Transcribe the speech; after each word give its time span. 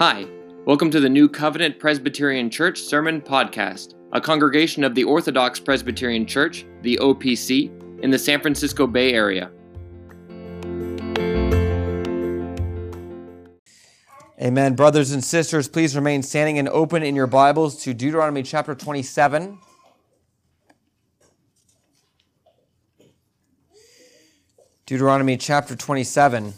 Hi, 0.00 0.26
welcome 0.66 0.90
to 0.90 0.98
the 0.98 1.08
New 1.08 1.28
Covenant 1.28 1.78
Presbyterian 1.78 2.50
Church 2.50 2.80
Sermon 2.80 3.20
Podcast, 3.20 3.94
a 4.12 4.20
congregation 4.20 4.82
of 4.82 4.96
the 4.96 5.04
Orthodox 5.04 5.60
Presbyterian 5.60 6.26
Church, 6.26 6.66
the 6.82 6.98
OPC, 7.00 7.70
in 8.02 8.10
the 8.10 8.18
San 8.18 8.40
Francisco 8.40 8.88
Bay 8.88 9.12
Area. 9.12 9.52
Amen. 14.42 14.74
Brothers 14.74 15.12
and 15.12 15.22
sisters, 15.22 15.68
please 15.68 15.94
remain 15.94 16.24
standing 16.24 16.58
and 16.58 16.68
open 16.70 17.04
in 17.04 17.14
your 17.14 17.28
Bibles 17.28 17.80
to 17.84 17.94
Deuteronomy 17.94 18.42
chapter 18.42 18.74
27. 18.74 19.60
Deuteronomy 24.86 25.36
chapter 25.36 25.76
27. 25.76 26.54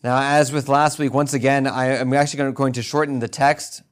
Now, 0.00 0.22
as 0.22 0.52
with 0.52 0.68
last 0.68 1.00
week, 1.00 1.12
once 1.12 1.34
again, 1.34 1.66
I 1.66 1.96
am 1.96 2.12
actually 2.12 2.52
going 2.52 2.72
to 2.74 2.82
shorten 2.82 3.18
the 3.18 3.26
text. 3.26 3.82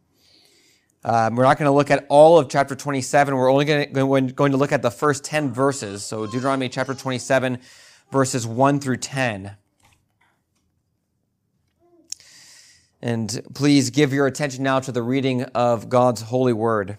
Um, 1.05 1.34
we're 1.34 1.42
not 1.42 1.59
going 1.59 1.66
to 1.66 1.73
look 1.73 1.91
at 1.91 2.06
all 2.09 2.38
of 2.38 2.48
chapter 2.48 2.77
27. 2.77 3.34
We're 3.34 3.51
only 3.51 3.64
going 3.64 3.92
to, 3.92 4.33
going 4.33 4.52
to 4.52 4.56
look 4.56 4.70
at 4.70 4.83
the 4.83 4.91
first 4.91 5.24
10 5.24 5.52
verses. 5.52 6.05
So, 6.05 6.27
Deuteronomy 6.27 6.69
chapter 6.69 6.95
27, 6.95 7.59
verses 8.12 8.47
1 8.47 8.78
through 8.78 8.98
10. 8.98 9.56
And 13.02 13.42
please 13.52 13.91
give 13.91 14.12
your 14.12 14.28
attention 14.28 14.62
now 14.62 14.78
to 14.78 14.92
the 14.92 15.02
reading 15.02 15.42
of 15.42 15.88
God's 15.88 16.23
holy 16.23 16.52
word. 16.52 16.98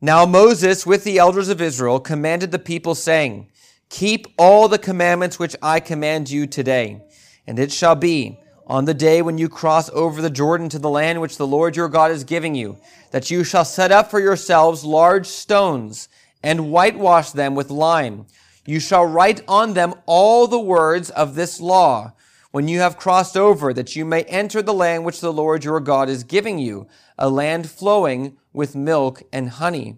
Now 0.00 0.26
Moses, 0.26 0.86
with 0.86 1.02
the 1.02 1.18
elders 1.18 1.48
of 1.48 1.60
Israel, 1.60 1.98
commanded 1.98 2.52
the 2.52 2.58
people, 2.60 2.94
saying, 2.94 3.48
Keep 3.88 4.26
all 4.38 4.68
the 4.68 4.78
commandments 4.78 5.38
which 5.38 5.56
I 5.62 5.80
command 5.80 6.30
you 6.30 6.46
today. 6.46 7.04
And 7.46 7.58
it 7.58 7.72
shall 7.72 7.94
be 7.94 8.40
on 8.66 8.86
the 8.86 8.94
day 8.94 9.22
when 9.22 9.38
you 9.38 9.48
cross 9.48 9.90
over 9.90 10.22
the 10.22 10.30
Jordan 10.30 10.68
to 10.70 10.78
the 10.78 10.90
land 10.90 11.20
which 11.20 11.36
the 11.36 11.46
Lord 11.46 11.76
your 11.76 11.88
God 11.88 12.10
is 12.10 12.24
giving 12.24 12.54
you, 12.54 12.78
that 13.10 13.30
you 13.30 13.44
shall 13.44 13.64
set 13.64 13.92
up 13.92 14.10
for 14.10 14.20
yourselves 14.20 14.84
large 14.84 15.26
stones 15.26 16.08
and 16.42 16.70
whitewash 16.70 17.30
them 17.30 17.54
with 17.54 17.70
lime. 17.70 18.26
You 18.66 18.80
shall 18.80 19.04
write 19.04 19.42
on 19.46 19.74
them 19.74 19.94
all 20.06 20.46
the 20.46 20.58
words 20.58 21.10
of 21.10 21.34
this 21.34 21.60
law 21.60 22.14
when 22.50 22.68
you 22.68 22.78
have 22.78 22.96
crossed 22.96 23.36
over, 23.36 23.74
that 23.74 23.96
you 23.96 24.04
may 24.04 24.22
enter 24.24 24.62
the 24.62 24.72
land 24.72 25.04
which 25.04 25.20
the 25.20 25.32
Lord 25.32 25.64
your 25.64 25.80
God 25.80 26.08
is 26.08 26.22
giving 26.22 26.58
you, 26.58 26.86
a 27.18 27.28
land 27.28 27.68
flowing 27.68 28.36
with 28.52 28.76
milk 28.76 29.22
and 29.32 29.50
honey, 29.50 29.96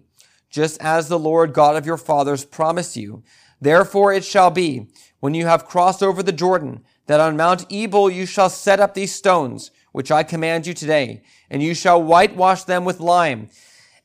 just 0.49 0.81
as 0.81 1.07
the 1.07 1.19
Lord 1.19 1.53
God 1.53 1.75
of 1.75 1.85
your 1.85 1.97
fathers 1.97 2.43
promised 2.43 2.97
you. 2.97 3.23
Therefore 3.59 4.13
it 4.13 4.23
shall 4.23 4.51
be, 4.51 4.87
when 5.19 5.33
you 5.33 5.45
have 5.45 5.67
crossed 5.67 6.03
over 6.03 6.21
the 6.21 6.31
Jordan, 6.31 6.83
that 7.07 7.19
on 7.19 7.37
Mount 7.37 7.65
Ebal 7.71 8.09
you 8.09 8.25
shall 8.25 8.49
set 8.49 8.79
up 8.79 8.93
these 8.93 9.13
stones, 9.13 9.71
which 9.91 10.11
I 10.11 10.23
command 10.23 10.67
you 10.67 10.73
today, 10.73 11.23
and 11.49 11.63
you 11.63 11.73
shall 11.73 12.01
whitewash 12.01 12.63
them 12.63 12.85
with 12.85 12.99
lime. 12.99 13.49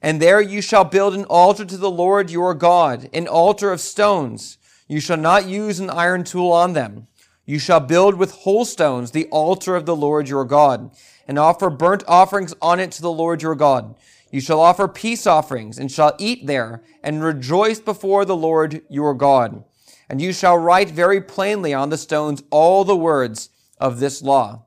And 0.00 0.20
there 0.20 0.40
you 0.40 0.62
shall 0.62 0.84
build 0.84 1.14
an 1.14 1.24
altar 1.26 1.64
to 1.64 1.76
the 1.76 1.90
Lord 1.90 2.30
your 2.30 2.54
God, 2.54 3.08
an 3.12 3.28
altar 3.28 3.70
of 3.70 3.80
stones. 3.80 4.58
You 4.88 5.00
shall 5.00 5.16
not 5.16 5.46
use 5.46 5.80
an 5.80 5.90
iron 5.90 6.24
tool 6.24 6.50
on 6.50 6.72
them. 6.72 7.06
You 7.44 7.58
shall 7.58 7.80
build 7.80 8.14
with 8.14 8.32
whole 8.32 8.64
stones 8.64 9.10
the 9.10 9.26
altar 9.26 9.76
of 9.76 9.86
the 9.86 9.96
Lord 9.96 10.28
your 10.28 10.44
God, 10.44 10.90
and 11.28 11.38
offer 11.38 11.70
burnt 11.70 12.04
offerings 12.08 12.54
on 12.62 12.80
it 12.80 12.92
to 12.92 13.02
the 13.02 13.12
Lord 13.12 13.42
your 13.42 13.54
God. 13.54 13.94
You 14.32 14.40
shall 14.40 14.60
offer 14.60 14.88
peace 14.88 15.26
offerings 15.26 15.78
and 15.78 15.92
shall 15.92 16.16
eat 16.18 16.46
there 16.46 16.82
and 17.02 17.22
rejoice 17.22 17.78
before 17.78 18.24
the 18.24 18.34
Lord 18.34 18.80
your 18.88 19.12
God. 19.12 19.62
And 20.08 20.22
you 20.22 20.32
shall 20.32 20.56
write 20.56 20.88
very 20.88 21.20
plainly 21.20 21.74
on 21.74 21.90
the 21.90 21.98
stones 21.98 22.42
all 22.50 22.84
the 22.84 22.96
words 22.96 23.50
of 23.78 24.00
this 24.00 24.22
law. 24.22 24.64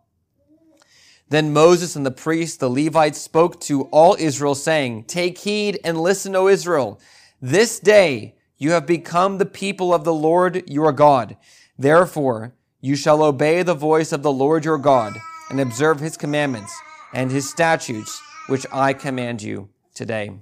Then 1.30 1.52
Moses 1.52 1.96
and 1.96 2.06
the 2.06 2.12
priests, 2.12 2.58
the 2.58 2.70
Levites, 2.70 3.20
spoke 3.20 3.60
to 3.62 3.84
all 3.86 4.16
Israel, 4.20 4.54
saying, 4.54 5.06
Take 5.06 5.40
heed 5.40 5.80
and 5.84 6.00
listen, 6.00 6.36
O 6.36 6.48
Israel. 6.48 7.00
This 7.42 7.80
day 7.80 8.36
you 8.58 8.72
have 8.72 8.86
become 8.86 9.40
the 9.40 9.48
people 9.48 9.96
of 9.96 10.04
the 10.04 10.14
Lord 10.14 10.70
your 10.70 10.92
God. 10.92 11.38
Therefore, 11.78 12.54
you 12.82 12.96
shall 12.96 13.24
obey 13.24 13.64
the 13.64 13.74
voice 13.74 14.12
of 14.12 14.22
the 14.22 14.32
Lord 14.32 14.64
your 14.64 14.78
God 14.78 15.18
and 15.50 15.60
observe 15.60 16.00
his 16.00 16.18
commandments 16.18 16.74
and 17.14 17.32
his 17.32 17.50
statutes 17.50 18.22
which 18.48 18.66
I 18.72 18.94
command 18.94 19.42
you 19.42 19.70
today. 19.94 20.40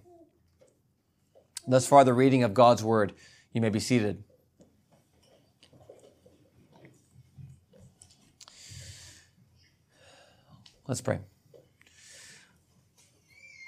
Thus 1.67 1.87
far, 1.87 2.03
the 2.03 2.13
reading 2.13 2.43
of 2.43 2.53
God's 2.53 2.83
word. 2.83 3.13
You 3.53 3.61
may 3.61 3.69
be 3.69 3.79
seated. 3.79 4.23
Let's 10.87 11.01
pray. 11.01 11.19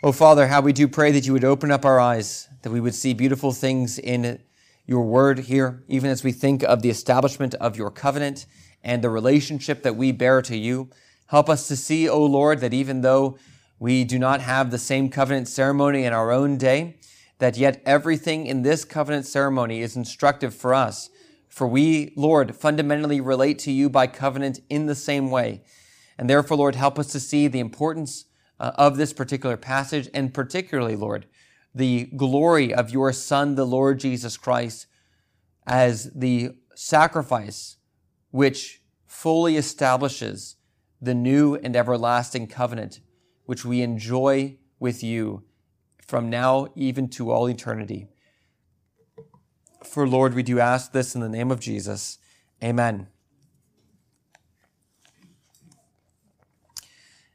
Oh, 0.03 0.11
Father, 0.11 0.47
how 0.47 0.61
we 0.61 0.73
do 0.73 0.87
pray 0.87 1.11
that 1.11 1.25
you 1.25 1.33
would 1.33 1.45
open 1.45 1.71
up 1.71 1.85
our 1.85 1.99
eyes, 1.99 2.49
that 2.61 2.71
we 2.71 2.81
would 2.81 2.93
see 2.93 3.13
beautiful 3.13 3.53
things 3.53 3.97
in 3.97 4.41
your 4.85 5.03
word 5.03 5.39
here, 5.39 5.83
even 5.87 6.09
as 6.09 6.23
we 6.23 6.31
think 6.31 6.61
of 6.61 6.81
the 6.81 6.89
establishment 6.89 7.55
of 7.55 7.77
your 7.77 7.89
covenant 7.89 8.45
and 8.83 9.01
the 9.01 9.09
relationship 9.09 9.81
that 9.83 9.95
we 9.95 10.11
bear 10.11 10.41
to 10.41 10.57
you. 10.57 10.89
Help 11.27 11.49
us 11.49 11.67
to 11.69 11.75
see, 11.75 12.07
O 12.07 12.23
Lord, 12.23 12.59
that 12.59 12.73
even 12.73 13.01
though 13.01 13.37
we 13.85 14.03
do 14.03 14.17
not 14.17 14.41
have 14.41 14.71
the 14.71 14.79
same 14.79 15.09
covenant 15.09 15.47
ceremony 15.47 16.05
in 16.05 16.11
our 16.11 16.31
own 16.31 16.57
day, 16.57 16.97
that 17.37 17.55
yet 17.55 17.83
everything 17.85 18.47
in 18.47 18.63
this 18.63 18.83
covenant 18.83 19.27
ceremony 19.27 19.81
is 19.81 19.95
instructive 19.95 20.55
for 20.55 20.73
us. 20.73 21.11
For 21.49 21.67
we, 21.67 22.11
Lord, 22.17 22.55
fundamentally 22.55 23.21
relate 23.21 23.59
to 23.59 23.71
you 23.71 23.87
by 23.91 24.07
covenant 24.07 24.59
in 24.71 24.87
the 24.87 24.95
same 24.95 25.29
way. 25.29 25.61
And 26.17 26.27
therefore, 26.27 26.57
Lord, 26.57 26.73
help 26.73 26.97
us 26.97 27.11
to 27.11 27.19
see 27.19 27.47
the 27.47 27.59
importance 27.59 28.25
uh, 28.59 28.71
of 28.73 28.97
this 28.97 29.13
particular 29.13 29.55
passage, 29.55 30.09
and 30.15 30.33
particularly, 30.33 30.95
Lord, 30.95 31.27
the 31.75 32.05
glory 32.17 32.73
of 32.73 32.89
your 32.89 33.13
Son, 33.13 33.53
the 33.53 33.67
Lord 33.67 33.99
Jesus 33.99 34.35
Christ, 34.35 34.87
as 35.67 36.11
the 36.15 36.57
sacrifice 36.73 37.77
which 38.31 38.81
fully 39.05 39.57
establishes 39.57 40.55
the 40.99 41.13
new 41.13 41.53
and 41.53 41.75
everlasting 41.75 42.47
covenant 42.47 42.99
which 43.45 43.65
we 43.65 43.81
enjoy 43.81 44.57
with 44.79 45.03
you 45.03 45.43
from 46.05 46.29
now 46.29 46.67
even 46.75 47.09
to 47.09 47.31
all 47.31 47.49
eternity. 47.49 48.07
For 49.83 50.07
Lord, 50.07 50.33
we 50.33 50.43
do 50.43 50.59
ask 50.59 50.91
this 50.91 51.15
in 51.15 51.21
the 51.21 51.29
name 51.29 51.51
of 51.51 51.59
Jesus. 51.59 52.17
Amen. 52.63 53.07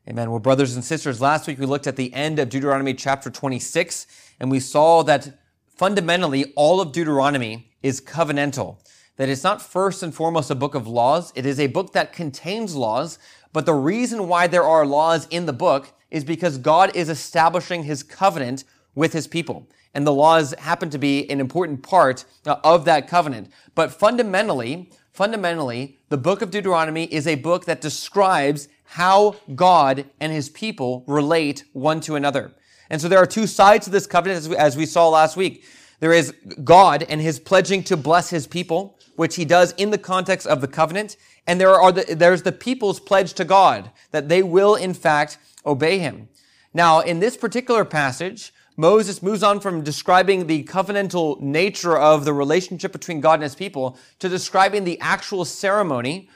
Amen. 0.09 0.31
Well, 0.31 0.41
brothers 0.41 0.75
and 0.75 0.84
sisters, 0.84 1.21
last 1.21 1.47
week 1.47 1.59
we 1.59 1.66
looked 1.66 1.87
at 1.87 1.97
the 1.97 2.12
end 2.12 2.38
of 2.38 2.48
Deuteronomy 2.48 2.94
chapter 2.94 3.31
26, 3.31 4.06
and 4.41 4.50
we 4.50 4.59
saw 4.59 5.03
that 5.04 5.38
fundamentally 5.69 6.53
all 6.56 6.81
of 6.81 6.92
Deuteronomy 6.92 7.71
is 7.82 8.00
covenantal. 8.00 8.78
That 9.16 9.28
it's 9.28 9.44
not 9.44 9.62
first 9.62 10.03
and 10.03 10.15
foremost 10.15 10.50
a 10.50 10.54
book 10.54 10.75
of 10.75 10.88
laws, 10.88 11.32
it 11.37 11.47
is 11.47 11.60
a 11.60 11.69
book 11.69 11.92
that 11.92 12.12
contains 12.12 12.75
laws, 12.75 13.19
but 13.53 13.66
the 13.66 13.75
reason 13.75 14.27
why 14.27 14.47
there 14.47 14.65
are 14.65 14.84
laws 14.84 15.28
in 15.31 15.47
the 15.47 15.53
book 15.53 15.92
is 16.10 16.25
because 16.25 16.59
God 16.59 16.94
is 16.94 17.09
establishing 17.09 17.84
his 17.84 18.03
covenant 18.03 18.65
with 18.94 19.12
his 19.12 19.26
people. 19.26 19.69
And 19.94 20.06
the 20.06 20.12
laws 20.12 20.54
happen 20.59 20.91
to 20.91 20.98
be 20.98 21.28
an 21.31 21.41
important 21.41 21.82
part 21.82 22.25
uh, 22.47 22.56
of 22.62 22.84
that 22.84 23.09
covenant. 23.09 23.50
But 23.75 23.93
fundamentally, 23.93 24.91
fundamentally, 25.12 25.98
the 26.09 26.16
book 26.16 26.43
of 26.43 26.50
Deuteronomy 26.50 27.04
is 27.04 27.26
a 27.26 27.34
book 27.34 27.65
that 27.65 27.81
describes 27.81 28.69
how 28.84 29.37
God 29.54 30.04
and 30.21 30.32
his 30.32 30.48
people 30.48 31.04
relate 31.06 31.65
one 31.72 32.00
to 32.03 32.16
another. 32.16 32.53
And 32.88 33.00
so 33.00 33.09
there 33.09 33.19
are 33.19 33.27
two 33.27 33.47
sides 33.47 33.84
to 33.84 33.91
this 33.91 34.06
covenant 34.06 34.53
as 34.54 34.77
we 34.77 34.87
saw 34.87 35.09
last 35.09 35.37
week. 35.37 35.65
There 36.00 36.12
is 36.12 36.34
God 36.65 37.04
and 37.09 37.21
his 37.21 37.39
pledging 37.39 37.84
to 37.84 37.97
bless 37.97 38.30
his 38.30 38.47
people, 38.47 38.98
which 39.16 39.36
he 39.36 39.45
does 39.45 39.72
in 39.72 39.91
the 39.91 39.98
context 39.98 40.47
of 40.47 40.60
the 40.60 40.68
covenant. 40.68 41.16
And 41.47 41.60
there 41.60 41.74
are 41.74 41.92
the, 41.92 42.15
there's 42.15 42.42
the 42.42 42.53
people's 42.53 42.98
pledge 42.98 43.34
to 43.34 43.45
God 43.45 43.91
that 44.10 44.28
they 44.28 44.42
will 44.42 44.74
in 44.74 44.95
fact 44.95 45.39
obey 45.65 45.98
him. 45.98 46.28
Now, 46.72 47.01
in 47.01 47.21
this 47.21 47.36
particular 47.36 47.84
passage, 47.84 48.53
Moses 48.77 49.22
moves 49.22 49.42
on 49.42 49.60
from 49.60 49.83
describing 49.83 50.47
the 50.47 50.65
covenantal 50.65 51.41
nature 51.41 51.98
of 51.98 52.24
the 52.24 52.33
relationship 52.33 52.92
between 52.92 53.21
God 53.21 53.34
and 53.34 53.42
his 53.42 53.54
people 53.54 53.98
to 54.21 54.28
describing 54.28 54.84
the 54.84 54.98
actual 55.01 55.45
ceremony 55.45 56.30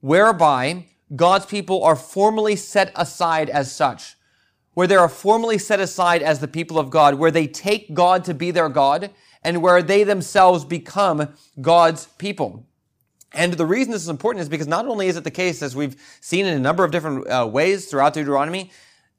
whereby 0.00 0.86
God's 1.14 1.46
people 1.46 1.82
are 1.84 1.96
formally 1.96 2.56
set 2.56 2.92
aside 2.94 3.50
as 3.50 3.70
such, 3.70 4.16
where 4.74 4.86
they 4.86 4.96
are 4.96 5.08
formally 5.08 5.58
set 5.58 5.80
aside 5.80 6.22
as 6.22 6.38
the 6.38 6.48
people 6.48 6.78
of 6.78 6.88
God, 6.88 7.16
where 7.16 7.32
they 7.32 7.46
take 7.46 7.92
God 7.92 8.24
to 8.24 8.34
be 8.34 8.50
their 8.50 8.68
God, 8.68 9.10
and 9.42 9.60
where 9.60 9.82
they 9.82 10.04
themselves 10.04 10.64
become 10.64 11.34
God's 11.60 12.06
people. 12.18 12.66
And 13.32 13.52
the 13.54 13.66
reason 13.66 13.92
this 13.92 14.02
is 14.02 14.08
important 14.08 14.42
is 14.42 14.48
because 14.48 14.66
not 14.66 14.86
only 14.86 15.06
is 15.06 15.16
it 15.16 15.24
the 15.24 15.30
case, 15.30 15.62
as 15.62 15.76
we've 15.76 15.96
seen 16.20 16.46
in 16.46 16.54
a 16.54 16.60
number 16.60 16.84
of 16.84 16.90
different 16.90 17.28
uh, 17.28 17.48
ways 17.50 17.86
throughout 17.86 18.14
Deuteronomy, 18.14 18.70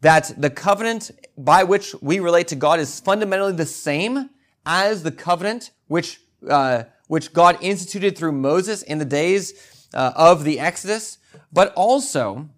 that 0.02 0.34
the 0.38 0.50
covenant 0.50 1.12
by 1.38 1.64
which 1.64 1.96
we 2.02 2.20
relate 2.20 2.48
to 2.50 2.56
God 2.56 2.80
is 2.80 3.00
fundamentally 3.00 3.54
the 3.54 3.66
same 3.66 4.30
as 4.66 5.04
the 5.04 5.12
covenant 5.12 5.72
which 5.88 6.20
uh, 6.50 6.84
which 7.08 7.34
God 7.34 7.58
instituted 7.60 8.18
through 8.18 8.32
Moses 8.32 8.84
in 8.84 8.98
the 8.98 9.06
days 9.06 9.54
uh, 9.94 10.14
of 10.16 10.46
the 10.46 10.62
Exodus, 10.62 11.18
but 11.52 11.74
also, 11.74 12.50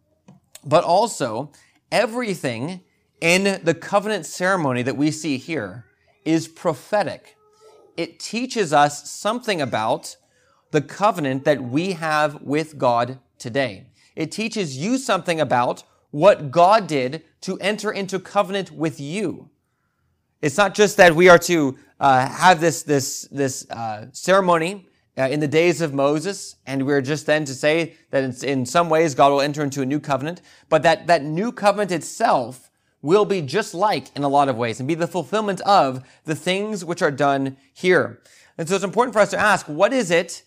but 0.63 0.83
also 0.83 1.51
everything 1.91 2.81
in 3.19 3.59
the 3.63 3.73
covenant 3.73 4.27
ceremony 4.27 4.83
that 4.83 4.95
we 4.95 5.09
see 5.09 5.37
here 5.37 5.85
is 6.23 6.47
prophetic. 6.47 7.35
It 7.97 8.19
teaches 8.19 8.73
us 8.73 9.09
something 9.09 9.59
about 9.59 10.17
the 10.73 10.81
covenant 10.81 11.45
that 11.45 11.63
we 11.63 11.91
have 11.93 12.41
with 12.41 12.79
God 12.79 13.19
today. 13.37 13.85
It 14.15 14.31
teaches 14.31 14.75
you 14.75 14.97
something 14.97 15.39
about 15.39 15.83
what 16.09 16.49
God 16.49 16.87
did 16.87 17.23
to 17.41 17.59
enter 17.59 17.91
into 17.91 18.19
covenant 18.19 18.71
with 18.71 18.99
you. 18.99 19.49
It's 20.41 20.57
not 20.57 20.73
just 20.73 20.97
that 20.97 21.15
we 21.15 21.29
are 21.29 21.37
to 21.39 21.77
uh, 21.99 22.27
have 22.27 22.59
this 22.59 22.81
this 22.81 23.27
this 23.31 23.69
uh, 23.69 24.07
ceremony 24.13 24.87
uh, 25.15 25.29
in 25.29 25.39
the 25.39 25.47
days 25.47 25.79
of 25.79 25.93
Moses, 25.93 26.55
and 26.65 26.87
we're 26.87 27.01
just 27.01 27.27
then 27.27 27.45
to 27.45 27.53
say 27.53 27.93
that 28.09 28.23
in, 28.23 28.49
in 28.49 28.65
some 28.65 28.89
ways 28.89 29.13
God 29.13 29.29
will 29.29 29.41
enter 29.41 29.63
into 29.63 29.83
a 29.83 29.85
new 29.85 29.99
covenant, 29.99 30.41
but 30.69 30.81
that 30.81 31.05
that 31.05 31.23
new 31.23 31.51
covenant 31.51 31.91
itself 31.91 32.71
will 33.03 33.25
be 33.25 33.41
just 33.43 33.75
like 33.75 34.07
in 34.15 34.23
a 34.23 34.27
lot 34.27 34.49
of 34.49 34.57
ways 34.57 34.79
and 34.79 34.87
be 34.87 34.95
the 34.95 35.07
fulfillment 35.07 35.61
of 35.61 36.03
the 36.25 36.35
things 36.35 36.83
which 36.83 37.03
are 37.03 37.11
done 37.11 37.57
here. 37.73 38.21
And 38.57 38.67
so 38.67 38.73
it's 38.73 38.83
important 38.83 39.13
for 39.13 39.19
us 39.19 39.29
to 39.31 39.39
ask, 39.39 39.67
what 39.67 39.93
is 39.93 40.09
it 40.09 40.43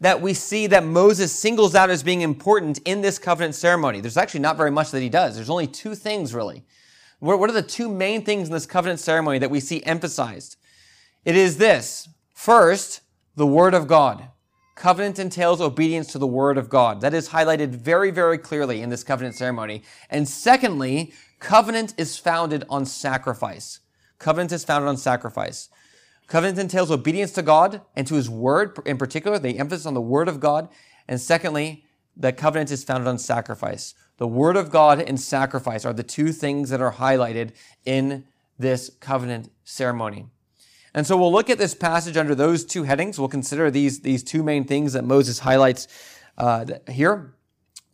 that 0.00 0.20
we 0.20 0.32
see 0.32 0.66
that 0.68 0.84
Moses 0.84 1.32
singles 1.32 1.74
out 1.74 1.90
as 1.90 2.02
being 2.02 2.22
important 2.22 2.78
in 2.84 3.02
this 3.02 3.18
covenant 3.18 3.54
ceremony. 3.54 4.00
There's 4.00 4.16
actually 4.16 4.40
not 4.40 4.56
very 4.56 4.70
much 4.70 4.90
that 4.90 5.02
he 5.02 5.10
does. 5.10 5.34
There's 5.34 5.50
only 5.50 5.66
two 5.66 5.94
things 5.94 6.34
really. 6.34 6.64
What 7.18 7.50
are 7.50 7.52
the 7.52 7.62
two 7.62 7.90
main 7.90 8.24
things 8.24 8.48
in 8.48 8.54
this 8.54 8.64
covenant 8.64 8.98
ceremony 8.98 9.38
that 9.38 9.50
we 9.50 9.60
see 9.60 9.82
emphasized? 9.84 10.56
It 11.24 11.36
is 11.36 11.58
this. 11.58 12.08
First, 12.34 13.02
the 13.36 13.46
word 13.46 13.74
of 13.74 13.86
God. 13.86 14.28
Covenant 14.74 15.18
entails 15.18 15.60
obedience 15.60 16.10
to 16.12 16.18
the 16.18 16.26
word 16.26 16.56
of 16.56 16.70
God. 16.70 17.02
That 17.02 17.12
is 17.12 17.28
highlighted 17.28 17.68
very, 17.68 18.10
very 18.10 18.38
clearly 18.38 18.80
in 18.80 18.88
this 18.88 19.04
covenant 19.04 19.34
ceremony. 19.34 19.82
And 20.08 20.26
secondly, 20.26 21.12
covenant 21.38 21.92
is 21.98 22.16
founded 22.16 22.64
on 22.70 22.86
sacrifice. 22.86 23.80
Covenant 24.18 24.52
is 24.52 24.64
founded 24.64 24.88
on 24.88 24.96
sacrifice. 24.96 25.68
Covenant 26.30 26.60
entails 26.60 26.92
obedience 26.92 27.32
to 27.32 27.42
God 27.42 27.82
and 27.96 28.06
to 28.06 28.14
His 28.14 28.30
Word 28.30 28.78
in 28.86 28.96
particular, 28.96 29.36
the 29.36 29.58
emphasis 29.58 29.84
on 29.84 29.94
the 29.94 30.00
Word 30.00 30.28
of 30.28 30.38
God. 30.38 30.68
And 31.08 31.20
secondly, 31.20 31.84
that 32.16 32.36
covenant 32.36 32.70
is 32.70 32.84
founded 32.84 33.08
on 33.08 33.18
sacrifice. 33.18 33.94
The 34.18 34.28
Word 34.28 34.56
of 34.56 34.70
God 34.70 35.00
and 35.00 35.20
sacrifice 35.20 35.84
are 35.84 35.92
the 35.92 36.04
two 36.04 36.30
things 36.30 36.70
that 36.70 36.80
are 36.80 36.92
highlighted 36.92 37.50
in 37.84 38.26
this 38.60 38.92
covenant 39.00 39.50
ceremony. 39.64 40.26
And 40.94 41.04
so 41.04 41.16
we'll 41.16 41.32
look 41.32 41.50
at 41.50 41.58
this 41.58 41.74
passage 41.74 42.16
under 42.16 42.36
those 42.36 42.64
two 42.64 42.84
headings. 42.84 43.18
We'll 43.18 43.28
consider 43.28 43.68
these, 43.68 44.00
these 44.00 44.22
two 44.22 44.44
main 44.44 44.62
things 44.62 44.92
that 44.92 45.02
Moses 45.02 45.40
highlights 45.40 45.88
uh, 46.38 46.64
here. 46.88 47.34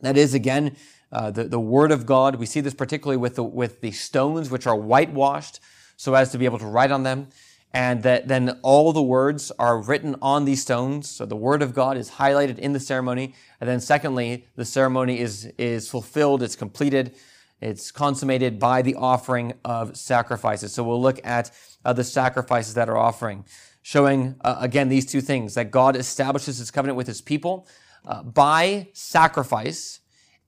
That 0.03 0.19
is, 0.19 0.35
again, 0.35 0.77
uh, 1.11 1.31
the, 1.31 1.45
the 1.45 1.61
Word 1.61 1.91
of 1.91 2.05
God. 2.05 2.37
We 2.37 2.45
see 2.45 2.61
this 2.61 2.75
particularly 2.75 3.17
with 3.17 3.37
the, 3.37 3.45
with 3.45 3.81
the 3.81 3.93
stones 3.93 4.51
which 4.51 4.67
are 4.67 4.77
whitewashed 4.77 5.61
so 5.97 6.13
as 6.13 6.33
to 6.33 6.39
be 6.39 6.45
able 6.45 6.59
to 6.59 6.67
write 6.67 6.91
on 6.91 7.03
them 7.03 7.29
and 7.77 8.03
that 8.05 8.27
then 8.27 8.59
all 8.63 8.91
the 8.95 9.03
words 9.03 9.53
are 9.59 9.79
written 9.79 10.17
on 10.23 10.47
these 10.47 10.63
stones. 10.63 11.11
So 11.11 11.27
the 11.27 11.37
word 11.37 11.61
of 11.61 11.75
God 11.75 11.99
is 11.99 12.13
highlighted 12.13 12.59
in 12.59 12.73
the 12.73 12.81
ceremony. 12.81 13.35
And 13.61 13.69
then 13.69 13.81
secondly, 13.81 14.47
the 14.55 14.65
ceremony 14.65 15.21
is, 15.21 15.45
is 15.59 15.87
fulfilled, 15.87 16.43
it's 16.43 16.57
completed, 16.57 17.15
it's 17.61 17.91
consummated 17.91 18.59
by 18.59 18.81
the 18.81 18.95
offering 18.95 19.53
of 19.63 19.95
sacrifices. 19.95 20.73
So 20.73 20.85
we'll 20.85 21.03
look 21.03 21.21
at 21.23 21.51
uh, 21.85 21.93
the 21.93 22.03
sacrifices 22.03 22.73
that 22.77 22.89
are 22.89 22.97
offering, 22.97 23.45
showing 23.83 24.37
uh, 24.41 24.57
again 24.59 24.89
these 24.89 25.05
two 25.05 25.21
things 25.21 25.53
that 25.53 25.71
God 25.71 25.97
establishes 25.97 26.57
his 26.57 26.71
covenant 26.71 26.97
with 26.97 27.07
his 27.07 27.21
people 27.21 27.69
uh, 28.07 28.23
by 28.23 28.89
sacrifice, 28.95 30.01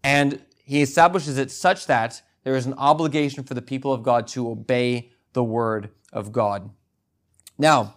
and 0.03 0.41
he 0.65 0.81
establishes 0.81 1.37
it 1.37 1.51
such 1.51 1.89
that 1.89 2.23
there 2.45 2.57
is 2.57 2.65
an 2.65 2.75
obligation 2.79 3.45
for 3.45 3.53
the 3.53 3.61
people 3.61 3.93
of 3.93 4.03
God 4.03 4.27
to 4.29 4.49
obey 4.49 5.13
the 5.35 5.45
word 5.45 5.91
of 6.11 6.33
God. 6.33 6.71
Now, 7.59 7.97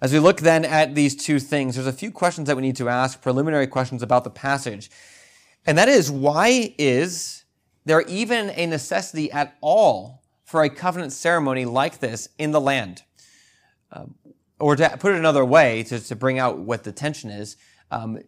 as 0.00 0.12
we 0.12 0.18
look 0.18 0.40
then 0.40 0.64
at 0.64 0.94
these 0.94 1.16
two 1.16 1.38
things, 1.38 1.74
there's 1.74 1.86
a 1.86 1.92
few 1.92 2.10
questions 2.10 2.46
that 2.48 2.56
we 2.56 2.62
need 2.62 2.76
to 2.76 2.88
ask, 2.88 3.22
preliminary 3.22 3.66
questions 3.66 4.02
about 4.02 4.24
the 4.24 4.30
passage. 4.30 4.90
And 5.66 5.76
that 5.78 5.88
is, 5.88 6.10
why 6.10 6.74
is 6.78 7.44
there 7.84 8.02
even 8.02 8.50
a 8.50 8.66
necessity 8.66 9.30
at 9.30 9.56
all 9.60 10.22
for 10.44 10.62
a 10.62 10.70
covenant 10.70 11.12
ceremony 11.12 11.64
like 11.64 11.98
this 11.98 12.28
in 12.38 12.52
the 12.52 12.60
land? 12.60 13.02
Um, 13.92 14.14
or 14.60 14.76
to 14.76 14.96
put 14.98 15.12
it 15.12 15.18
another 15.18 15.44
way, 15.44 15.82
to, 15.84 16.00
to 16.00 16.16
bring 16.16 16.38
out 16.38 16.58
what 16.58 16.84
the 16.84 16.92
tension 16.92 17.30
is, 17.30 17.56
um, 17.90 18.18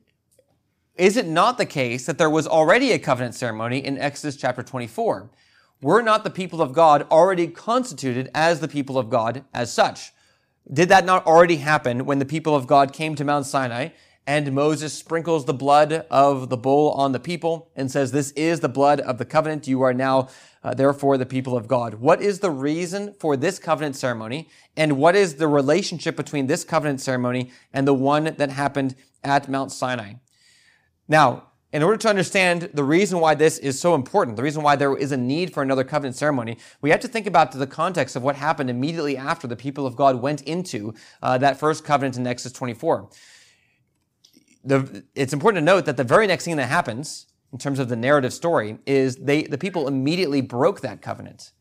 is 0.96 1.16
it 1.16 1.26
not 1.26 1.56
the 1.56 1.66
case 1.66 2.06
that 2.06 2.18
there 2.18 2.30
was 2.30 2.46
already 2.46 2.92
a 2.92 2.98
covenant 2.98 3.34
ceremony 3.34 3.78
in 3.78 3.96
Exodus 3.96 4.36
chapter 4.36 4.62
24? 4.62 5.30
Were 5.82 6.02
not 6.02 6.24
the 6.24 6.30
people 6.30 6.60
of 6.60 6.72
God 6.72 7.06
already 7.10 7.46
constituted 7.46 8.30
as 8.34 8.60
the 8.60 8.68
people 8.68 8.98
of 8.98 9.08
God 9.08 9.44
as 9.54 9.72
such? 9.72 10.12
Did 10.72 10.88
that 10.88 11.04
not 11.04 11.26
already 11.26 11.56
happen 11.56 12.04
when 12.04 12.18
the 12.18 12.24
people 12.24 12.54
of 12.54 12.66
God 12.66 12.92
came 12.92 13.14
to 13.16 13.24
Mount 13.24 13.46
Sinai 13.46 13.90
and 14.26 14.52
Moses 14.52 14.92
sprinkles 14.92 15.44
the 15.44 15.54
blood 15.54 16.06
of 16.10 16.50
the 16.50 16.56
bull 16.56 16.92
on 16.92 17.12
the 17.12 17.18
people 17.18 17.70
and 17.74 17.90
says, 17.90 18.12
This 18.12 18.30
is 18.32 18.60
the 18.60 18.68
blood 18.68 19.00
of 19.00 19.18
the 19.18 19.24
covenant. 19.24 19.66
You 19.66 19.82
are 19.82 19.94
now, 19.94 20.28
uh, 20.62 20.74
therefore, 20.74 21.18
the 21.18 21.26
people 21.26 21.56
of 21.56 21.66
God. 21.66 21.94
What 21.94 22.22
is 22.22 22.38
the 22.38 22.50
reason 22.50 23.14
for 23.18 23.36
this 23.36 23.58
covenant 23.58 23.96
ceremony? 23.96 24.48
And 24.76 24.98
what 24.98 25.16
is 25.16 25.36
the 25.36 25.48
relationship 25.48 26.16
between 26.16 26.46
this 26.46 26.62
covenant 26.62 27.00
ceremony 27.00 27.50
and 27.72 27.88
the 27.88 27.94
one 27.94 28.34
that 28.36 28.50
happened 28.50 28.94
at 29.24 29.48
Mount 29.48 29.72
Sinai? 29.72 30.14
Now, 31.08 31.49
in 31.72 31.82
order 31.82 31.96
to 31.96 32.08
understand 32.08 32.70
the 32.74 32.82
reason 32.82 33.20
why 33.20 33.34
this 33.34 33.58
is 33.58 33.78
so 33.78 33.94
important, 33.94 34.36
the 34.36 34.42
reason 34.42 34.62
why 34.62 34.74
there 34.74 34.96
is 34.96 35.12
a 35.12 35.16
need 35.16 35.54
for 35.54 35.62
another 35.62 35.84
covenant 35.84 36.16
ceremony, 36.16 36.58
we 36.80 36.90
have 36.90 37.00
to 37.00 37.08
think 37.08 37.26
about 37.26 37.52
the 37.52 37.66
context 37.66 38.16
of 38.16 38.22
what 38.22 38.34
happened 38.34 38.68
immediately 38.68 39.16
after 39.16 39.46
the 39.46 39.56
people 39.56 39.86
of 39.86 39.94
God 39.94 40.20
went 40.20 40.42
into 40.42 40.94
uh, 41.22 41.38
that 41.38 41.60
first 41.60 41.84
covenant 41.84 42.16
in 42.16 42.26
Exodus 42.26 42.56
24. 42.58 43.08
The, 44.64 45.04
it's 45.14 45.32
important 45.32 45.62
to 45.62 45.64
note 45.64 45.86
that 45.86 45.96
the 45.96 46.04
very 46.04 46.26
next 46.26 46.44
thing 46.44 46.56
that 46.56 46.68
happens, 46.68 47.26
in 47.52 47.58
terms 47.58 47.78
of 47.78 47.88
the 47.88 47.96
narrative 47.96 48.32
story, 48.32 48.78
is 48.84 49.16
they, 49.16 49.44
the 49.44 49.58
people 49.58 49.86
immediately 49.86 50.40
broke 50.40 50.80
that 50.80 51.00
covenant. 51.00 51.52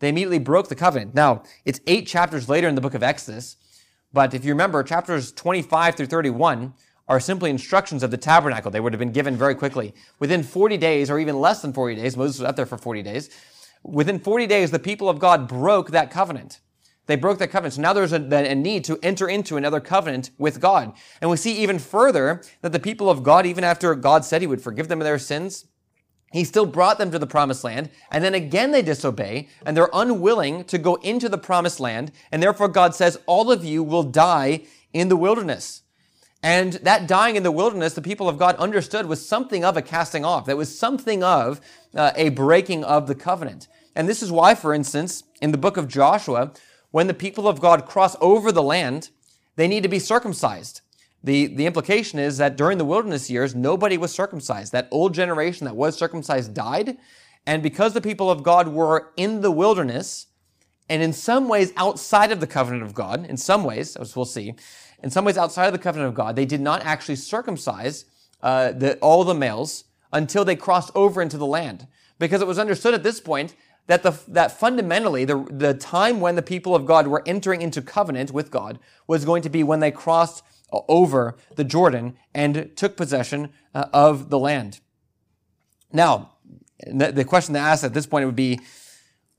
They 0.00 0.08
immediately 0.08 0.40
broke 0.40 0.68
the 0.68 0.74
covenant. 0.74 1.14
Now, 1.14 1.44
it's 1.64 1.80
eight 1.86 2.08
chapters 2.08 2.48
later 2.48 2.66
in 2.66 2.74
the 2.74 2.80
book 2.80 2.94
of 2.94 3.04
Exodus, 3.04 3.56
but 4.12 4.34
if 4.34 4.44
you 4.44 4.52
remember, 4.52 4.82
chapters 4.82 5.32
25 5.32 5.94
through 5.94 6.06
31 6.06 6.74
are 7.12 7.20
simply 7.20 7.50
instructions 7.50 8.02
of 8.02 8.10
the 8.10 8.16
tabernacle. 8.16 8.70
They 8.70 8.80
would 8.80 8.94
have 8.94 8.98
been 8.98 9.12
given 9.12 9.36
very 9.36 9.54
quickly. 9.54 9.94
Within 10.18 10.42
40 10.42 10.78
days, 10.78 11.10
or 11.10 11.18
even 11.18 11.38
less 11.38 11.60
than 11.60 11.74
40 11.74 11.96
days, 11.96 12.16
Moses 12.16 12.38
was 12.38 12.48
up 12.48 12.56
there 12.56 12.64
for 12.64 12.78
40 12.78 13.02
days. 13.02 13.28
Within 13.82 14.18
40 14.18 14.46
days, 14.46 14.70
the 14.70 14.78
people 14.78 15.10
of 15.10 15.18
God 15.18 15.46
broke 15.46 15.90
that 15.90 16.10
covenant. 16.10 16.60
They 17.04 17.16
broke 17.16 17.38
that 17.40 17.50
covenant. 17.50 17.74
So 17.74 17.82
now 17.82 17.92
there's 17.92 18.14
a, 18.14 18.16
a, 18.16 18.54
need 18.54 18.84
to 18.84 18.98
enter 19.02 19.28
into 19.28 19.58
another 19.58 19.78
covenant 19.78 20.30
with 20.38 20.58
God. 20.58 20.94
And 21.20 21.30
we 21.30 21.36
see 21.36 21.52
even 21.58 21.78
further 21.78 22.42
that 22.62 22.72
the 22.72 22.80
people 22.80 23.10
of 23.10 23.22
God, 23.22 23.44
even 23.44 23.62
after 23.62 23.94
God 23.94 24.24
said 24.24 24.40
he 24.40 24.46
would 24.46 24.62
forgive 24.62 24.88
them 24.88 25.02
of 25.02 25.04
their 25.04 25.18
sins, 25.18 25.66
he 26.32 26.44
still 26.44 26.64
brought 26.64 26.96
them 26.96 27.10
to 27.10 27.18
the 27.18 27.26
promised 27.26 27.62
land. 27.62 27.90
And 28.10 28.24
then 28.24 28.32
again 28.32 28.70
they 28.70 28.80
disobey 28.80 29.50
and 29.66 29.76
they're 29.76 29.90
unwilling 29.92 30.64
to 30.64 30.78
go 30.78 30.94
into 31.02 31.28
the 31.28 31.36
promised 31.36 31.78
land. 31.78 32.10
And 32.30 32.42
therefore 32.42 32.68
God 32.68 32.94
says, 32.94 33.18
all 33.26 33.52
of 33.52 33.66
you 33.66 33.82
will 33.82 34.04
die 34.04 34.62
in 34.94 35.10
the 35.10 35.16
wilderness. 35.16 35.82
And 36.42 36.72
that 36.74 37.06
dying 37.06 37.36
in 37.36 37.44
the 37.44 37.52
wilderness, 37.52 37.94
the 37.94 38.02
people 38.02 38.28
of 38.28 38.36
God 38.38 38.56
understood 38.56 39.06
was 39.06 39.26
something 39.26 39.64
of 39.64 39.76
a 39.76 39.82
casting 39.82 40.24
off. 40.24 40.46
That 40.46 40.56
was 40.56 40.76
something 40.76 41.22
of 41.22 41.60
uh, 41.94 42.10
a 42.16 42.30
breaking 42.30 42.82
of 42.82 43.06
the 43.06 43.14
covenant. 43.14 43.68
And 43.94 44.08
this 44.08 44.22
is 44.22 44.32
why, 44.32 44.54
for 44.54 44.74
instance, 44.74 45.22
in 45.40 45.52
the 45.52 45.58
book 45.58 45.76
of 45.76 45.86
Joshua, 45.86 46.52
when 46.90 47.06
the 47.06 47.14
people 47.14 47.46
of 47.46 47.60
God 47.60 47.86
cross 47.86 48.16
over 48.20 48.50
the 48.50 48.62
land, 48.62 49.10
they 49.56 49.68
need 49.68 49.82
to 49.84 49.88
be 49.88 49.98
circumcised. 49.98 50.80
The, 51.22 51.46
the 51.46 51.66
implication 51.66 52.18
is 52.18 52.38
that 52.38 52.56
during 52.56 52.78
the 52.78 52.84
wilderness 52.84 53.30
years, 53.30 53.54
nobody 53.54 53.96
was 53.96 54.12
circumcised. 54.12 54.72
That 54.72 54.88
old 54.90 55.14
generation 55.14 55.66
that 55.66 55.76
was 55.76 55.96
circumcised 55.96 56.54
died. 56.54 56.96
And 57.46 57.62
because 57.62 57.94
the 57.94 58.00
people 58.00 58.30
of 58.30 58.42
God 58.42 58.68
were 58.68 59.12
in 59.16 59.40
the 59.40 59.50
wilderness, 59.52 60.26
and 60.88 61.02
in 61.02 61.12
some 61.12 61.48
ways 61.48 61.72
outside 61.76 62.32
of 62.32 62.40
the 62.40 62.46
covenant 62.46 62.82
of 62.82 62.94
God, 62.94 63.24
in 63.26 63.36
some 63.36 63.62
ways, 63.62 63.94
as 63.96 64.16
we'll 64.16 64.24
see, 64.24 64.54
in 65.02 65.10
some 65.10 65.24
ways 65.24 65.36
outside 65.36 65.66
of 65.66 65.72
the 65.72 65.78
covenant 65.78 66.08
of 66.08 66.14
God, 66.14 66.36
they 66.36 66.46
did 66.46 66.60
not 66.60 66.82
actually 66.82 67.16
circumcise 67.16 68.04
uh, 68.42 68.72
the, 68.72 68.98
all 68.98 69.24
the 69.24 69.34
males 69.34 69.84
until 70.12 70.44
they 70.44 70.56
crossed 70.56 70.90
over 70.94 71.22
into 71.22 71.38
the 71.38 71.46
land. 71.46 71.86
Because 72.18 72.40
it 72.40 72.46
was 72.46 72.58
understood 72.58 72.94
at 72.94 73.02
this 73.02 73.20
point 73.20 73.54
that, 73.86 74.02
the, 74.02 74.18
that 74.28 74.52
fundamentally 74.52 75.24
the, 75.24 75.44
the 75.50 75.74
time 75.74 76.20
when 76.20 76.36
the 76.36 76.42
people 76.42 76.74
of 76.74 76.86
God 76.86 77.06
were 77.06 77.22
entering 77.26 77.62
into 77.62 77.82
covenant 77.82 78.30
with 78.30 78.50
God 78.50 78.78
was 79.06 79.24
going 79.24 79.42
to 79.42 79.50
be 79.50 79.62
when 79.62 79.80
they 79.80 79.90
crossed 79.90 80.44
over 80.88 81.36
the 81.56 81.64
Jordan 81.64 82.16
and 82.34 82.70
took 82.76 82.96
possession 82.96 83.50
uh, 83.74 83.86
of 83.92 84.30
the 84.30 84.38
land. 84.38 84.80
Now, 85.92 86.32
the, 86.86 87.12
the 87.12 87.24
question 87.24 87.54
to 87.54 87.60
ask 87.60 87.84
at 87.84 87.94
this 87.94 88.06
point 88.06 88.26
would 88.26 88.36
be, 88.36 88.60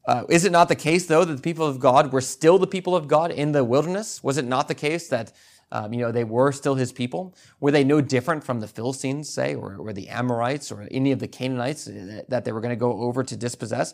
uh, 0.05 0.25
is 0.29 0.43
it 0.43 0.51
not 0.51 0.67
the 0.67 0.75
case, 0.75 1.05
though, 1.05 1.23
that 1.23 1.35
the 1.35 1.41
people 1.41 1.65
of 1.65 1.79
God 1.79 2.11
were 2.11 2.21
still 2.21 2.59
the 2.59 2.67
people 2.67 2.95
of 2.95 3.07
God 3.07 3.31
in 3.31 3.53
the 3.53 3.63
wilderness? 3.63 4.21
Was 4.21 4.37
it 4.37 4.45
not 4.45 4.67
the 4.67 4.75
case 4.75 5.07
that 5.07 5.31
Um, 5.73 5.91
you 5.91 6.01
know, 6.01 6.11
they 6.11 6.23
were 6.23 6.51
still 6.51 6.75
his 6.75 6.91
people. 6.91 7.35
Were 7.59 7.71
they 7.71 7.83
no 7.83 7.99
different 7.99 8.43
from 8.43 8.59
the 8.59 8.67
Philistines, 8.67 9.27
say, 9.27 9.55
or, 9.55 9.75
or 9.75 9.91
the 9.91 10.07
Amorites, 10.07 10.71
or 10.71 10.87
any 10.91 11.11
of 11.11 11.17
the 11.17 11.27
Canaanites 11.27 11.89
that 12.29 12.45
they 12.45 12.51
were 12.51 12.61
going 12.61 12.69
to 12.69 12.75
go 12.75 13.01
over 13.01 13.23
to 13.23 13.35
dispossess? 13.35 13.91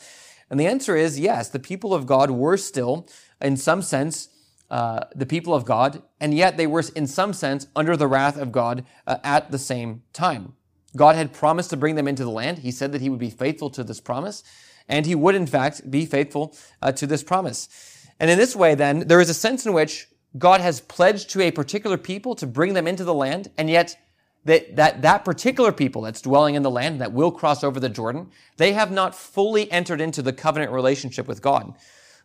And 0.49 0.59
the 0.59 0.67
answer 0.67 0.97
is 0.97 1.17
yes, 1.17 1.47
the 1.47 1.57
people 1.57 1.93
of 1.93 2.05
God 2.05 2.31
were 2.31 2.57
still, 2.57 3.07
in 3.41 3.55
some 3.55 3.81
sense, 3.81 4.27
uh, 4.69 5.05
the 5.15 5.25
people 5.25 5.55
of 5.55 5.63
God, 5.63 6.03
and 6.19 6.33
yet 6.33 6.57
they 6.57 6.67
were, 6.67 6.83
in 6.97 7.07
some 7.07 7.31
sense, 7.31 7.67
under 7.77 7.95
the 7.95 8.07
wrath 8.07 8.37
of 8.37 8.51
God 8.51 8.83
uh, 9.07 9.17
at 9.23 9.49
the 9.49 9.57
same 9.57 10.03
time. 10.11 10.53
God 10.97 11.15
had 11.15 11.31
promised 11.31 11.69
to 11.69 11.77
bring 11.77 11.95
them 11.95 12.09
into 12.09 12.25
the 12.25 12.29
land. 12.29 12.59
He 12.59 12.71
said 12.71 12.91
that 12.91 13.01
he 13.01 13.09
would 13.09 13.19
be 13.19 13.29
faithful 13.29 13.69
to 13.69 13.85
this 13.85 14.01
promise, 14.01 14.43
and 14.89 15.05
he 15.05 15.15
would, 15.15 15.33
in 15.33 15.47
fact, 15.47 15.89
be 15.89 16.05
faithful 16.05 16.57
uh, 16.81 16.91
to 16.91 17.07
this 17.07 17.23
promise. 17.23 17.69
And 18.19 18.29
in 18.29 18.37
this 18.37 18.53
way, 18.53 18.75
then, 18.75 19.07
there 19.07 19.21
is 19.21 19.29
a 19.29 19.33
sense 19.33 19.65
in 19.65 19.71
which 19.71 20.08
God 20.37 20.61
has 20.61 20.79
pledged 20.81 21.29
to 21.31 21.41
a 21.41 21.51
particular 21.51 21.97
people 21.97 22.35
to 22.35 22.45
bring 22.45 22.73
them 22.73 22.87
into 22.87 23.03
the 23.03 23.13
land, 23.13 23.49
and 23.57 23.69
yet 23.69 23.97
that, 24.45 24.75
that, 24.75 25.01
that 25.01 25.25
particular 25.25 25.71
people 25.71 26.01
that's 26.03 26.21
dwelling 26.21 26.55
in 26.55 26.63
the 26.63 26.69
land 26.69 27.01
that 27.01 27.11
will 27.11 27.31
cross 27.31 27.63
over 27.63 27.79
the 27.79 27.89
Jordan, 27.89 28.29
they 28.57 28.73
have 28.73 28.91
not 28.91 29.15
fully 29.15 29.71
entered 29.71 29.99
into 30.01 30.21
the 30.21 30.33
covenant 30.33 30.71
relationship 30.71 31.27
with 31.27 31.41
God. 31.41 31.73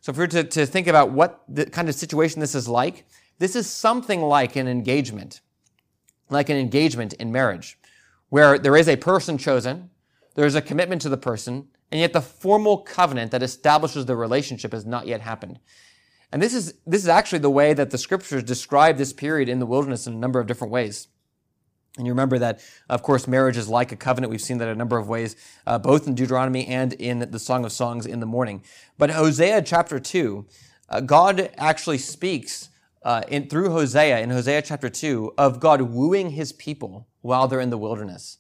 So 0.01 0.11
if 0.11 0.19
we 0.19 0.23
were 0.23 0.29
to, 0.29 0.45
to 0.45 0.67
think 0.67 0.87
about 0.87 1.11
what 1.13 1.43
the 1.49 1.67
kind 1.67 1.89
of 1.89 1.95
situation 1.95 2.41
this 2.41 2.55
is 2.55 2.69
like, 2.69 3.07
this 3.39 3.57
is 3.57 3.69
something 3.69 4.21
like 4.21 4.55
an 4.55 4.69
engagement, 4.69 5.41
like 6.29 6.51
an 6.51 6.57
engagement 6.57 7.15
in 7.15 7.33
marriage, 7.33 7.79
where 8.29 8.59
there 8.59 8.77
is 8.77 8.89
a 8.89 8.97
person 8.97 9.39
chosen, 9.39 9.91
there 10.35 10.47
is 10.47 10.55
a 10.55 10.63
commitment 10.63 11.01
to 11.03 11.09
the 11.09 11.17
person, 11.17 11.69
and 11.91 12.01
yet 12.01 12.13
the 12.13 12.21
formal 12.21 12.79
covenant 12.79 13.31
that 13.31 13.43
establishes 13.43 14.07
the 14.07 14.17
relationship 14.17 14.73
has 14.73 14.85
not 14.85 15.07
yet 15.07 15.21
happened. 15.21 15.59
And 16.35 16.43
this 16.43 16.53
is, 16.53 16.75
this 16.85 17.01
is 17.01 17.09
actually 17.09 17.39
the 17.39 17.49
way 17.49 17.75
that 17.75 17.93
the 17.93 17.97
scriptures 17.97 18.43
describe 18.43 18.97
this 18.97 19.13
period 19.13 19.49
in 19.49 19.61
the 19.61 19.67
wilderness 19.67 20.09
in 20.09 20.15
a 20.15 20.17
number 20.17 20.41
of 20.41 20.49
different 20.49 20.73
ways. 20.73 21.07
And 21.97 22.09
you 22.09 22.13
remember 22.13 22.41
that, 22.41 22.61
of 22.91 23.05
course, 23.05 23.29
marriage 23.29 23.57
is 23.57 23.69
like 23.69 23.93
a 23.93 23.97
covenant. 23.97 24.33
We've 24.33 24.41
seen 24.41 24.59
that 24.59 24.67
a 24.67 24.75
number 24.75 24.99
of 24.99 25.09
ways, 25.09 25.37
uh, 25.65 25.79
both 25.79 26.09
in 26.09 26.17
Deuteronomy 26.17 26.67
and 26.67 26.93
in 26.95 27.31
the 27.31 27.39
Song 27.39 27.65
of 27.65 27.71
Songs 27.71 28.05
in 28.05 28.19
the 28.19 28.27
morning. 28.27 28.65
But 28.99 29.11
Hosea 29.11 29.63
chapter 29.63 30.01
2, 30.01 30.45
uh, 30.89 31.01
God 31.03 31.51
actually 31.57 31.99
speaks 31.99 32.69
uh, 33.05 33.23
in, 33.29 33.49
through 33.49 33.71
Hosea, 33.71 34.19
in 34.19 34.31
Hosea 34.31 34.63
chapter 34.63 34.89
2, 34.89 35.35
of 35.39 35.61
God 35.61 35.83
wooing 35.83 36.31
his 36.31 36.53
people 36.53 37.07
while 37.21 37.47
they're 37.47 37.61
in 37.61 37.71
the 37.71 37.79
wilderness. 37.79 38.39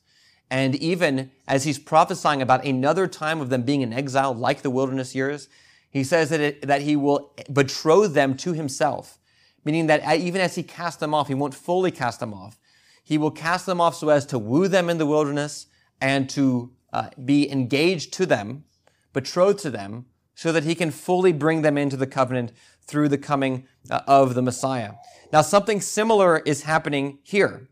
And 0.50 0.74
even 0.74 1.30
as 1.46 1.62
he's 1.62 1.78
prophesying 1.78 2.42
about 2.42 2.64
another 2.64 3.06
time 3.06 3.40
of 3.40 3.50
them 3.50 3.62
being 3.62 3.82
in 3.82 3.92
exile, 3.92 4.34
like 4.34 4.62
the 4.62 4.70
wilderness 4.70 5.14
years, 5.14 5.48
he 5.94 6.02
says 6.02 6.30
that, 6.30 6.40
it, 6.40 6.66
that 6.66 6.82
he 6.82 6.96
will 6.96 7.32
betroth 7.52 8.14
them 8.14 8.36
to 8.38 8.52
himself, 8.52 9.20
meaning 9.64 9.86
that 9.86 10.18
even 10.18 10.40
as 10.40 10.56
he 10.56 10.64
casts 10.64 10.98
them 10.98 11.14
off, 11.14 11.28
he 11.28 11.34
won't 11.34 11.54
fully 11.54 11.92
cast 11.92 12.18
them 12.18 12.34
off. 12.34 12.58
He 13.04 13.16
will 13.16 13.30
cast 13.30 13.64
them 13.64 13.80
off 13.80 13.94
so 13.94 14.08
as 14.08 14.26
to 14.26 14.38
woo 14.38 14.66
them 14.66 14.90
in 14.90 14.98
the 14.98 15.06
wilderness 15.06 15.66
and 16.00 16.28
to 16.30 16.72
uh, 16.92 17.10
be 17.24 17.48
engaged 17.48 18.12
to 18.14 18.26
them, 18.26 18.64
betrothed 19.12 19.60
to 19.60 19.70
them, 19.70 20.06
so 20.34 20.50
that 20.50 20.64
he 20.64 20.74
can 20.74 20.90
fully 20.90 21.32
bring 21.32 21.62
them 21.62 21.78
into 21.78 21.96
the 21.96 22.08
covenant 22.08 22.50
through 22.82 23.08
the 23.08 23.16
coming 23.16 23.68
uh, 23.88 24.00
of 24.08 24.34
the 24.34 24.42
Messiah. 24.42 24.94
Now, 25.32 25.42
something 25.42 25.80
similar 25.80 26.40
is 26.40 26.62
happening 26.62 27.20
here. 27.22 27.68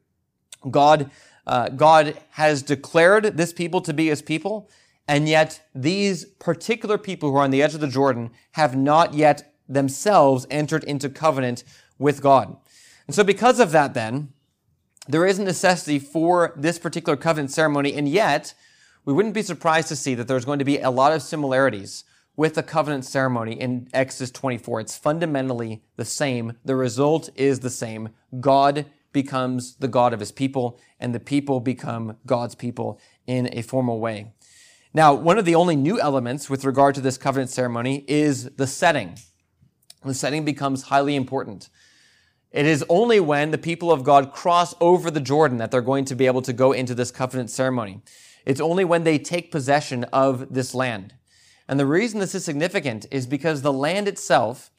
God, 0.71 1.11
uh, 1.45 1.71
God 1.71 2.17
has 2.31 2.63
declared 2.63 3.37
this 3.37 3.53
people 3.53 3.81
to 3.81 3.93
be 3.93 4.07
his 4.07 4.23
people, 4.23 4.71
and 5.09 5.29
yet, 5.29 5.67
these 5.75 6.25
particular 6.25 6.97
people 6.97 7.31
who 7.31 7.37
are 7.37 7.43
on 7.43 7.51
the 7.51 7.63
edge 7.63 7.75
of 7.75 7.81
the 7.81 7.89
Jordan 7.89 8.31
have 8.53 8.77
not 8.77 9.15
yet 9.15 9.55
themselves 9.69 10.47
entered 10.51 10.85
into 10.85 11.09
covenant 11.09 11.65
with 11.99 12.23
God. 12.23 12.57
And 13.07 13.15
so, 13.15 13.25
because 13.25 13.59
of 13.59 13.73
that, 13.73 13.95
then, 13.95 14.33
there 15.09 15.27
is 15.27 15.39
a 15.39 15.45
necessity 15.45 15.99
for 15.99 16.53
this 16.57 16.79
particular 16.79 17.17
covenant 17.17 17.51
ceremony, 17.51 17.95
and 17.95 18.09
yet, 18.09 18.55
we 19.05 19.13
wouldn't 19.13 19.35
be 19.35 19.43
surprised 19.43 19.89
to 19.89 19.97
see 19.97 20.15
that 20.15 20.29
there's 20.29 20.45
going 20.45 20.61
to 20.61 20.65
be 20.65 20.79
a 20.79 20.91
lot 20.91 21.13
of 21.13 21.23
similarities 21.23 22.05
with 22.37 22.55
the 22.55 22.63
covenant 22.63 23.05
ceremony 23.05 23.61
in 23.61 23.89
Exodus 23.93 24.31
24. 24.31 24.81
It's 24.81 24.97
fundamentally 24.97 25.83
the 25.97 26.05
same. 26.05 26.57
The 26.65 26.77
result 26.77 27.29
is 27.35 27.61
the 27.61 27.71
same. 27.71 28.11
God 28.41 28.87
becomes 29.13 29.75
the 29.77 29.89
God 29.89 30.15
of 30.15 30.21
his 30.21 30.33
people, 30.33 30.79
and 30.99 31.15
the 31.15 31.21
people 31.21 31.61
become 31.61 32.17
God's 32.25 32.55
people 32.55 33.01
in 33.27 33.51
a 33.53 33.63
formal 33.63 34.01
way. 34.01 34.33
Now, 34.95 35.15
one 35.15 35.39
of 35.39 35.47
the 35.47 35.55
only 35.55 35.75
new 35.75 35.99
elements 35.99 36.51
with 36.51 36.67
regard 36.67 36.95
to 36.97 37.01
this 37.01 37.17
covenant 37.17 37.51
ceremony 37.51 38.05
is 38.07 38.51
the 38.57 38.67
setting. 38.67 39.17
The 40.05 40.13
setting 40.13 40.45
becomes 40.45 40.83
highly 40.85 41.17
important. 41.17 41.71
It 42.51 42.67
is 42.67 42.85
only 42.91 43.19
when 43.19 43.51
the 43.51 43.59
people 43.59 43.91
of 43.91 44.05
God 44.05 44.33
cross 44.33 44.75
over 44.81 45.11
the 45.11 45.21
Jordan 45.21 45.57
that 45.57 45.71
they're 45.71 45.81
going 45.81 46.05
to 46.07 46.15
be 46.15 46.27
able 46.27 46.43
to 46.43 46.53
go 46.53 46.73
into 46.73 46.95
this 46.95 47.11
covenant 47.11 47.49
ceremony. 47.49 48.03
It's 48.45 48.61
only 48.61 48.85
when 48.85 49.05
they 49.05 49.19
take 49.19 49.51
possession 49.51 50.05
of 50.13 50.53
this 50.53 50.75
land. 50.75 51.15
And 51.67 51.81
the 51.81 51.87
reason 51.87 52.21
this 52.21 52.35
is 52.35 52.45
significant 52.45 53.07
is 53.11 53.27
because 53.27 53.63
the 53.63 53.73
land 53.73 54.09
itself 54.09 54.71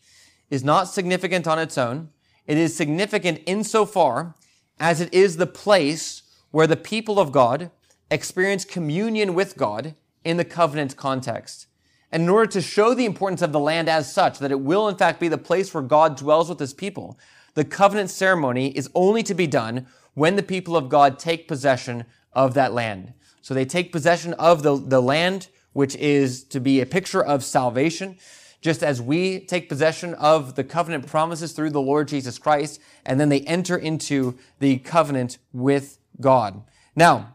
is 0.51 0.63
not 0.63 0.83
significant 0.83 1.47
on 1.47 1.57
its 1.57 1.75
own. 1.75 2.09
It 2.45 2.59
is 2.59 2.75
significant 2.75 3.41
insofar 3.47 4.35
as 4.79 5.01
it 5.01 5.11
is 5.11 5.37
the 5.37 5.47
place 5.47 6.21
where 6.51 6.67
the 6.67 6.77
people 6.77 7.19
of 7.19 7.31
God 7.31 7.71
experience 8.11 8.63
communion 8.65 9.33
with 9.33 9.57
God 9.57 9.95
in 10.23 10.37
the 10.37 10.45
covenant 10.45 10.95
context. 10.95 11.67
And 12.11 12.23
in 12.23 12.29
order 12.29 12.51
to 12.51 12.61
show 12.61 12.93
the 12.93 13.05
importance 13.05 13.41
of 13.41 13.51
the 13.51 13.59
land 13.59 13.89
as 13.89 14.13
such, 14.13 14.39
that 14.39 14.51
it 14.51 14.59
will 14.59 14.87
in 14.87 14.95
fact 14.95 15.19
be 15.19 15.27
the 15.27 15.37
place 15.37 15.73
where 15.73 15.83
God 15.83 16.15
dwells 16.15 16.47
with 16.47 16.59
his 16.59 16.73
people, 16.73 17.17
the 17.55 17.65
covenant 17.65 18.09
ceremony 18.09 18.69
is 18.69 18.89
only 18.93 19.23
to 19.23 19.33
be 19.33 19.47
done 19.47 19.87
when 20.13 20.35
the 20.35 20.43
people 20.43 20.77
of 20.77 20.89
God 20.89 21.17
take 21.17 21.47
possession 21.47 22.05
of 22.33 22.53
that 22.53 22.73
land. 22.73 23.13
So 23.41 23.53
they 23.53 23.65
take 23.65 23.91
possession 23.91 24.33
of 24.35 24.63
the, 24.63 24.77
the 24.77 25.01
land, 25.01 25.47
which 25.73 25.95
is 25.95 26.43
to 26.45 26.59
be 26.59 26.81
a 26.81 26.85
picture 26.85 27.23
of 27.23 27.43
salvation, 27.43 28.17
just 28.61 28.83
as 28.83 29.01
we 29.01 29.39
take 29.41 29.67
possession 29.67 30.13
of 30.13 30.55
the 30.55 30.63
covenant 30.63 31.07
promises 31.07 31.51
through 31.51 31.71
the 31.71 31.81
Lord 31.81 32.07
Jesus 32.07 32.37
Christ, 32.37 32.79
and 33.05 33.19
then 33.19 33.29
they 33.29 33.41
enter 33.41 33.75
into 33.75 34.37
the 34.59 34.77
covenant 34.77 35.39
with 35.51 35.97
God. 36.21 36.63
Now, 36.95 37.32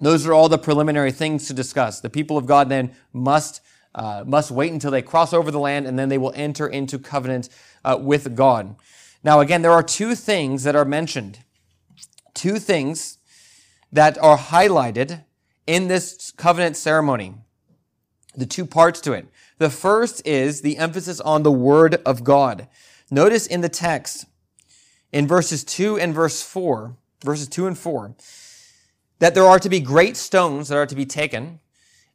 those 0.00 0.26
are 0.26 0.32
all 0.32 0.48
the 0.48 0.58
preliminary 0.58 1.12
things 1.12 1.46
to 1.48 1.54
discuss. 1.54 2.00
The 2.00 2.10
people 2.10 2.36
of 2.36 2.46
God 2.46 2.68
then 2.68 2.94
must 3.12 3.60
uh, 3.94 4.22
must 4.26 4.50
wait 4.50 4.72
until 4.72 4.92
they 4.92 5.02
cross 5.02 5.32
over 5.32 5.50
the 5.50 5.58
land, 5.58 5.86
and 5.86 5.98
then 5.98 6.08
they 6.08 6.18
will 6.18 6.32
enter 6.36 6.68
into 6.68 6.98
covenant 6.98 7.48
uh, 7.84 7.98
with 8.00 8.36
God. 8.36 8.76
Now, 9.24 9.40
again, 9.40 9.62
there 9.62 9.72
are 9.72 9.82
two 9.82 10.14
things 10.14 10.62
that 10.62 10.76
are 10.76 10.84
mentioned, 10.84 11.40
two 12.32 12.58
things 12.58 13.18
that 13.90 14.16
are 14.18 14.38
highlighted 14.38 15.24
in 15.66 15.88
this 15.88 16.32
covenant 16.36 16.76
ceremony. 16.76 17.34
The 18.36 18.46
two 18.46 18.66
parts 18.66 19.00
to 19.00 19.12
it. 19.12 19.26
The 19.58 19.70
first 19.70 20.24
is 20.24 20.60
the 20.60 20.76
emphasis 20.76 21.20
on 21.20 21.42
the 21.42 21.50
word 21.50 21.96
of 22.06 22.22
God. 22.22 22.68
Notice 23.10 23.46
in 23.46 23.62
the 23.62 23.68
text, 23.68 24.26
in 25.10 25.26
verses 25.26 25.64
2 25.64 25.98
and 25.98 26.14
verse 26.14 26.42
4, 26.42 26.94
verses 27.24 27.48
2 27.48 27.66
and 27.66 27.76
4, 27.76 28.14
that 29.18 29.34
there 29.34 29.44
are 29.44 29.58
to 29.58 29.68
be 29.68 29.80
great 29.80 30.16
stones 30.16 30.68
that 30.68 30.76
are 30.76 30.86
to 30.86 30.94
be 30.94 31.06
taken, 31.06 31.60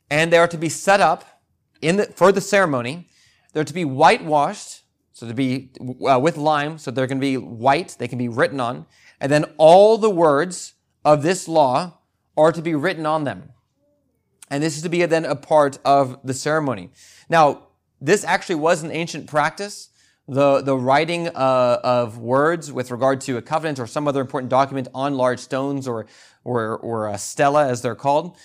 and 0.10 0.32
they 0.32 0.38
are 0.38 0.48
to 0.48 0.58
be 0.58 0.70
set 0.70 1.00
up 1.00 1.42
in 1.82 1.98
the, 1.98 2.06
for 2.06 2.32
the 2.32 2.42
ceremony. 2.42 3.10
They're 3.54 3.64
to 3.64 3.74
be 3.74 3.86
whitewashed, 3.86 4.84
so 5.12 5.28
to 5.28 5.34
be 5.34 5.72
uh, 6.08 6.20
with 6.20 6.38
lime, 6.38 6.78
so 6.78 6.92
they're 6.92 7.08
going 7.08 7.20
to 7.20 7.22
be 7.22 7.38
white. 7.38 7.96
They 8.00 8.08
can 8.08 8.18
be 8.18 8.30
written 8.30 8.60
on, 8.60 8.86
and 9.20 9.32
then 9.32 9.46
all 9.58 9.98
the 9.98 10.10
words 10.10 10.74
of 11.06 11.24
this 11.24 11.48
law 11.48 12.00
are 12.36 12.52
to 12.52 12.62
be 12.62 12.74
written 12.74 13.06
on 13.06 13.24
them. 13.24 13.50
And 14.50 14.62
this 14.64 14.76
is 14.76 14.84
to 14.84 14.90
be 14.90 15.06
then 15.06 15.26
a 15.26 15.36
part 15.36 15.80
of 15.86 16.20
the 16.24 16.34
ceremony. 16.34 16.92
Now, 17.30 17.68
this 18.02 18.24
actually 18.24 18.56
was 18.56 18.84
an 18.84 18.92
ancient 18.92 19.28
practice 19.28 19.90
the, 20.28 20.62
the 20.62 20.76
writing 20.76 21.28
uh, 21.28 21.80
of 21.84 22.18
words 22.18 22.72
with 22.72 22.92
regard 22.92 23.20
to 23.22 23.38
a 23.38 23.42
covenant 23.42 23.80
or 23.80 23.88
some 23.88 24.08
other 24.08 24.22
important 24.22 24.50
document 24.50 24.88
on 24.94 25.16
large 25.16 25.40
stones 25.40 25.88
or, 25.88 26.06
or, 26.44 26.78
or 26.78 27.10
a 27.10 27.18
stela, 27.18 27.68
as 27.68 27.82
they're 27.82 27.96
called. 27.96 28.38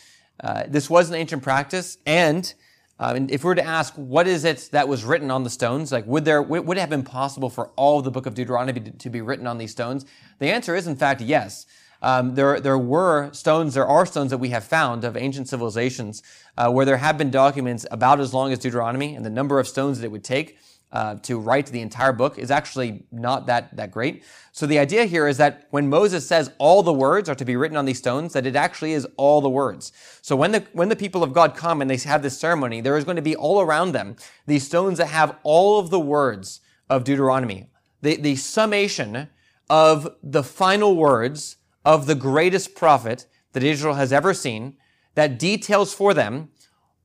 Uh, 0.42 0.64
this 0.68 0.90
was 0.90 1.08
an 1.08 1.14
ancient 1.14 1.42
practice. 1.42 1.98
And, 2.04 2.52
and 2.98 3.30
if 3.30 3.44
we 3.44 3.48
were 3.48 3.54
to 3.54 3.64
ask, 3.64 3.94
what 3.94 4.26
is 4.26 4.44
it 4.44 4.68
that 4.72 4.88
was 4.88 5.04
written 5.04 5.30
on 5.30 5.44
the 5.44 5.50
stones? 5.50 5.92
Like, 5.92 6.06
would 6.06 6.24
there, 6.24 6.42
would 6.42 6.76
it 6.76 6.80
have 6.80 6.90
been 6.90 7.04
possible 7.04 7.48
for 7.48 7.68
all 7.76 7.98
of 7.98 8.04
the 8.04 8.10
book 8.10 8.26
of 8.26 8.34
Deuteronomy 8.34 8.80
to, 8.80 8.90
to 8.90 9.10
be 9.10 9.20
written 9.20 9.46
on 9.46 9.58
these 9.58 9.70
stones? 9.70 10.04
The 10.40 10.50
answer 10.50 10.74
is, 10.74 10.86
in 10.86 10.96
fact, 10.96 11.20
yes. 11.20 11.66
Um, 12.00 12.36
there, 12.36 12.60
there 12.60 12.78
were 12.78 13.32
stones, 13.32 13.74
there 13.74 13.86
are 13.86 14.06
stones 14.06 14.30
that 14.30 14.38
we 14.38 14.50
have 14.50 14.62
found 14.62 15.02
of 15.02 15.16
ancient 15.16 15.48
civilizations 15.48 16.22
uh, 16.56 16.70
where 16.70 16.84
there 16.84 16.98
have 16.98 17.18
been 17.18 17.30
documents 17.30 17.86
about 17.90 18.20
as 18.20 18.32
long 18.32 18.52
as 18.52 18.60
Deuteronomy 18.60 19.16
and 19.16 19.24
the 19.26 19.30
number 19.30 19.58
of 19.58 19.66
stones 19.66 19.98
that 19.98 20.06
it 20.06 20.12
would 20.12 20.22
take 20.22 20.58
uh, 20.90 21.16
to 21.16 21.38
write 21.38 21.66
the 21.66 21.80
entire 21.80 22.12
book 22.12 22.38
is 22.38 22.50
actually 22.50 23.04
not 23.12 23.46
that, 23.46 23.76
that 23.76 23.90
great. 23.90 24.24
So 24.52 24.66
the 24.66 24.78
idea 24.78 25.04
here 25.04 25.28
is 25.28 25.36
that 25.36 25.66
when 25.70 25.88
Moses 25.88 26.26
says 26.26 26.50
all 26.58 26.82
the 26.82 26.92
words 26.92 27.28
are 27.28 27.34
to 27.34 27.44
be 27.44 27.56
written 27.56 27.76
on 27.76 27.84
these 27.84 27.98
stones, 27.98 28.32
that 28.32 28.46
it 28.46 28.56
actually 28.56 28.94
is 28.94 29.06
all 29.16 29.40
the 29.40 29.50
words. 29.50 29.92
So 30.22 30.34
when 30.34 30.52
the, 30.52 30.64
when 30.72 30.88
the 30.88 30.96
people 30.96 31.22
of 31.22 31.32
God 31.32 31.54
come 31.54 31.82
and 31.82 31.90
they 31.90 31.98
have 31.98 32.22
this 32.22 32.38
ceremony, 32.38 32.80
there 32.80 32.96
is 32.96 33.04
going 33.04 33.16
to 33.16 33.22
be 33.22 33.36
all 33.36 33.60
around 33.60 33.92
them 33.92 34.16
these 34.46 34.64
stones 34.64 34.98
that 34.98 35.08
have 35.08 35.36
all 35.42 35.78
of 35.78 35.90
the 35.90 36.00
words 36.00 36.60
of 36.88 37.04
Deuteronomy. 37.04 37.68
The, 38.00 38.16
the 38.16 38.36
summation 38.36 39.28
of 39.68 40.08
the 40.22 40.42
final 40.42 40.96
words 40.96 41.56
of 41.84 42.06
the 42.06 42.14
greatest 42.14 42.74
prophet 42.74 43.26
that 43.52 43.62
Israel 43.62 43.94
has 43.94 44.12
ever 44.12 44.32
seen 44.32 44.76
that 45.14 45.38
details 45.38 45.92
for 45.92 46.14
them 46.14 46.50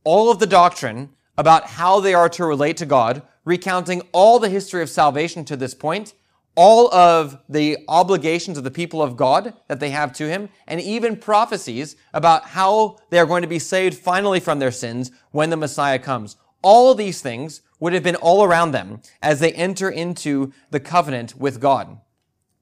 all 0.04 0.32
of 0.32 0.40
the 0.40 0.48
doctrine 0.48 1.10
about 1.38 1.66
how 1.66 2.00
they 2.00 2.14
are 2.14 2.30
to 2.30 2.46
relate 2.46 2.78
to 2.78 2.86
God, 2.86 3.24
recounting 3.46 4.02
all 4.12 4.40
the 4.40 4.50
history 4.50 4.82
of 4.82 4.90
salvation 4.90 5.46
to 5.46 5.56
this 5.56 5.74
point, 5.74 6.14
all 6.56 6.94
of 6.94 7.40
the 7.50 7.78
obligations 7.88 8.58
of 8.58 8.64
the 8.64 8.72
people 8.72 9.02
of 9.02 9.18
God 9.18 9.54
that 9.68 9.80
they 9.80 9.90
have 9.90 10.14
to 10.14 10.30
Him, 10.30 10.50
and 10.68 10.80
even 10.80 11.16
prophecies 11.16 11.96
about 12.14 12.46
how 12.50 12.98
they 13.10 13.20
are 13.20 13.26
going 13.26 13.42
to 13.42 13.48
be 13.48 13.60
saved 13.60 13.98
finally 13.98 14.40
from 14.40 14.60
their 14.60 14.72
sins 14.72 15.12
when 15.32 15.50
the 15.50 15.58
Messiah 15.58 16.00
comes. 16.00 16.36
All 16.62 16.96
these 16.96 17.22
things 17.22 17.62
would 17.80 17.94
have 17.94 18.04
been 18.04 18.16
all 18.16 18.44
around 18.44 18.72
them 18.72 19.02
as 19.22 19.40
they 19.40 19.52
enter 19.54 19.90
into 19.90 20.54
the 20.70 20.80
covenant 20.80 21.36
with 21.36 21.60
God. 21.60 22.00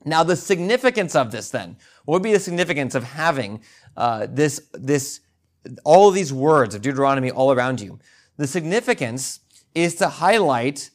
Now, 0.03 0.23
the 0.23 0.35
significance 0.35 1.15
of 1.15 1.31
this 1.31 1.51
then, 1.51 1.77
what 2.05 2.15
would 2.15 2.23
be 2.23 2.33
the 2.33 2.39
significance 2.39 2.95
of 2.95 3.03
having 3.03 3.61
uh, 3.95 4.27
this, 4.29 4.67
this, 4.73 5.19
all 5.83 6.09
of 6.09 6.15
these 6.15 6.33
words 6.33 6.73
of 6.73 6.81
Deuteronomy 6.81 7.29
all 7.29 7.51
around 7.51 7.81
you? 7.81 7.99
The 8.37 8.47
significance 8.47 9.41
is 9.73 9.95
to 9.95 10.07
highlight 10.07 10.89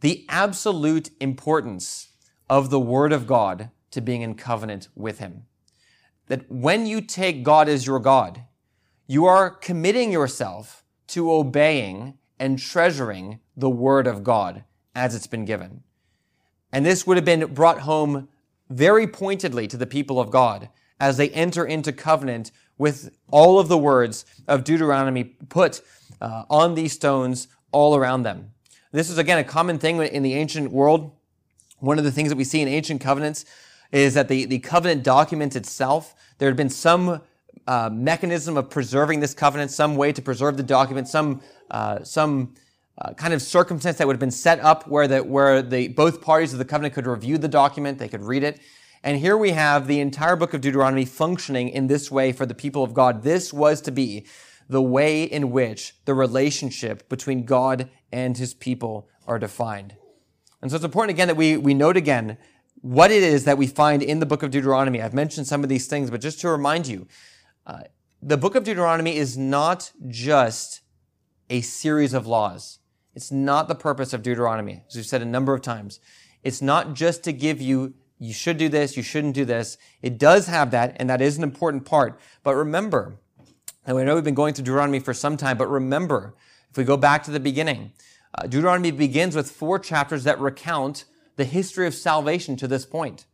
the 0.00 0.24
absolute 0.28 1.10
importance 1.20 2.08
of 2.48 2.70
the 2.70 2.80
Word 2.80 3.12
of 3.12 3.26
God 3.26 3.70
to 3.90 4.00
being 4.00 4.22
in 4.22 4.34
covenant 4.34 4.88
with 4.94 5.18
Him. 5.18 5.44
That 6.28 6.50
when 6.50 6.86
you 6.86 7.00
take 7.00 7.42
God 7.42 7.68
as 7.68 7.86
your 7.86 7.98
God, 7.98 8.42
you 9.06 9.24
are 9.24 9.50
committing 9.50 10.12
yourself 10.12 10.84
to 11.08 11.32
obeying 11.32 12.18
and 12.38 12.58
treasuring 12.58 13.40
the 13.56 13.70
Word 13.70 14.06
of 14.06 14.22
God 14.22 14.64
as 14.94 15.14
it's 15.14 15.26
been 15.26 15.44
given. 15.44 15.82
And 16.72 16.84
this 16.84 17.06
would 17.06 17.16
have 17.16 17.24
been 17.24 17.54
brought 17.54 17.80
home 17.80 18.28
very 18.68 19.06
pointedly 19.06 19.66
to 19.68 19.76
the 19.76 19.86
people 19.86 20.20
of 20.20 20.30
God 20.30 20.68
as 20.98 21.16
they 21.16 21.30
enter 21.30 21.64
into 21.64 21.92
covenant 21.92 22.50
with 22.78 23.16
all 23.30 23.58
of 23.58 23.68
the 23.68 23.78
words 23.78 24.24
of 24.48 24.64
Deuteronomy 24.64 25.24
put 25.24 25.80
uh, 26.20 26.44
on 26.50 26.74
these 26.74 26.92
stones 26.92 27.48
all 27.76 27.94
around 27.94 28.22
them. 28.22 28.52
This 28.90 29.10
is 29.10 29.18
again 29.18 29.36
a 29.36 29.44
common 29.44 29.78
thing 29.78 30.00
in 30.00 30.22
the 30.22 30.32
ancient 30.32 30.72
world. 30.72 31.10
One 31.78 31.98
of 31.98 32.04
the 32.04 32.10
things 32.10 32.30
that 32.30 32.36
we 32.36 32.44
see 32.44 32.62
in 32.62 32.68
ancient 32.68 33.02
covenants 33.02 33.44
is 33.92 34.14
that 34.14 34.28
the, 34.28 34.46
the 34.46 34.60
covenant 34.60 35.02
document 35.02 35.54
itself, 35.54 36.14
there 36.38 36.48
had 36.48 36.56
been 36.56 36.70
some 36.70 37.20
uh, 37.66 37.90
mechanism 37.92 38.56
of 38.56 38.70
preserving 38.70 39.20
this 39.20 39.34
covenant, 39.34 39.70
some 39.70 39.94
way 39.94 40.10
to 40.10 40.22
preserve 40.22 40.56
the 40.56 40.62
document, 40.62 41.06
some, 41.06 41.42
uh, 41.70 42.02
some 42.02 42.54
uh, 42.96 43.12
kind 43.12 43.34
of 43.34 43.42
circumstance 43.42 43.98
that 43.98 44.06
would 44.06 44.14
have 44.14 44.20
been 44.20 44.30
set 44.30 44.58
up 44.60 44.88
where 44.88 45.06
the, 45.06 45.22
where 45.22 45.60
the, 45.60 45.88
both 45.88 46.22
parties 46.22 46.54
of 46.54 46.58
the 46.58 46.64
covenant 46.64 46.94
could 46.94 47.06
review 47.06 47.36
the 47.36 47.48
document, 47.48 47.98
they 47.98 48.08
could 48.08 48.22
read 48.22 48.42
it. 48.42 48.58
And 49.02 49.18
here 49.18 49.36
we 49.36 49.50
have 49.50 49.86
the 49.86 50.00
entire 50.00 50.34
book 50.34 50.54
of 50.54 50.62
Deuteronomy 50.62 51.04
functioning 51.04 51.68
in 51.68 51.88
this 51.88 52.10
way 52.10 52.32
for 52.32 52.46
the 52.46 52.54
people 52.54 52.82
of 52.82 52.94
God. 52.94 53.22
This 53.22 53.52
was 53.52 53.82
to 53.82 53.92
be 53.92 54.24
the 54.68 54.82
way 54.82 55.24
in 55.24 55.50
which 55.50 55.94
the 56.04 56.14
relationship 56.14 57.08
between 57.08 57.44
God 57.44 57.90
and 58.10 58.36
his 58.36 58.54
people 58.54 59.08
are 59.26 59.38
defined. 59.38 59.96
And 60.60 60.70
so 60.70 60.76
it's 60.76 60.84
important 60.84 61.16
again 61.16 61.28
that 61.28 61.36
we, 61.36 61.56
we 61.56 61.74
note 61.74 61.96
again 61.96 62.38
what 62.80 63.10
it 63.10 63.22
is 63.22 63.44
that 63.44 63.58
we 63.58 63.66
find 63.66 64.02
in 64.02 64.20
the 64.20 64.26
book 64.26 64.42
of 64.42 64.50
Deuteronomy. 64.50 65.00
I've 65.02 65.14
mentioned 65.14 65.46
some 65.46 65.62
of 65.62 65.68
these 65.68 65.86
things, 65.86 66.10
but 66.10 66.20
just 66.20 66.40
to 66.40 66.48
remind 66.48 66.86
you, 66.86 67.06
uh, 67.66 67.82
the 68.22 68.36
book 68.36 68.54
of 68.54 68.64
Deuteronomy 68.64 69.16
is 69.16 69.36
not 69.36 69.92
just 70.08 70.80
a 71.50 71.60
series 71.60 72.14
of 72.14 72.26
laws. 72.26 72.78
It's 73.14 73.32
not 73.32 73.68
the 73.68 73.74
purpose 73.74 74.12
of 74.12 74.22
Deuteronomy, 74.22 74.82
as 74.88 74.96
we've 74.96 75.06
said 75.06 75.22
a 75.22 75.26
number 75.26 75.54
of 75.54 75.62
times. 75.62 76.00
It's 76.42 76.60
not 76.60 76.94
just 76.94 77.24
to 77.24 77.32
give 77.32 77.60
you, 77.60 77.94
you 78.18 78.32
should 78.32 78.56
do 78.56 78.68
this, 78.68 78.96
you 78.96 79.02
shouldn't 79.02 79.34
do 79.34 79.44
this. 79.44 79.78
It 80.02 80.18
does 80.18 80.46
have 80.46 80.70
that, 80.72 80.96
and 80.96 81.08
that 81.08 81.22
is 81.22 81.36
an 81.36 81.42
important 81.42 81.84
part. 81.84 82.20
But 82.42 82.56
remember, 82.56 83.20
and 83.86 83.96
we 83.96 84.02
know 84.02 84.14
we've 84.14 84.24
been 84.24 84.34
going 84.34 84.52
through 84.52 84.64
Deuteronomy 84.64 84.98
for 84.98 85.14
some 85.14 85.36
time, 85.36 85.56
but 85.56 85.68
remember, 85.68 86.34
if 86.70 86.76
we 86.76 86.84
go 86.84 86.96
back 86.96 87.22
to 87.24 87.30
the 87.30 87.40
beginning, 87.40 87.92
uh, 88.34 88.42
Deuteronomy 88.42 88.90
begins 88.90 89.36
with 89.36 89.50
four 89.50 89.78
chapters 89.78 90.24
that 90.24 90.38
recount 90.40 91.04
the 91.36 91.44
history 91.44 91.86
of 91.86 91.94
salvation 91.94 92.56
to 92.56 92.66
this 92.66 92.84
point. 92.84 93.24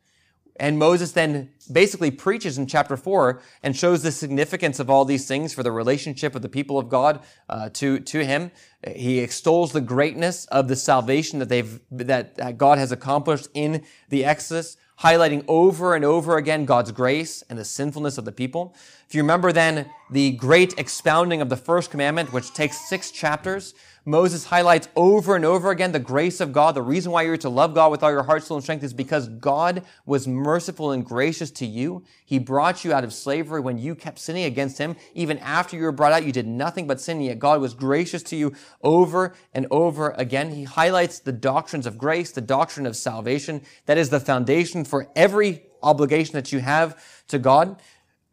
And 0.56 0.78
Moses 0.78 1.12
then 1.12 1.50
basically 1.72 2.10
preaches 2.10 2.58
in 2.58 2.66
chapter 2.66 2.96
four 2.96 3.40
and 3.62 3.74
shows 3.74 4.02
the 4.02 4.12
significance 4.12 4.78
of 4.78 4.90
all 4.90 5.06
these 5.06 5.26
things 5.26 5.54
for 5.54 5.62
the 5.62 5.72
relationship 5.72 6.34
of 6.34 6.42
the 6.42 6.48
people 6.48 6.78
of 6.78 6.90
God 6.90 7.20
uh, 7.48 7.70
to 7.70 7.98
to 8.00 8.24
him. 8.24 8.50
He 8.86 9.20
extols 9.20 9.72
the 9.72 9.80
greatness 9.80 10.44
of 10.46 10.68
the 10.68 10.76
salvation 10.76 11.38
that 11.38 11.48
they've 11.48 11.80
that 11.90 12.58
God 12.58 12.76
has 12.76 12.92
accomplished 12.92 13.48
in 13.54 13.82
the 14.10 14.26
Exodus, 14.26 14.76
highlighting 15.02 15.44
over 15.48 15.96
and 15.96 16.04
over 16.04 16.36
again 16.36 16.64
God's 16.64 16.92
grace 16.92 17.42
and 17.50 17.58
the 17.58 17.64
sinfulness 17.64 18.18
of 18.18 18.24
the 18.24 18.30
people. 18.30 18.74
If 19.08 19.16
you 19.16 19.22
remember, 19.22 19.50
then 19.50 19.90
the 20.10 20.30
great 20.32 20.78
expounding 20.78 21.40
of 21.42 21.48
the 21.48 21.56
first 21.56 21.90
commandment, 21.90 22.32
which 22.32 22.54
takes 22.54 22.88
six 22.88 23.10
chapters. 23.10 23.74
Moses 24.04 24.46
highlights 24.46 24.88
over 24.96 25.36
and 25.36 25.44
over 25.44 25.70
again 25.70 25.92
the 25.92 26.00
grace 26.00 26.40
of 26.40 26.52
God. 26.52 26.74
The 26.74 26.82
reason 26.82 27.12
why 27.12 27.22
you're 27.22 27.36
to 27.36 27.48
love 27.48 27.72
God 27.72 27.92
with 27.92 28.02
all 28.02 28.10
your 28.10 28.24
heart, 28.24 28.42
soul, 28.42 28.56
and 28.56 28.64
strength 28.64 28.82
is 28.82 28.92
because 28.92 29.28
God 29.28 29.84
was 30.04 30.26
merciful 30.26 30.90
and 30.90 31.06
gracious 31.06 31.52
to 31.52 31.66
you. 31.66 32.02
He 32.24 32.40
brought 32.40 32.84
you 32.84 32.92
out 32.92 33.04
of 33.04 33.12
slavery 33.12 33.60
when 33.60 33.78
you 33.78 33.94
kept 33.94 34.18
sinning 34.18 34.44
against 34.44 34.78
Him. 34.78 34.96
Even 35.14 35.38
after 35.38 35.76
you 35.76 35.84
were 35.84 35.92
brought 35.92 36.12
out, 36.12 36.24
you 36.24 36.32
did 36.32 36.48
nothing 36.48 36.88
but 36.88 37.00
sin, 37.00 37.20
yet 37.20 37.38
God 37.38 37.60
was 37.60 37.74
gracious 37.74 38.24
to 38.24 38.36
you 38.36 38.52
over 38.82 39.34
and 39.54 39.68
over 39.70 40.10
again. 40.18 40.50
He 40.50 40.64
highlights 40.64 41.20
the 41.20 41.32
doctrines 41.32 41.86
of 41.86 41.96
grace, 41.96 42.32
the 42.32 42.40
doctrine 42.40 42.86
of 42.86 42.96
salvation. 42.96 43.62
That 43.86 43.98
is 43.98 44.10
the 44.10 44.20
foundation 44.20 44.84
for 44.84 45.06
every 45.14 45.62
obligation 45.80 46.32
that 46.32 46.50
you 46.50 46.58
have 46.58 47.24
to 47.28 47.38
God. 47.38 47.80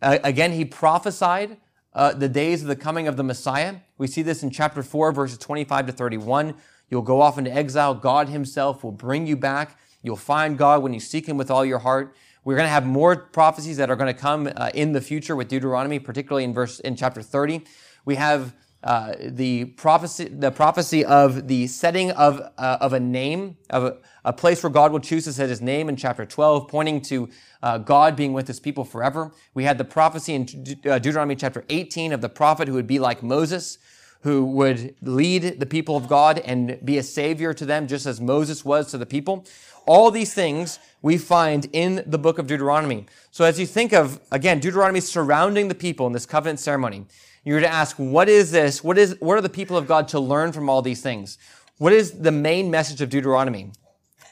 Uh, 0.02 0.18
again, 0.24 0.54
He 0.54 0.66
prophesied 0.66 1.58
uh, 2.00 2.14
the 2.14 2.30
days 2.30 2.62
of 2.62 2.70
the 2.70 2.78
coming 2.78 3.10
of 3.10 3.18
the 3.18 3.24
Messiah. 3.24 3.76
We 3.98 4.08
see 4.08 4.22
this 4.22 4.42
in 4.42 4.52
chapter 4.52 4.82
4, 4.82 5.12
verses 5.12 5.38
25 5.38 5.88
to 5.88 5.92
31. 5.92 6.56
You'll 6.90 7.02
go 7.02 7.20
off 7.20 7.38
into 7.38 7.54
exile. 7.54 7.94
God 7.94 8.30
himself 8.30 8.86
will 8.86 8.94
bring 8.94 9.28
you 9.28 9.36
back. 9.36 9.78
You'll 10.02 10.16
find 10.16 10.58
God 10.58 10.82
when 10.82 10.94
you 10.94 11.02
seek 11.02 11.28
him 11.28 11.36
with 11.36 11.52
all 11.52 11.66
your 11.66 11.80
heart. 11.80 12.16
We're 12.46 12.56
going 12.56 12.68
to 12.68 12.72
have 12.72 12.86
more 12.86 13.18
prophecies 13.18 13.76
that 13.76 13.90
are 13.90 13.98
going 13.98 14.14
to 14.16 14.18
come 14.18 14.50
uh, 14.56 14.70
in 14.74 14.94
the 14.94 15.02
future 15.02 15.36
with 15.36 15.50
Deuteronomy, 15.50 16.00
particularly 16.00 16.46
in 16.46 16.54
verse 16.54 16.80
in 16.80 16.96
chapter 16.96 17.22
30. 17.22 17.66
We 18.06 18.16
have 18.16 18.56
uh, 18.84 19.14
the 19.20 19.66
prophecy, 19.66 20.26
the 20.26 20.52
prophecy 20.52 21.04
of 21.04 21.50
the 21.50 21.68
setting 21.68 22.12
of, 22.12 22.40
uh, 22.58 22.78
of 22.80 22.94
a 22.94 23.00
name, 23.00 23.58
of 23.70 23.84
a, 23.84 23.98
a, 24.24 24.32
place 24.32 24.64
where 24.64 24.70
God 24.70 24.94
will 24.94 25.02
choose 25.02 25.26
to 25.26 25.34
set 25.34 25.50
his 25.50 25.62
name 25.62 25.90
in 25.90 25.98
chapter 25.98 26.26
12, 26.26 26.70
pointing 26.70 27.02
to 27.02 27.30
uh, 27.62 27.78
God 27.78 28.16
being 28.16 28.32
with 28.32 28.48
his 28.48 28.60
people 28.60 28.86
forever. 28.86 29.34
We 29.54 29.66
had 29.66 29.78
the 29.78 29.84
prophecy 29.84 30.34
in 30.34 30.46
De- 30.46 30.90
uh, 30.90 31.00
Deuteronomy 31.00 31.36
chapter 31.36 31.66
18 31.68 32.14
of 32.14 32.22
the 32.22 32.30
prophet 32.30 32.70
who 32.70 32.74
would 32.76 32.88
be 32.88 33.00
like 33.00 33.22
Moses, 33.22 33.80
who 34.22 34.46
would 34.46 34.96
lead 35.02 35.60
the 35.60 35.66
people 35.66 35.98
of 35.98 36.08
God 36.08 36.40
and 36.40 36.80
be 36.86 36.98
a 36.98 37.04
savior 37.04 37.54
to 37.54 37.66
them, 37.66 37.86
just 37.86 38.06
as 38.06 38.22
Moses 38.22 38.64
was 38.64 38.92
to 38.92 38.98
the 38.98 39.06
people. 39.06 39.46
All 39.86 40.10
these 40.10 40.34
things 40.34 40.80
we 41.02 41.18
find 41.18 41.68
in 41.74 42.04
the 42.06 42.18
book 42.18 42.38
of 42.38 42.48
Deuteronomy. 42.48 43.08
So 43.32 43.44
as 43.44 43.60
you 43.60 43.66
think 43.66 43.92
of, 43.92 44.22
again, 44.32 44.60
Deuteronomy 44.60 45.02
surrounding 45.02 45.68
the 45.68 45.76
people 45.76 46.08
in 46.08 46.14
this 46.14 46.26
covenant 46.26 46.60
ceremony, 46.60 47.06
you're 47.50 47.60
to 47.60 47.68
ask, 47.68 47.98
what 47.98 48.30
is 48.30 48.52
this? 48.52 48.84
What 48.84 48.98
is, 48.98 49.16
what 49.20 49.38
are 49.38 49.42
the 49.42 49.50
people 49.50 49.78
of 49.78 49.88
God 49.88 50.08
to 50.10 50.20
learn 50.20 50.52
from 50.52 50.70
all 50.70 50.82
these 50.82 51.02
things? 51.02 51.38
What 51.78 51.94
is 51.94 52.20
the 52.20 52.32
main 52.32 52.70
message 52.70 53.02
of 53.02 53.10
Deuteronomy? 53.10 53.72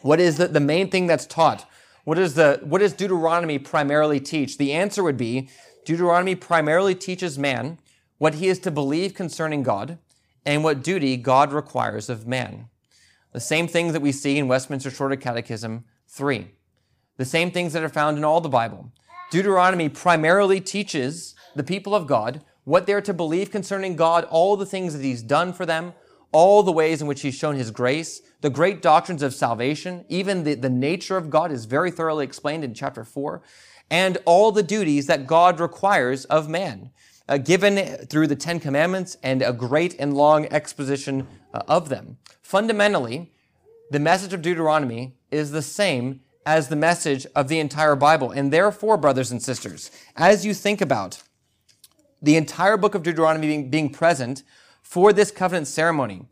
What 0.02 0.20
is 0.20 0.38
the, 0.38 0.48
the 0.48 0.60
main 0.60 0.90
thing 0.90 1.08
that's 1.08 1.26
taught? 1.26 1.68
What 2.04 2.18
is 2.18 2.36
the, 2.36 2.60
what 2.64 2.80
does 2.80 2.94
Deuteronomy 2.94 3.60
primarily 3.60 4.20
teach? 4.20 4.58
The 4.58 4.74
answer 4.74 5.04
would 5.04 5.18
be, 5.18 5.50
Deuteronomy 5.86 6.36
primarily 6.36 6.96
teaches 6.96 7.38
man 7.38 7.80
what 8.18 8.36
he 8.36 8.48
is 8.48 8.60
to 8.60 8.72
believe 8.72 9.14
concerning 9.14 9.64
God 9.64 9.98
and 10.46 10.64
what 10.64 10.84
duty 10.84 11.18
God 11.18 11.52
requires 11.52 12.10
of 12.10 12.28
man. 12.28 12.70
The 13.34 13.40
same 13.40 13.68
things 13.68 13.94
that 13.94 14.02
we 14.02 14.12
see 14.12 14.38
in 14.38 14.48
Westminster 14.48 14.90
Shorter 14.90 15.16
Catechism 15.16 15.86
3. 16.08 16.48
The 17.18 17.26
same 17.26 17.52
things 17.52 17.74
that 17.74 17.84
are 17.84 17.90
found 17.90 18.18
in 18.18 18.24
all 18.24 18.42
the 18.42 18.50
Bible. 18.50 18.92
Deuteronomy 19.32 19.90
primarily 19.90 20.62
teaches 20.62 21.36
the 21.56 21.64
people 21.64 21.94
of 21.94 22.08
God 22.08 22.42
what 22.68 22.86
they're 22.86 23.00
to 23.00 23.14
believe 23.14 23.50
concerning 23.50 23.96
God, 23.96 24.26
all 24.26 24.58
the 24.58 24.66
things 24.66 24.92
that 24.94 25.02
He's 25.02 25.22
done 25.22 25.54
for 25.54 25.66
them, 25.66 25.94
all 26.34 26.64
the 26.64 26.72
ways 26.72 27.02
in 27.02 27.08
which 27.08 27.22
He's 27.22 27.34
shown 27.34 27.56
His 27.56 27.72
grace, 27.72 28.22
the 28.42 28.50
great 28.50 28.82
doctrines 28.82 29.24
of 29.24 29.34
salvation, 29.34 30.04
even 30.10 30.44
the, 30.44 30.54
the 30.54 30.70
nature 30.70 31.16
of 31.16 31.30
God 31.30 31.50
is 31.50 31.64
very 31.64 31.92
thoroughly 31.92 32.26
explained 32.26 32.66
in 32.66 32.74
chapter 32.74 33.06
4, 33.06 33.42
and 33.90 34.18
all 34.26 34.52
the 34.52 34.64
duties 34.64 35.06
that 35.08 35.26
God 35.26 35.62
requires 35.62 36.26
of 36.26 36.50
man, 36.50 36.92
uh, 37.30 37.38
given 37.38 37.78
through 38.08 38.28
the 38.28 38.36
Ten 38.36 38.60
Commandments 38.60 39.16
and 39.24 39.42
a 39.42 39.54
great 39.54 39.96
and 39.98 40.14
long 40.14 40.46
exposition 40.48 41.26
uh, 41.54 41.62
of 41.70 41.88
them. 41.88 42.18
Fundamentally, 42.42 43.32
the 43.92 44.00
message 44.02 44.34
of 44.34 44.42
Deuteronomy 44.42 45.16
is 45.32 45.52
the 45.52 45.62
same 45.62 46.20
as 46.46 46.68
the 46.68 46.76
message 46.76 47.26
of 47.34 47.48
the 47.48 47.60
entire 47.60 47.96
Bible. 47.96 48.32
And 48.32 48.52
therefore, 48.52 48.98
brothers 48.98 49.32
and 49.32 49.42
sisters, 49.42 49.90
as 50.18 50.46
you 50.46 50.54
think 50.54 50.82
about 50.82 51.24
the 52.22 52.36
entire 52.36 52.78
book 52.78 52.96
of 52.96 53.04
Deuteronomy 53.04 53.48
being, 53.48 53.70
being 53.70 53.90
present 53.90 54.44
for 54.82 55.14
this 55.14 55.32
covenant 55.32 55.68
ceremony, 55.68 56.26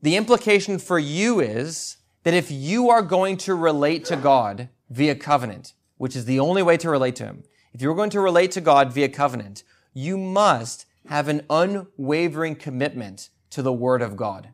the 0.00 0.16
implication 0.16 0.78
for 0.78 0.98
you 0.98 1.40
is 1.40 1.98
that 2.24 2.34
if 2.34 2.50
you 2.50 2.90
are 2.90 3.02
going 3.02 3.36
to 3.38 3.54
relate 3.54 4.04
to 4.06 4.16
God 4.16 4.68
via 4.90 5.14
covenant, 5.14 5.74
which 5.96 6.16
is 6.16 6.24
the 6.24 6.40
only 6.40 6.62
way 6.62 6.76
to 6.76 6.90
relate 6.90 7.16
to 7.16 7.24
Him, 7.24 7.44
if 7.72 7.80
you're 7.80 7.94
going 7.94 8.10
to 8.10 8.20
relate 8.20 8.50
to 8.52 8.60
God 8.60 8.92
via 8.92 9.08
covenant, 9.08 9.62
you 9.94 10.16
must 10.18 10.86
have 11.06 11.28
an 11.28 11.44
unwavering 11.50 12.56
commitment 12.56 13.30
to 13.50 13.62
the 13.62 13.72
Word 13.72 14.02
of 14.02 14.16
God. 14.16 14.50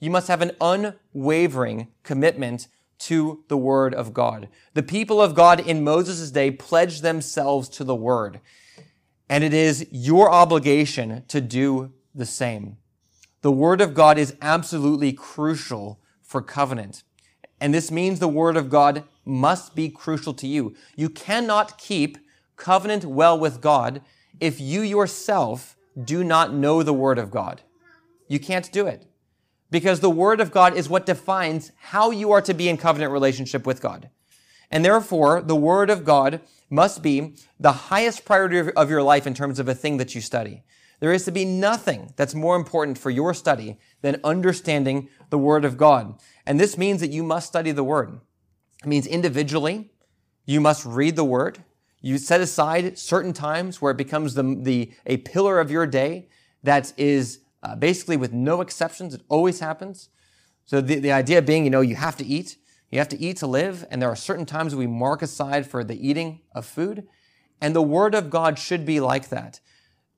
You 0.00 0.10
must 0.10 0.28
have 0.28 0.42
an 0.42 0.52
unwavering 0.60 1.88
commitment 2.02 2.68
to 3.00 3.44
the 3.48 3.56
Word 3.56 3.94
of 3.94 4.12
God. 4.12 4.48
The 4.74 4.82
people 4.82 5.20
of 5.20 5.34
God 5.34 5.60
in 5.60 5.84
Moses' 5.84 6.30
day 6.30 6.50
pledged 6.50 7.02
themselves 7.02 7.68
to 7.70 7.84
the 7.84 7.94
Word, 7.94 8.40
and 9.28 9.44
it 9.44 9.52
is 9.52 9.86
your 9.90 10.30
obligation 10.30 11.24
to 11.28 11.40
do 11.40 11.92
the 12.14 12.26
same. 12.26 12.78
The 13.42 13.52
Word 13.52 13.80
of 13.80 13.94
God 13.94 14.18
is 14.18 14.36
absolutely 14.40 15.12
crucial 15.12 16.00
for 16.22 16.42
covenant. 16.42 17.02
And 17.60 17.74
this 17.74 17.90
means 17.90 18.18
the 18.18 18.28
Word 18.28 18.56
of 18.56 18.70
God 18.70 19.04
must 19.24 19.74
be 19.74 19.88
crucial 19.88 20.34
to 20.34 20.46
you. 20.46 20.74
You 20.96 21.08
cannot 21.08 21.78
keep 21.78 22.18
covenant 22.56 23.04
well 23.04 23.38
with 23.38 23.60
God 23.60 24.00
if 24.40 24.60
you 24.60 24.80
yourself 24.80 25.76
do 26.02 26.24
not 26.24 26.52
know 26.52 26.82
the 26.82 26.92
Word 26.92 27.18
of 27.18 27.30
God. 27.30 27.62
You 28.28 28.38
can't 28.38 28.70
do 28.72 28.86
it. 28.86 29.06
Because 29.70 30.00
the 30.00 30.10
Word 30.10 30.40
of 30.40 30.50
God 30.50 30.74
is 30.74 30.88
what 30.88 31.06
defines 31.06 31.72
how 31.76 32.10
you 32.10 32.32
are 32.32 32.40
to 32.42 32.54
be 32.54 32.68
in 32.68 32.76
covenant 32.76 33.12
relationship 33.12 33.66
with 33.66 33.82
God. 33.82 34.08
And 34.70 34.84
therefore, 34.84 35.40
the 35.40 35.56
Word 35.56 35.90
of 35.90 36.04
God 36.04 36.40
must 36.70 37.02
be 37.02 37.34
the 37.58 37.72
highest 37.72 38.24
priority 38.24 38.70
of 38.76 38.90
your 38.90 39.02
life 39.02 39.26
in 39.26 39.34
terms 39.34 39.58
of 39.58 39.68
a 39.68 39.74
thing 39.74 39.96
that 39.96 40.14
you 40.14 40.20
study. 40.20 40.62
There 41.00 41.12
is 41.12 41.24
to 41.24 41.30
be 41.30 41.44
nothing 41.44 42.12
that's 42.16 42.34
more 42.34 42.56
important 42.56 42.98
for 42.98 43.10
your 43.10 43.32
study 43.32 43.78
than 44.02 44.20
understanding 44.24 45.08
the 45.30 45.38
Word 45.38 45.64
of 45.64 45.76
God. 45.76 46.20
And 46.44 46.58
this 46.58 46.76
means 46.76 47.00
that 47.00 47.10
you 47.10 47.22
must 47.22 47.46
study 47.46 47.72
the 47.72 47.84
Word. 47.84 48.20
It 48.82 48.86
means 48.86 49.06
individually, 49.06 49.90
you 50.44 50.60
must 50.60 50.84
read 50.84 51.16
the 51.16 51.24
Word. 51.24 51.64
You 52.00 52.18
set 52.18 52.40
aside 52.40 52.98
certain 52.98 53.32
times 53.32 53.80
where 53.80 53.92
it 53.92 53.96
becomes 53.96 54.34
the, 54.34 54.42
the, 54.42 54.92
a 55.06 55.18
pillar 55.18 55.60
of 55.60 55.70
your 55.70 55.86
day 55.86 56.28
that 56.62 56.92
is 56.96 57.40
uh, 57.62 57.74
basically 57.76 58.16
with 58.16 58.32
no 58.32 58.60
exceptions. 58.60 59.14
It 59.14 59.22
always 59.28 59.60
happens. 59.60 60.10
So 60.64 60.80
the, 60.80 60.96
the 60.96 61.12
idea 61.12 61.42
being, 61.42 61.64
you 61.64 61.70
know, 61.70 61.80
you 61.80 61.96
have 61.96 62.16
to 62.18 62.26
eat. 62.26 62.56
You 62.90 62.98
have 62.98 63.08
to 63.08 63.20
eat 63.20 63.36
to 63.38 63.46
live. 63.46 63.84
And 63.90 64.00
there 64.00 64.10
are 64.10 64.16
certain 64.16 64.46
times 64.46 64.74
we 64.74 64.86
mark 64.86 65.22
aside 65.22 65.66
for 65.66 65.84
the 65.84 66.08
eating 66.08 66.40
of 66.52 66.66
food. 66.66 67.06
And 67.60 67.74
the 67.74 67.82
Word 67.82 68.14
of 68.14 68.30
God 68.30 68.58
should 68.58 68.86
be 68.86 69.00
like 69.00 69.28
that. 69.28 69.60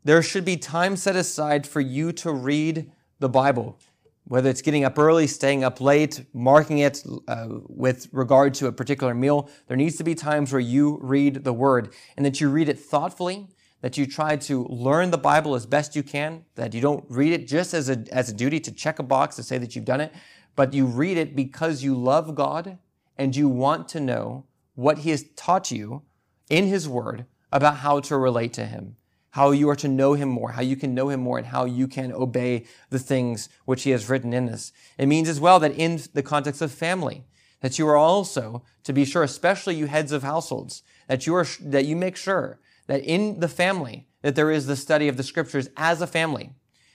There 0.04 0.22
should 0.22 0.44
be 0.44 0.56
time 0.56 0.96
set 0.96 1.16
aside 1.16 1.66
for 1.66 1.80
you 1.80 2.12
to 2.12 2.32
read 2.32 2.90
the 3.18 3.28
Bible, 3.28 3.78
whether 4.24 4.48
it's 4.48 4.62
getting 4.62 4.84
up 4.84 4.98
early, 4.98 5.26
staying 5.26 5.62
up 5.62 5.80
late, 5.80 6.24
marking 6.32 6.78
it 6.78 7.04
uh, 7.28 7.48
with 7.66 8.08
regard 8.12 8.54
to 8.54 8.66
a 8.66 8.72
particular 8.72 9.14
meal. 9.14 9.50
There 9.66 9.76
needs 9.76 9.96
to 9.96 10.04
be 10.04 10.14
times 10.14 10.52
where 10.52 10.60
you 10.60 10.98
read 11.02 11.44
the 11.44 11.52
Word 11.52 11.92
and 12.16 12.24
that 12.24 12.40
you 12.40 12.48
read 12.48 12.68
it 12.68 12.78
thoughtfully, 12.78 13.48
that 13.82 13.98
you 13.98 14.06
try 14.06 14.36
to 14.36 14.64
learn 14.68 15.10
the 15.10 15.18
Bible 15.18 15.54
as 15.54 15.66
best 15.66 15.96
you 15.96 16.02
can, 16.02 16.44
that 16.54 16.72
you 16.72 16.80
don't 16.80 17.04
read 17.08 17.32
it 17.32 17.46
just 17.46 17.74
as 17.74 17.88
a, 17.90 18.04
as 18.12 18.30
a 18.30 18.34
duty 18.34 18.60
to 18.60 18.72
check 18.72 18.98
a 18.98 19.02
box 19.02 19.36
to 19.36 19.42
say 19.42 19.58
that 19.58 19.74
you've 19.74 19.84
done 19.86 20.00
it, 20.00 20.12
but 20.56 20.74
you 20.74 20.86
read 20.86 21.16
it 21.16 21.36
because 21.36 21.82
you 21.82 21.94
love 21.94 22.34
God 22.34 22.78
and 23.16 23.34
you 23.34 23.48
want 23.48 23.88
to 23.88 24.00
know 24.00 24.44
what 24.74 24.98
He 24.98 25.10
has 25.10 25.24
taught 25.36 25.70
you 25.70 26.02
in 26.48 26.66
His 26.66 26.88
Word 26.88 27.26
about 27.52 27.78
how 27.78 28.00
to 28.00 28.16
relate 28.16 28.52
to 28.54 28.66
Him 28.66 28.96
how 29.30 29.52
you 29.52 29.68
are 29.68 29.76
to 29.76 29.88
know 29.88 30.14
him 30.14 30.28
more, 30.28 30.52
how 30.52 30.62
you 30.62 30.76
can 30.76 30.94
know 30.94 31.08
him 31.08 31.20
more, 31.20 31.38
and 31.38 31.46
how 31.46 31.64
you 31.64 31.86
can 31.86 32.12
obey 32.12 32.64
the 32.90 32.98
things 32.98 33.48
which 33.64 33.84
he 33.84 33.90
has 33.90 34.08
written 34.08 34.32
in 34.32 34.46
this. 34.46 34.72
It 34.98 35.06
means 35.06 35.28
as 35.28 35.40
well 35.40 35.60
that 35.60 35.72
in 35.72 36.00
the 36.14 36.22
context 36.22 36.60
of 36.60 36.72
family, 36.72 37.24
that 37.60 37.78
you 37.78 37.86
are 37.88 37.96
also 37.96 38.64
to 38.84 38.92
be 38.92 39.04
sure, 39.04 39.22
especially 39.22 39.76
you 39.76 39.86
heads 39.86 40.12
of 40.12 40.22
households, 40.22 40.82
that 41.06 41.26
you 41.26 41.34
are, 41.34 41.46
that 41.60 41.84
you 41.84 41.94
make 41.94 42.16
sure 42.16 42.58
that 42.86 43.04
in 43.04 43.40
the 43.40 43.48
family, 43.48 44.08
that 44.22 44.34
there 44.34 44.50
is 44.50 44.66
the 44.66 44.76
study 44.76 45.06
of 45.08 45.16
the 45.16 45.22
scriptures 45.22 45.68
as 45.76 46.02
a 46.02 46.06
family, 46.06 46.50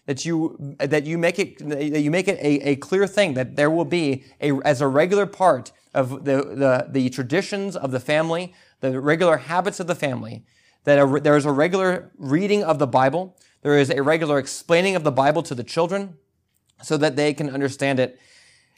that 0.06 0.26
you, 0.26 0.76
that 0.80 1.06
you 1.06 1.18
make 1.18 1.40
it, 1.40 1.58
that 1.68 2.02
you 2.02 2.12
make 2.12 2.28
it 2.28 2.38
a, 2.40 2.70
a 2.70 2.76
clear 2.76 3.08
thing 3.08 3.34
that 3.34 3.56
there 3.56 3.72
will 3.72 3.86
be 3.86 4.24
a, 4.40 4.54
as 4.64 4.82
a 4.82 4.88
regular 4.88 5.26
part 5.26 5.72
of 5.94 6.26
the, 6.26 6.38
the, 6.44 6.88
the 6.90 7.10
traditions 7.10 7.76
of 7.76 7.92
the 7.92 8.00
family, 8.00 8.54
the 8.82 9.00
regular 9.00 9.38
habits 9.38 9.80
of 9.80 9.88
the 9.88 9.96
family, 9.96 10.44
that 10.84 11.00
a, 11.00 11.20
there 11.20 11.38
is 11.38 11.46
a 11.46 11.52
regular 11.52 12.12
reading 12.18 12.64
of 12.64 12.78
the 12.78 12.88
Bible. 12.88 13.36
There 13.64 13.78
is 13.78 13.90
a 13.90 14.04
regular 14.04 14.38
explaining 14.38 14.96
of 14.96 15.04
the 15.04 15.12
Bible 15.12 15.42
to 15.44 15.56
the 15.56 15.64
children 15.64 16.18
so 16.84 16.98
that 16.98 17.16
they 17.16 17.34
can 17.34 17.50
understand 17.50 18.00
it. 18.00 18.20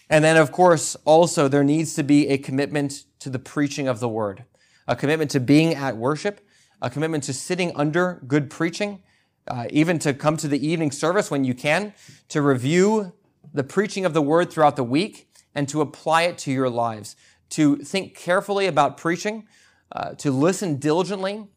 And 0.10 0.24
then, 0.24 0.38
of 0.38 0.54
course, 0.54 0.96
also 1.04 1.50
there 1.50 1.64
needs 1.64 1.94
to 1.96 2.04
be 2.04 2.30
a 2.30 2.38
commitment 2.38 3.04
to 3.20 3.30
the 3.30 3.40
preaching 3.40 3.90
of 3.90 4.00
the 4.00 4.08
word, 4.08 4.46
a 4.88 4.96
commitment 4.96 5.32
to 5.32 5.42
being 5.42 5.76
at 5.76 5.98
worship, 5.98 6.48
a 6.82 6.90
commitment 6.90 7.26
to 7.26 7.34
sitting 7.34 7.76
under 7.76 8.22
good 8.28 8.50
preaching, 8.50 9.04
uh, 9.48 9.66
even 9.70 10.00
to 10.00 10.14
come 10.14 10.38
to 10.38 10.48
the 10.48 10.66
evening 10.66 10.92
service 10.92 11.32
when 11.32 11.44
you 11.44 11.54
can, 11.54 11.94
to 12.30 12.42
review 12.42 13.14
the 13.54 13.64
preaching 13.64 14.06
of 14.06 14.14
the 14.14 14.22
word 14.22 14.52
throughout 14.52 14.76
the 14.76 14.84
week 14.84 15.30
and 15.56 15.68
to 15.70 15.82
apply 15.82 16.24
it 16.24 16.38
to 16.38 16.52
your 16.52 16.70
lives, 16.70 17.16
to 17.50 17.78
think 17.78 18.16
carefully 18.16 18.68
about 18.68 18.98
preaching, 18.98 19.48
uh, 19.92 20.12
to 20.16 20.32
listen 20.32 20.78
diligently, 20.78 21.48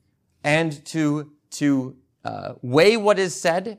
and 0.43 0.85
to, 0.87 1.33
to 1.51 1.97
uh, 2.25 2.55
weigh 2.63 2.97
what 2.97 3.19
is 3.19 3.39
said 3.39 3.79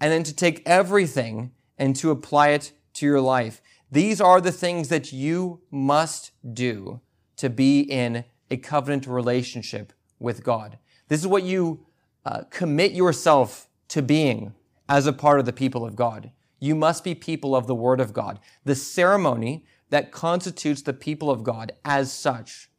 and 0.00 0.12
then 0.12 0.22
to 0.22 0.34
take 0.34 0.62
everything 0.66 1.52
and 1.78 1.94
to 1.96 2.10
apply 2.10 2.48
it 2.48 2.72
to 2.94 3.06
your 3.06 3.20
life. 3.20 3.60
These 3.90 4.20
are 4.20 4.40
the 4.40 4.52
things 4.52 4.88
that 4.88 5.12
you 5.12 5.60
must 5.70 6.32
do 6.52 7.00
to 7.36 7.50
be 7.50 7.80
in 7.80 8.24
a 8.50 8.56
covenant 8.56 9.06
relationship 9.06 9.92
with 10.18 10.42
God. 10.42 10.78
This 11.08 11.20
is 11.20 11.26
what 11.26 11.42
you 11.42 11.86
uh, 12.24 12.42
commit 12.50 12.92
yourself 12.92 13.68
to 13.88 14.02
being 14.02 14.54
as 14.88 15.06
a 15.06 15.12
part 15.12 15.38
of 15.38 15.46
the 15.46 15.52
people 15.52 15.84
of 15.84 15.96
God. 15.96 16.30
You 16.58 16.74
must 16.74 17.04
be 17.04 17.14
people 17.14 17.54
of 17.54 17.66
the 17.66 17.74
Word 17.74 18.00
of 18.00 18.12
God. 18.12 18.40
The 18.64 18.74
ceremony 18.74 19.64
that 19.90 20.12
constitutes 20.12 20.82
the 20.82 20.92
people 20.92 21.30
of 21.30 21.44
God 21.44 21.72
as 21.84 22.12
such 22.12 22.70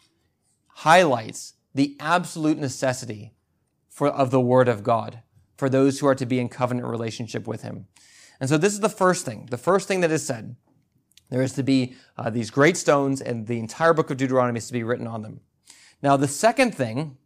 highlights 0.68 1.54
the 1.74 1.96
absolute 2.00 2.58
necessity 2.58 3.34
for, 3.90 4.08
of 4.08 4.32
the 4.32 4.42
Word 4.42 4.68
of 4.68 4.84
God 4.84 5.22
for 5.58 5.70
those 5.70 6.00
who 6.00 6.08
are 6.08 6.16
to 6.16 6.26
be 6.26 6.40
in 6.40 6.50
covenant 6.50 6.88
relationship 6.88 7.48
with 7.48 7.62
Him. 7.62 7.88
And 8.40 8.50
so 8.50 8.58
this 8.58 8.74
is 8.74 8.82
the 8.82 8.90
first 8.90 9.26
thing. 9.26 9.48
The 9.50 9.58
first 9.58 9.88
thing 9.88 10.02
that 10.02 10.12
is 10.12 10.26
said. 10.26 10.56
There 11.30 11.42
is 11.42 11.54
to 11.54 11.64
be 11.64 11.96
uh, 12.18 12.30
these 12.30 12.52
great 12.52 12.78
stones, 12.78 13.20
and 13.20 13.48
the 13.48 13.60
entire 13.60 13.94
book 13.94 14.12
of 14.12 14.18
Deuteronomy 14.18 14.60
is 14.60 14.68
to 14.68 14.74
be 14.74 14.84
written 14.84 15.08
on 15.08 15.22
them. 15.24 15.40
Now, 16.02 16.18
the 16.18 16.28
second 16.28 16.76
thing 16.76 17.18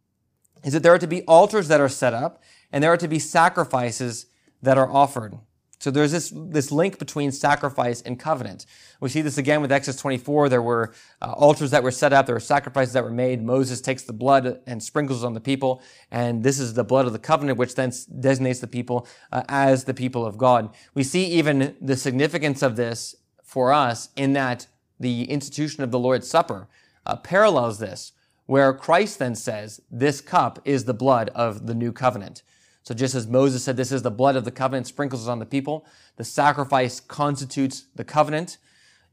is 0.63 0.73
that 0.73 0.83
there 0.83 0.93
are 0.93 0.99
to 0.99 1.07
be 1.07 1.23
altars 1.23 1.67
that 1.67 1.81
are 1.81 1.89
set 1.89 2.13
up, 2.13 2.43
and 2.71 2.83
there 2.83 2.91
are 2.91 2.97
to 2.97 3.07
be 3.07 3.19
sacrifices 3.19 4.27
that 4.61 4.77
are 4.77 4.89
offered. 4.89 5.37
So 5.79 5.91
there's 5.91 6.11
this, 6.11 6.33
this 6.35 6.73
link 6.73 6.99
between 6.99 7.31
sacrifice 7.31 8.01
and 8.01 8.19
covenant. 8.19 8.65
We 8.99 9.07
see 9.07 9.21
this 9.21 9.37
again 9.37 9.61
with 9.61 9.71
Exodus 9.71 10.01
24. 10.01 10.49
There 10.49 10.61
were 10.61 10.93
uh, 11.21 11.31
altars 11.31 11.71
that 11.71 11.83
were 11.83 11.91
set 11.91 12.11
up. 12.11 12.25
There 12.25 12.35
were 12.35 12.41
sacrifices 12.41 12.93
that 12.93 13.03
were 13.03 13.11
made. 13.11 13.41
Moses 13.41 13.79
takes 13.79 14.03
the 14.03 14.11
blood 14.11 14.59
and 14.67 14.83
sprinkles 14.83 15.23
on 15.23 15.33
the 15.33 15.39
people. 15.39 15.81
And 16.11 16.43
this 16.43 16.59
is 16.59 16.73
the 16.73 16.83
blood 16.83 17.05
of 17.05 17.13
the 17.13 17.19
covenant, 17.19 17.57
which 17.57 17.75
then 17.75 17.93
designates 18.19 18.59
the 18.59 18.67
people 18.67 19.07
uh, 19.31 19.43
as 19.47 19.85
the 19.85 19.93
people 19.93 20.25
of 20.25 20.37
God. 20.37 20.75
We 20.93 21.03
see 21.03 21.25
even 21.27 21.77
the 21.79 21.95
significance 21.95 22.61
of 22.61 22.75
this 22.75 23.15
for 23.41 23.71
us 23.71 24.09
in 24.17 24.33
that 24.33 24.67
the 24.99 25.23
institution 25.31 25.81
of 25.81 25.91
the 25.91 25.99
Lord's 25.99 26.27
Supper 26.27 26.67
uh, 27.05 27.15
parallels 27.15 27.79
this, 27.79 28.11
where 28.49 28.73
Christ 28.73 29.19
then 29.19 29.35
says, 29.35 29.79
this 29.91 30.21
cup 30.21 30.59
is 30.65 30.85
the 30.85 30.93
blood 30.93 31.29
of 31.35 31.67
the 31.67 31.75
new 31.75 31.91
covenant. 31.91 32.41
So 32.81 32.95
just 32.95 33.13
as 33.13 33.27
Moses 33.27 33.63
said, 33.63 33.77
this 33.77 33.91
is 33.91 34.01
the 34.01 34.09
blood 34.09 34.35
of 34.35 34.43
the 34.43 34.49
covenant, 34.49 34.87
sprinkles 34.87 35.27
on 35.27 35.37
the 35.37 35.45
people, 35.45 35.85
the 36.15 36.23
sacrifice 36.23 36.99
constitutes 36.99 37.85
the 37.93 38.03
covenant. 38.03 38.57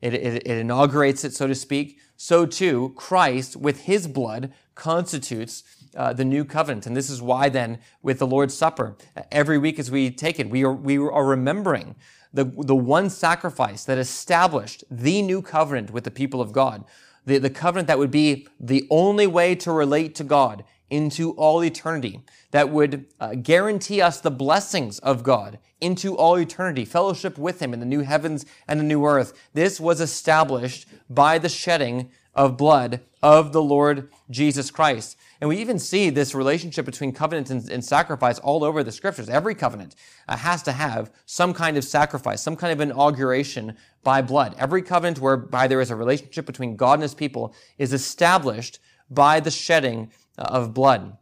It, 0.00 0.14
it, 0.14 0.46
it, 0.46 0.56
inaugurates 0.56 1.22
it, 1.22 1.34
so 1.34 1.46
to 1.46 1.54
speak. 1.54 1.98
So 2.16 2.46
too, 2.46 2.94
Christ, 2.96 3.56
with 3.56 3.82
his 3.82 4.08
blood, 4.08 4.54
constitutes 4.74 5.64
uh, 5.94 6.14
the 6.14 6.24
new 6.24 6.46
covenant. 6.46 6.86
And 6.86 6.96
this 6.96 7.10
is 7.10 7.20
why 7.20 7.50
then, 7.50 7.80
with 8.00 8.18
the 8.18 8.26
Lord's 8.26 8.54
Supper, 8.56 8.96
every 9.30 9.58
week 9.58 9.78
as 9.78 9.90
we 9.90 10.10
take 10.10 10.40
it, 10.40 10.48
we 10.48 10.64
are, 10.64 10.72
we 10.72 10.96
are 10.96 11.26
remembering 11.26 11.94
the, 12.32 12.44
the 12.44 12.74
one 12.74 13.10
sacrifice 13.10 13.84
that 13.84 13.98
established 13.98 14.82
the 14.90 15.20
new 15.20 15.42
covenant 15.42 15.90
with 15.90 16.04
the 16.04 16.10
people 16.10 16.40
of 16.40 16.52
God. 16.52 16.86
The, 17.26 17.38
the 17.38 17.50
covenant 17.50 17.88
that 17.88 17.98
would 17.98 18.10
be 18.10 18.46
the 18.58 18.86
only 18.90 19.26
way 19.26 19.54
to 19.56 19.72
relate 19.72 20.14
to 20.16 20.24
God 20.24 20.64
into 20.88 21.32
all 21.32 21.64
eternity, 21.64 22.20
that 22.52 22.70
would 22.70 23.06
uh, 23.18 23.34
guarantee 23.34 24.00
us 24.00 24.20
the 24.20 24.30
blessings 24.30 24.98
of 25.00 25.22
God 25.22 25.58
into 25.80 26.16
all 26.16 26.38
eternity, 26.38 26.84
fellowship 26.84 27.36
with 27.36 27.60
Him 27.60 27.74
in 27.74 27.80
the 27.80 27.86
new 27.86 28.00
heavens 28.00 28.46
and 28.68 28.78
the 28.78 28.84
new 28.84 29.04
earth. 29.04 29.32
This 29.52 29.80
was 29.80 30.00
established 30.00 30.86
by 31.10 31.38
the 31.38 31.48
shedding 31.48 32.10
of 32.34 32.56
blood 32.56 33.00
of 33.22 33.52
the 33.52 33.62
Lord 33.62 34.10
Jesus 34.30 34.70
Christ. 34.70 35.16
And 35.40 35.48
we 35.48 35.58
even 35.58 35.78
see 35.78 36.10
this 36.10 36.34
relationship 36.34 36.86
between 36.86 37.12
covenant 37.12 37.50
and, 37.50 37.68
and 37.68 37.84
sacrifice 37.84 38.38
all 38.38 38.62
over 38.64 38.82
the 38.82 38.92
scriptures. 38.92 39.28
Every 39.28 39.54
covenant 39.54 39.96
uh, 40.28 40.36
has 40.36 40.62
to 40.64 40.72
have 40.72 41.10
some 41.26 41.52
kind 41.52 41.76
of 41.76 41.84
sacrifice, 41.84 42.42
some 42.42 42.56
kind 42.56 42.72
of 42.72 42.80
inauguration 42.80 43.76
by 44.06 44.22
blood. 44.22 44.54
Every 44.56 44.82
covenant 44.82 45.18
whereby 45.18 45.66
there 45.66 45.80
is 45.80 45.90
a 45.90 45.96
relationship 45.96 46.46
between 46.46 46.76
God 46.76 46.92
and 46.92 47.02
his 47.02 47.12
people 47.12 47.52
is 47.76 47.92
established 47.92 48.78
by 49.10 49.40
the 49.40 49.50
shedding 49.50 50.12
uh, 50.38 50.42
of 50.42 50.72
blood. 50.72 51.18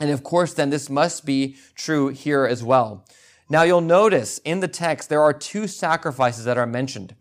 And 0.00 0.10
of 0.10 0.24
course, 0.24 0.54
then 0.54 0.70
this 0.70 0.88
must 0.88 1.26
be 1.26 1.56
true 1.74 2.08
here 2.08 2.46
as 2.46 2.64
well. 2.64 3.04
Now 3.50 3.62
you'll 3.62 3.82
notice 3.82 4.38
in 4.38 4.60
the 4.60 4.68
text 4.68 5.10
there 5.10 5.20
are 5.20 5.34
two 5.34 5.66
sacrifices 5.66 6.46
that 6.46 6.56
are 6.56 6.66
mentioned 6.66 7.14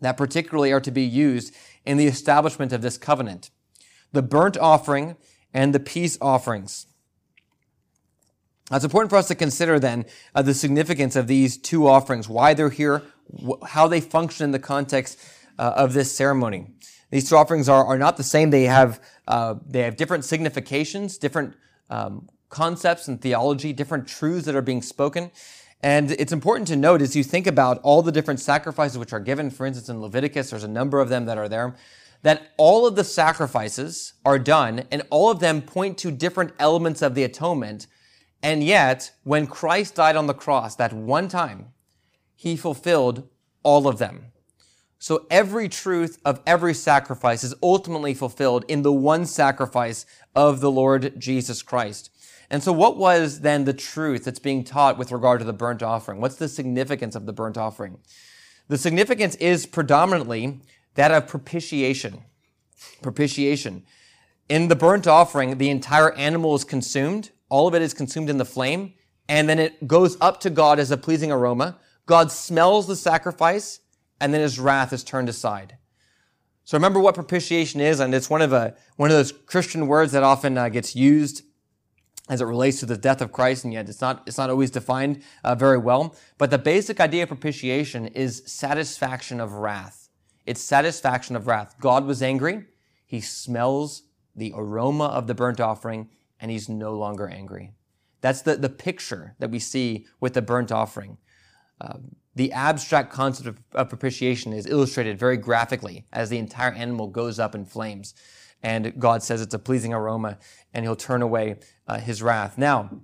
that 0.00 0.16
particularly 0.16 0.72
are 0.72 0.80
to 0.80 0.90
be 0.90 1.04
used 1.04 1.54
in 1.84 1.98
the 1.98 2.06
establishment 2.06 2.72
of 2.72 2.80
this 2.80 2.96
covenant. 2.96 3.50
The 4.12 4.22
burnt 4.22 4.56
offering 4.56 5.16
and 5.52 5.74
the 5.74 5.80
peace 5.80 6.16
offerings. 6.22 6.86
Now, 8.70 8.76
it's 8.76 8.84
important 8.86 9.10
for 9.10 9.18
us 9.18 9.28
to 9.28 9.34
consider 9.34 9.78
then 9.78 10.06
uh, 10.34 10.40
the 10.40 10.54
significance 10.54 11.16
of 11.16 11.26
these 11.26 11.58
two 11.58 11.86
offerings, 11.86 12.30
why 12.30 12.54
they're 12.54 12.70
here, 12.70 13.02
wh- 13.32 13.64
how 13.66 13.88
they 13.88 14.00
function 14.00 14.44
in 14.44 14.50
the 14.50 14.58
context 14.58 15.18
uh, 15.58 15.72
of 15.76 15.92
this 15.92 16.14
ceremony. 16.14 16.66
These 17.10 17.28
two 17.28 17.36
offerings 17.36 17.68
are, 17.68 17.84
are 17.84 17.98
not 17.98 18.16
the 18.16 18.22
same. 18.22 18.50
They 18.50 18.64
have, 18.64 19.00
uh, 19.28 19.56
they 19.66 19.82
have 19.82 19.96
different 19.96 20.24
significations, 20.24 21.18
different 21.18 21.54
um, 21.90 22.28
concepts 22.48 23.08
and 23.08 23.20
theology, 23.20 23.72
different 23.72 24.08
truths 24.08 24.46
that 24.46 24.54
are 24.54 24.62
being 24.62 24.82
spoken. 24.82 25.30
And 25.82 26.12
it's 26.12 26.32
important 26.32 26.68
to 26.68 26.76
note 26.76 27.02
as 27.02 27.14
you 27.16 27.24
think 27.24 27.46
about 27.46 27.80
all 27.82 28.02
the 28.02 28.12
different 28.12 28.40
sacrifices 28.40 28.96
which 28.96 29.12
are 29.12 29.20
given, 29.20 29.50
for 29.50 29.66
instance, 29.66 29.88
in 29.88 30.00
Leviticus, 30.00 30.50
there's 30.50 30.64
a 30.64 30.68
number 30.68 31.00
of 31.00 31.08
them 31.08 31.26
that 31.26 31.38
are 31.38 31.48
there 31.48 31.74
that 32.22 32.52
all 32.56 32.86
of 32.86 32.94
the 32.96 33.04
sacrifices 33.04 34.14
are 34.24 34.38
done 34.38 34.84
and 34.90 35.02
all 35.10 35.30
of 35.30 35.40
them 35.40 35.60
point 35.60 35.98
to 35.98 36.10
different 36.10 36.52
elements 36.58 37.02
of 37.02 37.14
the 37.14 37.24
atonement. 37.24 37.86
And 38.42 38.64
yet, 38.64 39.10
when 39.24 39.46
Christ 39.46 39.96
died 39.96 40.16
on 40.16 40.26
the 40.26 40.34
cross 40.34 40.76
that 40.76 40.92
one 40.92 41.28
time, 41.28 41.71
he 42.42 42.56
fulfilled 42.56 43.28
all 43.62 43.86
of 43.86 43.98
them. 43.98 44.32
So 44.98 45.26
every 45.30 45.68
truth 45.68 46.18
of 46.24 46.40
every 46.44 46.74
sacrifice 46.74 47.44
is 47.44 47.54
ultimately 47.62 48.14
fulfilled 48.14 48.64
in 48.66 48.82
the 48.82 48.92
one 48.92 49.26
sacrifice 49.26 50.04
of 50.34 50.60
the 50.60 50.70
Lord 50.70 51.20
Jesus 51.20 51.62
Christ. 51.62 52.10
And 52.50 52.60
so 52.60 52.72
what 52.72 52.96
was 52.96 53.42
then 53.42 53.64
the 53.64 53.72
truth 53.72 54.24
that's 54.24 54.40
being 54.40 54.64
taught 54.64 54.98
with 54.98 55.12
regard 55.12 55.38
to 55.38 55.44
the 55.44 55.52
burnt 55.52 55.84
offering? 55.84 56.20
What's 56.20 56.34
the 56.34 56.48
significance 56.48 57.14
of 57.14 57.26
the 57.26 57.32
burnt 57.32 57.56
offering? 57.56 57.98
The 58.66 58.76
significance 58.76 59.36
is 59.36 59.64
predominantly 59.64 60.62
that 60.94 61.12
of 61.12 61.28
propitiation. 61.28 62.24
Propitiation. 63.02 63.84
In 64.48 64.66
the 64.66 64.74
burnt 64.74 65.06
offering, 65.06 65.58
the 65.58 65.70
entire 65.70 66.12
animal 66.14 66.56
is 66.56 66.64
consumed. 66.64 67.30
All 67.48 67.68
of 67.68 67.74
it 67.76 67.82
is 67.82 67.94
consumed 67.94 68.28
in 68.28 68.38
the 68.38 68.44
flame. 68.44 68.94
And 69.28 69.48
then 69.48 69.60
it 69.60 69.86
goes 69.86 70.16
up 70.20 70.40
to 70.40 70.50
God 70.50 70.80
as 70.80 70.90
a 70.90 70.96
pleasing 70.96 71.30
aroma. 71.30 71.78
God 72.12 72.30
smells 72.30 72.86
the 72.86 72.94
sacrifice 72.94 73.80
and 74.20 74.34
then 74.34 74.42
his 74.42 74.58
wrath 74.60 74.92
is 74.92 75.02
turned 75.02 75.30
aside. 75.30 75.78
So 76.62 76.76
remember 76.76 77.00
what 77.00 77.14
propitiation 77.14 77.80
is, 77.80 78.00
and 78.00 78.14
it's 78.14 78.28
one 78.28 78.42
of 78.42 78.52
a, 78.52 78.76
one 78.96 79.10
of 79.10 79.16
those 79.16 79.32
Christian 79.32 79.86
words 79.86 80.12
that 80.12 80.22
often 80.22 80.58
uh, 80.58 80.68
gets 80.68 80.94
used 80.94 81.42
as 82.28 82.42
it 82.42 82.44
relates 82.44 82.80
to 82.80 82.84
the 82.84 82.98
death 82.98 83.22
of 83.22 83.32
Christ, 83.32 83.64
and 83.64 83.72
yet 83.72 83.88
it's 83.88 84.02
not, 84.02 84.24
it's 84.26 84.36
not 84.36 84.50
always 84.50 84.70
defined 84.70 85.22
uh, 85.42 85.54
very 85.54 85.78
well. 85.78 86.14
But 86.36 86.50
the 86.50 86.58
basic 86.58 87.00
idea 87.00 87.22
of 87.22 87.30
propitiation 87.30 88.08
is 88.08 88.42
satisfaction 88.44 89.40
of 89.40 89.54
wrath. 89.54 90.10
It's 90.44 90.60
satisfaction 90.60 91.34
of 91.34 91.46
wrath. 91.46 91.76
God 91.80 92.04
was 92.04 92.22
angry. 92.22 92.66
He 93.06 93.22
smells 93.22 94.02
the 94.36 94.52
aroma 94.54 95.06
of 95.06 95.28
the 95.28 95.34
burnt 95.34 95.60
offering 95.60 96.10
and 96.38 96.50
he's 96.50 96.68
no 96.68 96.94
longer 96.94 97.26
angry. 97.26 97.72
That's 98.20 98.42
the, 98.42 98.56
the 98.56 98.68
picture 98.68 99.34
that 99.38 99.50
we 99.50 99.58
see 99.58 100.06
with 100.20 100.34
the 100.34 100.42
burnt 100.42 100.70
offering. 100.70 101.16
The 102.34 102.52
abstract 102.52 103.12
concept 103.12 103.48
of, 103.48 103.58
of, 103.74 103.88
propitiation 103.88 104.52
is 104.54 104.66
illustrated 104.66 105.18
very 105.18 105.36
graphically 105.36 106.06
as 106.12 106.30
the 106.30 106.38
entire 106.38 106.72
animal 106.72 107.08
goes 107.08 107.38
up 107.38 107.54
in 107.54 107.66
flames. 107.66 108.14
And 108.62 108.98
God 108.98 109.22
says 109.22 109.42
it's 109.42 109.54
a 109.54 109.58
pleasing 109.58 109.92
aroma 109.92 110.38
and 110.72 110.84
he'll 110.84 110.96
turn 110.96 111.20
away 111.20 111.56
uh, 111.86 111.98
his 111.98 112.22
wrath. 112.22 112.56
Now, 112.56 113.02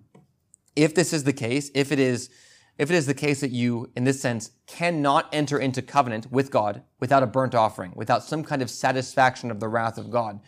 if 0.75 0.95
this 0.95 1.13
is 1.13 1.25
the 1.25 1.33
case, 1.33 1.71
if 1.75 1.93
it 1.93 1.99
is 1.99 2.31
if 2.79 2.93
it 2.93 2.95
is 2.95 3.07
the 3.07 3.15
case 3.15 3.41
that 3.41 3.51
you, 3.51 3.91
in 3.97 4.05
this 4.05 4.21
sense, 4.21 4.53
cannot 4.69 5.29
enter 5.33 5.59
into 5.59 5.83
covenant 5.83 6.31
with 6.31 6.53
God 6.53 6.83
without 7.01 7.25
a 7.25 7.27
burnt 7.27 7.53
offering, 7.53 7.93
without 7.97 8.23
some 8.23 8.45
kind 8.45 8.63
of 8.63 8.71
satisfaction 8.71 9.51
of 9.51 9.59
the 9.59 9.67
wrath 9.67 9.99
of 9.99 10.13
God, 10.13 10.39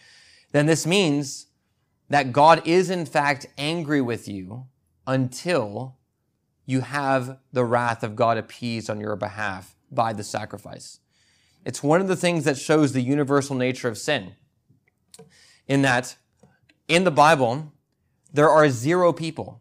then 0.53 0.66
this 0.66 0.87
means 0.87 1.47
that 2.09 2.33
God 2.33 2.62
is 2.64 2.88
in 2.88 3.05
fact 3.05 3.47
angry 3.59 4.01
with 4.01 4.29
you 4.29 4.66
until 5.09 5.97
you 6.70 6.83
have 6.83 7.38
the 7.52 7.64
wrath 7.64 8.04
of 8.04 8.14
God 8.14 8.38
appeased 8.38 8.88
on 8.88 9.00
your 9.00 9.16
behalf 9.16 9.74
by 9.90 10.12
the 10.12 10.22
sacrifice. 10.22 11.00
It's 11.66 11.83
one 11.83 12.00
of 12.00 12.06
the 12.06 12.16
things 12.16 12.44
that 12.44 12.56
shows 12.56 12.92
the 12.92 13.02
universal 13.02 13.56
nature 13.56 13.88
of 13.88 13.98
sin. 13.98 14.35
In 15.66 15.83
that, 15.83 16.16
in 16.87 17.02
the 17.02 17.11
Bible, 17.11 17.72
there 18.33 18.48
are 18.48 18.70
zero 18.70 19.12
people, 19.12 19.61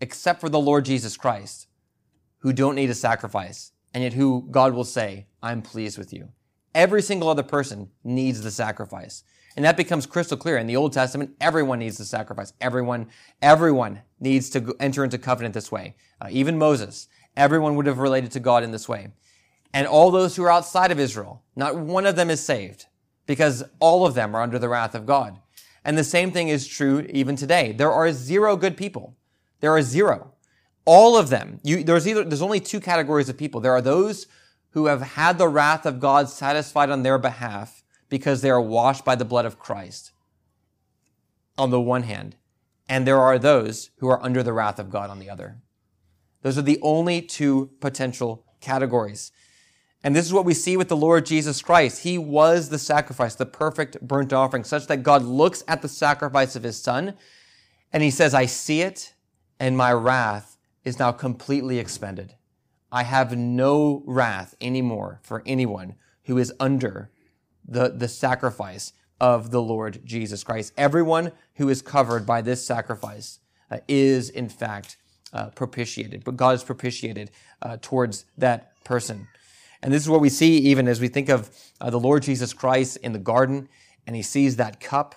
except 0.00 0.40
for 0.40 0.48
the 0.48 0.58
Lord 0.58 0.84
Jesus 0.84 1.16
Christ, 1.16 1.68
who 2.38 2.52
don't 2.52 2.74
need 2.74 2.90
a 2.90 2.94
sacrifice, 2.94 3.70
and 3.94 4.02
yet 4.02 4.14
who 4.14 4.46
God 4.50 4.74
will 4.74 4.84
say, 4.84 5.26
I'm 5.40 5.62
pleased 5.62 5.96
with 5.96 6.12
you. 6.12 6.28
Every 6.74 7.02
single 7.02 7.28
other 7.28 7.44
person 7.44 7.90
needs 8.02 8.42
the 8.42 8.50
sacrifice. 8.50 9.22
And 9.58 9.64
that 9.64 9.76
becomes 9.76 10.06
crystal 10.06 10.36
clear. 10.36 10.56
In 10.56 10.68
the 10.68 10.76
Old 10.76 10.92
Testament, 10.92 11.34
everyone 11.40 11.80
needs 11.80 11.98
the 11.98 12.04
sacrifice. 12.04 12.52
Everyone, 12.60 13.08
everyone 13.42 14.02
needs 14.20 14.48
to 14.50 14.72
enter 14.78 15.02
into 15.02 15.18
covenant 15.18 15.52
this 15.52 15.72
way. 15.72 15.96
Uh, 16.20 16.28
even 16.30 16.56
Moses, 16.56 17.08
everyone 17.36 17.74
would 17.74 17.86
have 17.86 17.98
related 17.98 18.30
to 18.30 18.38
God 18.38 18.62
in 18.62 18.70
this 18.70 18.88
way. 18.88 19.08
And 19.74 19.88
all 19.88 20.12
those 20.12 20.36
who 20.36 20.44
are 20.44 20.52
outside 20.52 20.92
of 20.92 21.00
Israel, 21.00 21.42
not 21.56 21.74
one 21.74 22.06
of 22.06 22.14
them 22.14 22.30
is 22.30 22.40
saved 22.40 22.86
because 23.26 23.64
all 23.80 24.06
of 24.06 24.14
them 24.14 24.36
are 24.36 24.42
under 24.42 24.60
the 24.60 24.68
wrath 24.68 24.94
of 24.94 25.06
God. 25.06 25.40
And 25.84 25.98
the 25.98 26.04
same 26.04 26.30
thing 26.30 26.46
is 26.46 26.64
true 26.64 27.04
even 27.10 27.34
today. 27.34 27.72
There 27.72 27.90
are 27.90 28.12
zero 28.12 28.54
good 28.54 28.76
people. 28.76 29.16
There 29.58 29.74
are 29.74 29.82
zero 29.82 30.34
all 30.88 31.18
of 31.18 31.28
them. 31.30 31.60
You, 31.62 31.84
there's 31.84 32.08
either, 32.08 32.24
there's 32.24 32.40
only 32.40 32.60
two 32.60 32.80
categories 32.80 33.28
of 33.28 33.36
people. 33.36 33.60
There 33.60 33.74
are 33.74 33.82
those 33.82 34.26
who 34.70 34.86
have 34.86 35.02
had 35.02 35.36
the 35.36 35.46
wrath 35.46 35.84
of 35.84 36.00
God 36.00 36.30
satisfied 36.30 36.88
on 36.88 37.02
their 37.02 37.18
behalf 37.18 37.82
because 38.08 38.40
they 38.40 38.50
are 38.50 38.60
washed 38.60 39.04
by 39.04 39.14
the 39.14 39.24
blood 39.24 39.46
of 39.46 39.58
Christ 39.58 40.12
on 41.56 41.70
the 41.70 41.80
one 41.80 42.04
hand. 42.04 42.36
And 42.88 43.06
there 43.06 43.20
are 43.20 43.38
those 43.38 43.90
who 43.98 44.08
are 44.08 44.22
under 44.22 44.42
the 44.42 44.52
wrath 44.52 44.78
of 44.78 44.90
God 44.90 45.10
on 45.10 45.18
the 45.18 45.28
other. 45.28 45.58
Those 46.42 46.56
are 46.56 46.62
the 46.62 46.78
only 46.82 47.20
two 47.20 47.70
potential 47.80 48.44
categories. 48.60 49.32
And 50.02 50.14
this 50.14 50.24
is 50.24 50.32
what 50.32 50.44
we 50.44 50.54
see 50.54 50.76
with 50.76 50.88
the 50.88 50.96
Lord 50.96 51.26
Jesus 51.26 51.60
Christ. 51.60 52.04
He 52.04 52.16
was 52.16 52.68
the 52.68 52.78
sacrifice, 52.78 53.34
the 53.34 53.46
perfect 53.46 54.00
burnt 54.00 54.32
offering, 54.32 54.64
such 54.64 54.86
that 54.86 55.02
God 55.02 55.22
looks 55.22 55.64
at 55.66 55.82
the 55.82 55.88
sacrifice 55.88 56.54
of 56.54 56.62
his 56.62 56.80
son 56.80 57.14
and 57.92 58.02
he 58.02 58.10
says, 58.10 58.32
I 58.32 58.46
see 58.46 58.80
it 58.82 59.14
and 59.58 59.76
my 59.76 59.92
wrath 59.92 60.56
is 60.84 60.98
now 60.98 61.12
completely 61.12 61.78
expended. 61.78 62.34
I 62.92 63.02
have 63.02 63.36
no 63.36 64.02
wrath 64.06 64.54
anymore 64.60 65.20
for 65.22 65.42
anyone 65.44 65.96
who 66.24 66.38
is 66.38 66.52
under 66.60 67.10
the, 67.68 67.90
the 67.90 68.08
sacrifice 68.08 68.92
of 69.20 69.50
the 69.50 69.62
Lord 69.62 70.00
Jesus 70.04 70.42
Christ. 70.42 70.72
Everyone 70.76 71.32
who 71.56 71.68
is 71.68 71.82
covered 71.82 72.26
by 72.26 72.40
this 72.40 72.64
sacrifice 72.64 73.38
uh, 73.70 73.78
is, 73.86 74.30
in 74.30 74.48
fact, 74.48 74.96
uh, 75.32 75.50
propitiated, 75.50 76.24
but 76.24 76.36
God 76.36 76.54
is 76.54 76.64
propitiated 76.64 77.30
uh, 77.60 77.76
towards 77.82 78.24
that 78.38 78.82
person. 78.84 79.28
And 79.82 79.92
this 79.92 80.02
is 80.02 80.08
what 80.08 80.20
we 80.20 80.30
see 80.30 80.56
even 80.58 80.88
as 80.88 81.00
we 81.00 81.08
think 81.08 81.28
of 81.28 81.50
uh, 81.80 81.90
the 81.90 82.00
Lord 82.00 82.22
Jesus 82.22 82.52
Christ 82.52 82.96
in 82.98 83.12
the 83.12 83.18
garden 83.18 83.68
and 84.06 84.16
he 84.16 84.22
sees 84.22 84.56
that 84.56 84.80
cup. 84.80 85.14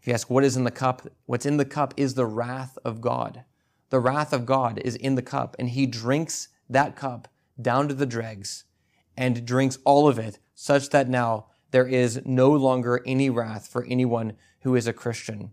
If 0.00 0.06
you 0.06 0.12
ask 0.12 0.28
what 0.28 0.44
is 0.44 0.56
in 0.56 0.64
the 0.64 0.70
cup, 0.70 1.08
what's 1.26 1.46
in 1.46 1.56
the 1.56 1.64
cup 1.64 1.94
is 1.96 2.14
the 2.14 2.26
wrath 2.26 2.78
of 2.84 3.00
God 3.00 3.44
the 3.90 4.00
wrath 4.00 4.32
of 4.32 4.46
God 4.46 4.80
is 4.84 4.96
in 4.96 5.14
the 5.14 5.22
cup, 5.22 5.56
and 5.58 5.70
he 5.70 5.86
drinks 5.86 6.48
that 6.68 6.96
cup 6.96 7.28
down 7.60 7.88
to 7.88 7.94
the 7.94 8.06
dregs 8.06 8.64
and 9.16 9.46
drinks 9.46 9.78
all 9.84 10.08
of 10.08 10.18
it, 10.18 10.38
such 10.54 10.90
that 10.90 11.08
now 11.08 11.46
there 11.70 11.86
is 11.86 12.20
no 12.24 12.50
longer 12.50 13.02
any 13.06 13.30
wrath 13.30 13.68
for 13.68 13.84
anyone 13.84 14.34
who 14.60 14.74
is 14.74 14.86
a 14.86 14.92
Christian. 14.92 15.52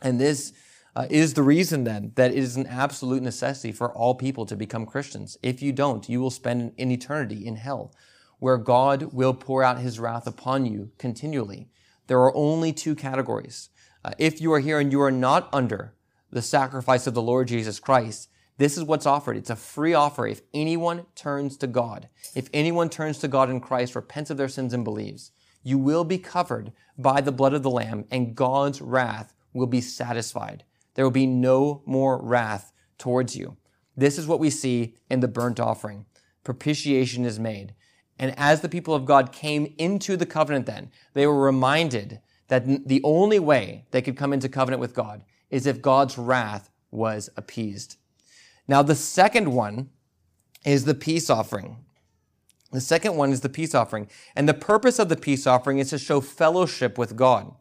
And 0.00 0.20
this 0.20 0.52
uh, 0.94 1.06
is 1.10 1.34
the 1.34 1.42
reason 1.42 1.84
then 1.84 2.12
that 2.16 2.32
it 2.32 2.38
is 2.38 2.56
an 2.56 2.66
absolute 2.66 3.22
necessity 3.22 3.72
for 3.72 3.92
all 3.92 4.14
people 4.14 4.46
to 4.46 4.56
become 4.56 4.86
Christians. 4.86 5.38
If 5.42 5.62
you 5.62 5.72
don't, 5.72 6.08
you 6.08 6.20
will 6.20 6.30
spend 6.30 6.72
an 6.78 6.90
eternity 6.90 7.46
in 7.46 7.56
hell, 7.56 7.94
where 8.38 8.58
God 8.58 9.12
will 9.12 9.34
pour 9.34 9.62
out 9.62 9.78
his 9.78 9.98
wrath 9.98 10.26
upon 10.26 10.66
you 10.66 10.90
continually. 10.98 11.68
There 12.08 12.20
are 12.20 12.36
only 12.36 12.72
two 12.72 12.94
categories 12.94 13.70
uh, 14.04 14.12
if 14.18 14.40
you 14.40 14.52
are 14.52 14.60
here 14.60 14.80
and 14.80 14.90
you 14.90 15.00
are 15.00 15.12
not 15.12 15.48
under 15.52 15.94
the 16.30 16.42
sacrifice 16.42 17.06
of 17.06 17.14
the 17.14 17.22
Lord 17.22 17.48
Jesus 17.48 17.78
Christ, 17.78 18.28
this 18.58 18.76
is 18.76 18.84
what's 18.84 19.06
offered. 19.06 19.36
It's 19.36 19.50
a 19.50 19.56
free 19.56 19.94
offer 19.94 20.26
if 20.26 20.42
anyone 20.52 21.06
turns 21.14 21.56
to 21.58 21.66
God. 21.66 22.08
If 22.34 22.48
anyone 22.52 22.88
turns 22.88 23.18
to 23.18 23.28
God 23.28 23.50
in 23.50 23.60
Christ, 23.60 23.94
repents 23.94 24.30
of 24.30 24.36
their 24.36 24.48
sins 24.48 24.72
and 24.72 24.84
believes, 24.84 25.32
you 25.62 25.78
will 25.78 26.04
be 26.04 26.18
covered 26.18 26.72
by 26.98 27.20
the 27.20 27.32
blood 27.32 27.54
of 27.54 27.62
the 27.62 27.70
Lamb 27.70 28.04
and 28.10 28.34
God's 28.34 28.80
wrath 28.80 29.32
will 29.52 29.66
be 29.66 29.80
satisfied. 29.80 30.64
There 30.94 31.04
will 31.04 31.10
be 31.10 31.26
no 31.26 31.82
more 31.86 32.22
wrath 32.22 32.72
towards 32.98 33.36
you. 33.36 33.56
This 33.96 34.18
is 34.18 34.26
what 34.26 34.40
we 34.40 34.50
see 34.50 34.96
in 35.10 35.20
the 35.20 35.28
burnt 35.28 35.60
offering. 35.60 36.06
Propitiation 36.44 37.24
is 37.24 37.38
made. 37.38 37.74
And 38.18 38.34
as 38.38 38.60
the 38.60 38.68
people 38.68 38.94
of 38.94 39.04
God 39.04 39.32
came 39.32 39.74
into 39.78 40.16
the 40.16 40.26
covenant 40.26 40.66
then, 40.66 40.90
they 41.14 41.26
were 41.26 41.40
reminded 41.40 42.20
that 42.48 42.86
the 42.86 43.00
only 43.02 43.38
way 43.38 43.86
they 43.90 44.02
could 44.02 44.16
come 44.16 44.32
into 44.32 44.48
covenant 44.48 44.80
with 44.80 44.94
God 44.94 45.24
is 45.50 45.66
if 45.66 45.82
God's 45.82 46.18
wrath 46.18 46.70
was 46.90 47.30
appeased. 47.36 47.96
Now, 48.72 48.80
the 48.80 48.94
second 48.94 49.52
one 49.52 49.90
is 50.64 50.86
the 50.86 50.94
peace 50.94 51.28
offering. 51.28 51.76
The 52.70 52.80
second 52.80 53.18
one 53.18 53.30
is 53.30 53.42
the 53.42 53.50
peace 53.50 53.74
offering. 53.74 54.08
And 54.34 54.48
the 54.48 54.54
purpose 54.54 54.98
of 54.98 55.10
the 55.10 55.16
peace 55.16 55.46
offering 55.46 55.76
is 55.78 55.90
to 55.90 55.98
show 55.98 56.22
fellowship 56.22 56.96
with 56.96 57.14
God. 57.14 57.54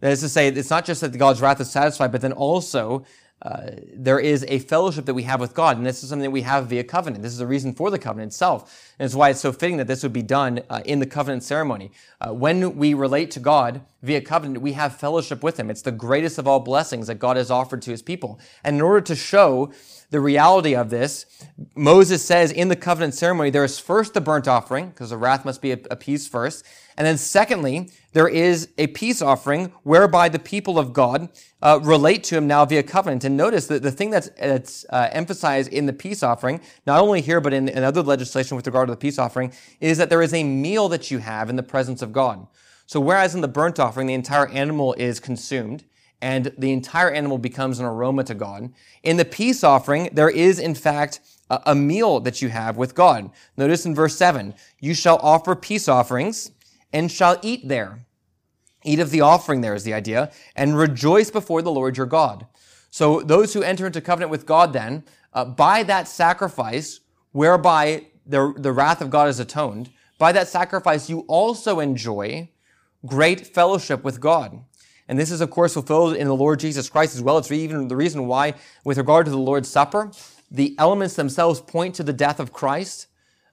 That 0.00 0.10
is 0.10 0.20
to 0.20 0.30
say, 0.30 0.48
it's 0.48 0.70
not 0.70 0.86
just 0.86 1.02
that 1.02 1.18
God's 1.18 1.42
wrath 1.42 1.60
is 1.60 1.70
satisfied, 1.70 2.12
but 2.12 2.22
then 2.22 2.32
also 2.32 3.04
uh, 3.42 3.72
there 3.94 4.18
is 4.18 4.46
a 4.48 4.60
fellowship 4.60 5.04
that 5.04 5.12
we 5.12 5.24
have 5.24 5.38
with 5.38 5.52
God, 5.52 5.76
and 5.76 5.84
this 5.84 6.02
is 6.02 6.08
something 6.08 6.22
that 6.22 6.30
we 6.30 6.40
have 6.40 6.66
via 6.66 6.84
covenant. 6.84 7.22
This 7.22 7.32
is 7.32 7.38
the 7.38 7.46
reason 7.46 7.74
for 7.74 7.90
the 7.90 7.98
covenant 7.98 8.30
itself, 8.30 8.94
and 8.98 9.04
it's 9.04 9.14
why 9.14 9.28
it's 9.28 9.40
so 9.40 9.52
fitting 9.52 9.76
that 9.76 9.86
this 9.86 10.02
would 10.02 10.14
be 10.14 10.22
done 10.22 10.62
uh, 10.70 10.80
in 10.86 10.98
the 10.98 11.06
covenant 11.06 11.42
ceremony. 11.42 11.90
Uh, 12.22 12.32
when 12.32 12.76
we 12.76 12.94
relate 12.94 13.30
to 13.32 13.40
God 13.40 13.82
via 14.02 14.20
covenant, 14.20 14.62
we 14.62 14.72
have 14.72 14.96
fellowship 14.96 15.42
with 15.42 15.58
Him. 15.58 15.70
It's 15.70 15.82
the 15.82 15.92
greatest 15.92 16.38
of 16.38 16.46
all 16.46 16.60
blessings 16.60 17.06
that 17.06 17.16
God 17.16 17.36
has 17.36 17.50
offered 17.50 17.82
to 17.82 17.90
His 17.90 18.02
people, 18.02 18.38
and 18.64 18.76
in 18.76 18.82
order 18.82 19.00
to 19.00 19.16
show 19.16 19.72
the 20.12 20.20
reality 20.20 20.76
of 20.76 20.90
this, 20.90 21.24
Moses 21.74 22.22
says 22.22 22.52
in 22.52 22.68
the 22.68 22.76
covenant 22.76 23.14
ceremony, 23.14 23.48
there 23.48 23.64
is 23.64 23.78
first 23.78 24.12
the 24.12 24.20
burnt 24.20 24.46
offering, 24.46 24.90
because 24.90 25.08
the 25.08 25.16
wrath 25.16 25.46
must 25.46 25.62
be 25.62 25.72
appeased 25.72 26.30
first. 26.30 26.66
And 26.98 27.06
then 27.06 27.16
secondly, 27.16 27.90
there 28.12 28.28
is 28.28 28.68
a 28.76 28.88
peace 28.88 29.22
offering 29.22 29.72
whereby 29.84 30.28
the 30.28 30.38
people 30.38 30.78
of 30.78 30.92
God 30.92 31.30
uh, 31.62 31.80
relate 31.82 32.24
to 32.24 32.36
him 32.36 32.46
now 32.46 32.66
via 32.66 32.82
covenant. 32.82 33.24
And 33.24 33.38
notice 33.38 33.68
that 33.68 33.82
the 33.82 33.90
thing 33.90 34.10
that's, 34.10 34.28
that's 34.38 34.84
uh, 34.90 35.08
emphasized 35.12 35.72
in 35.72 35.86
the 35.86 35.94
peace 35.94 36.22
offering, 36.22 36.60
not 36.86 37.00
only 37.00 37.22
here, 37.22 37.40
but 37.40 37.54
in, 37.54 37.70
in 37.70 37.82
other 37.82 38.02
legislation 38.02 38.54
with 38.54 38.66
regard 38.66 38.88
to 38.88 38.92
the 38.92 38.98
peace 38.98 39.18
offering, 39.18 39.54
is 39.80 39.96
that 39.96 40.10
there 40.10 40.20
is 40.20 40.34
a 40.34 40.44
meal 40.44 40.90
that 40.90 41.10
you 41.10 41.18
have 41.18 41.48
in 41.48 41.56
the 41.56 41.62
presence 41.62 42.02
of 42.02 42.12
God. 42.12 42.46
So 42.92 43.00
whereas 43.00 43.34
in 43.34 43.40
the 43.40 43.48
burnt 43.48 43.80
offering, 43.80 44.06
the 44.06 44.12
entire 44.12 44.48
animal 44.48 44.92
is 44.98 45.18
consumed, 45.18 45.84
and 46.20 46.52
the 46.58 46.72
entire 46.72 47.10
animal 47.10 47.38
becomes 47.38 47.78
an 47.78 47.86
aroma 47.86 48.22
to 48.24 48.34
God. 48.34 48.70
In 49.02 49.16
the 49.16 49.24
peace 49.24 49.64
offering, 49.64 50.10
there 50.12 50.28
is 50.28 50.58
in 50.58 50.74
fact 50.74 51.20
a, 51.48 51.74
meal 51.74 52.20
that 52.20 52.42
you 52.42 52.50
have 52.50 52.76
with 52.76 52.94
God. 52.94 53.30
Notice 53.56 53.86
in 53.86 53.94
verse 53.94 54.14
7, 54.16 54.52
you 54.78 54.92
shall 54.92 55.16
offer 55.22 55.56
peace 55.56 55.88
offerings 55.88 56.50
and 56.92 57.10
shall 57.10 57.38
eat 57.40 57.66
there. 57.66 58.04
Eat 58.84 59.00
of 59.00 59.08
the 59.08 59.22
offering 59.22 59.62
there 59.62 59.74
is 59.74 59.84
the 59.84 59.94
idea, 59.94 60.30
and 60.54 60.76
rejoice 60.76 61.30
before 61.30 61.62
the 61.62 61.72
Lord 61.72 61.96
your 61.96 62.04
God. 62.04 62.44
So 62.90 63.22
those 63.22 63.54
who 63.54 63.62
enter 63.62 63.86
into 63.86 64.02
covenant 64.02 64.30
with 64.30 64.44
God 64.44 64.74
then, 64.74 65.02
uh, 65.32 65.46
by 65.46 65.82
that 65.84 66.08
sacrifice, 66.08 67.00
whereby 67.30 68.08
the, 68.26 68.52
the 68.54 68.70
wrath 68.70 69.00
of 69.00 69.08
God 69.08 69.30
is 69.30 69.40
atoned, 69.40 69.88
by 70.18 70.32
that 70.32 70.48
sacrifice 70.48 71.08
you 71.08 71.20
also 71.20 71.80
enjoy 71.80 72.50
great 73.06 73.46
fellowship 73.46 74.04
with 74.04 74.20
God. 74.20 74.64
And 75.08 75.18
this 75.18 75.30
is, 75.30 75.40
of 75.40 75.50
course, 75.50 75.74
fulfilled 75.74 76.16
in 76.16 76.26
the 76.26 76.34
Lord 76.34 76.60
Jesus 76.60 76.88
Christ 76.88 77.14
as 77.14 77.22
well. 77.22 77.38
It's 77.38 77.50
even 77.50 77.88
the 77.88 77.96
reason 77.96 78.26
why, 78.26 78.54
with 78.84 78.98
regard 78.98 79.26
to 79.26 79.30
the 79.30 79.38
Lord's 79.38 79.68
Supper, 79.68 80.10
the 80.50 80.74
elements 80.78 81.14
themselves 81.14 81.60
point 81.60 81.94
to 81.96 82.02
the 82.02 82.12
death 82.12 82.40
of 82.40 82.52
Christ. 82.52 83.08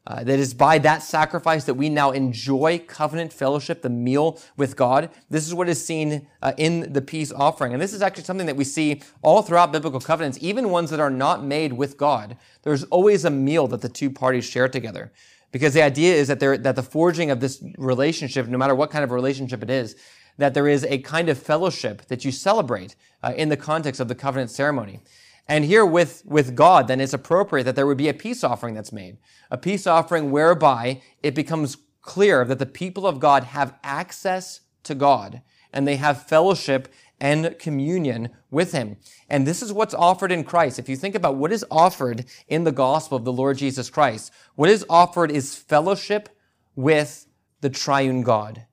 Uh, 0.08 0.24
that 0.24 0.40
is 0.40 0.56
by 0.56 0.80
that 0.80 1.04
sacrifice 1.04 1.66
that 1.66 1.76
we 1.76 1.88
now 1.88 2.10
enjoy 2.12 2.80
covenant 2.88 3.32
fellowship, 3.32 3.84
the 3.84 3.90
meal 3.90 4.40
with 4.58 4.76
God. 4.76 5.12
This 5.30 5.46
is 5.46 5.54
what 5.54 5.70
is 5.70 5.86
seen 5.86 6.28
uh, 6.42 6.54
in 6.58 6.94
the 6.94 7.02
peace 7.02 7.32
offering. 7.32 7.74
And 7.74 7.82
this 7.82 7.94
is 7.94 8.02
actually 8.02 8.24
something 8.24 8.48
that 8.48 8.56
we 8.56 8.64
see 8.64 9.04
all 9.22 9.44
throughout 9.44 9.72
biblical 9.72 10.00
covenants, 10.00 10.40
even 10.42 10.72
ones 10.72 10.90
that 10.90 11.00
are 11.00 11.12
not 11.12 11.44
made 11.44 11.74
with 11.74 11.96
God. 11.96 12.38
There's 12.64 12.86
always 12.86 13.24
a 13.24 13.30
meal 13.30 13.68
that 13.68 13.82
the 13.82 13.90
two 13.90 14.10
parties 14.10 14.46
share 14.46 14.68
together. 14.68 15.12
Because 15.52 15.74
the 15.74 15.82
idea 15.82 16.14
is 16.16 16.28
that, 16.28 16.40
there, 16.40 16.58
that 16.58 16.76
the 16.76 16.84
forging 16.84 17.32
of 17.32 17.40
this 17.40 17.64
relationship, 17.78 18.48
no 18.48 18.58
matter 18.58 18.76
what 18.76 18.92
kind 18.92 19.04
of 19.04 19.12
relationship 19.12 19.64
it 19.64 19.70
is, 19.70 19.96
that 20.38 20.54
there 20.54 20.68
is 20.68 20.86
a 20.86 21.00
kind 21.00 21.28
of 21.28 21.38
fellowship 21.38 22.06
that 22.08 22.24
you 22.24 22.32
celebrate 22.32 22.96
uh, 23.24 23.34
in 23.36 23.50
the 23.50 23.58
context 23.58 24.00
of 24.00 24.08
the 24.08 24.16
covenant 24.16 24.52
ceremony. 24.52 25.00
And 25.48 25.66
here 25.66 25.86
with, 25.86 26.24
with 26.26 26.56
God, 26.56 26.88
then 26.88 27.02
it's 27.02 27.14
appropriate 27.14 27.64
that 27.64 27.76
there 27.76 27.88
would 27.88 27.98
be 27.98 28.08
a 28.08 28.14
peace 28.14 28.44
offering 28.44 28.76
that's 28.76 28.94
made. 28.94 29.18
A 29.50 29.58
peace 29.58 29.88
offering 29.88 30.32
whereby 30.32 31.02
it 31.24 31.34
becomes 31.34 31.78
clear 32.02 32.46
that 32.46 32.60
the 32.60 32.66
people 32.66 33.08
of 33.08 33.20
God 33.20 33.46
have 33.46 33.74
access 33.84 34.62
to 34.84 34.96
God 34.96 35.42
and 35.74 35.88
they 35.88 35.98
have 35.98 36.28
fellowship 36.28 36.88
and 37.20 37.58
communion 37.60 38.30
with 38.50 38.72
Him. 38.72 38.98
And 39.30 39.46
this 39.46 39.62
is 39.62 39.72
what's 39.72 39.94
offered 39.94 40.32
in 40.32 40.44
Christ. 40.44 40.80
If 40.80 40.90
you 40.90 40.96
think 40.96 41.16
about 41.16 41.36
what 41.36 41.52
is 41.52 41.66
offered 41.70 42.26
in 42.48 42.64
the 42.64 42.72
gospel 42.72 43.18
of 43.18 43.26
the 43.26 43.34
Lord 43.34 43.58
Jesus 43.58 43.90
Christ, 43.90 44.32
what 44.56 44.70
is 44.70 44.86
offered 44.90 45.32
is 45.32 45.56
fellowship 45.56 46.30
with 46.76 47.28
the 47.62 47.70
triune 47.70 48.24
God 48.24 48.66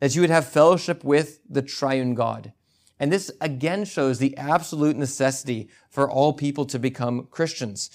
that 0.00 0.14
you 0.14 0.22
would 0.22 0.30
have 0.30 0.48
fellowship 0.48 1.04
with 1.04 1.40
the 1.48 1.62
triune 1.62 2.14
God. 2.14 2.52
And 2.98 3.12
this 3.12 3.30
again 3.40 3.84
shows 3.84 4.18
the 4.18 4.36
absolute 4.36 4.96
necessity 4.96 5.68
for 5.88 6.10
all 6.10 6.32
people 6.32 6.66
to 6.66 6.78
become 6.78 7.28
Christians. 7.30 7.90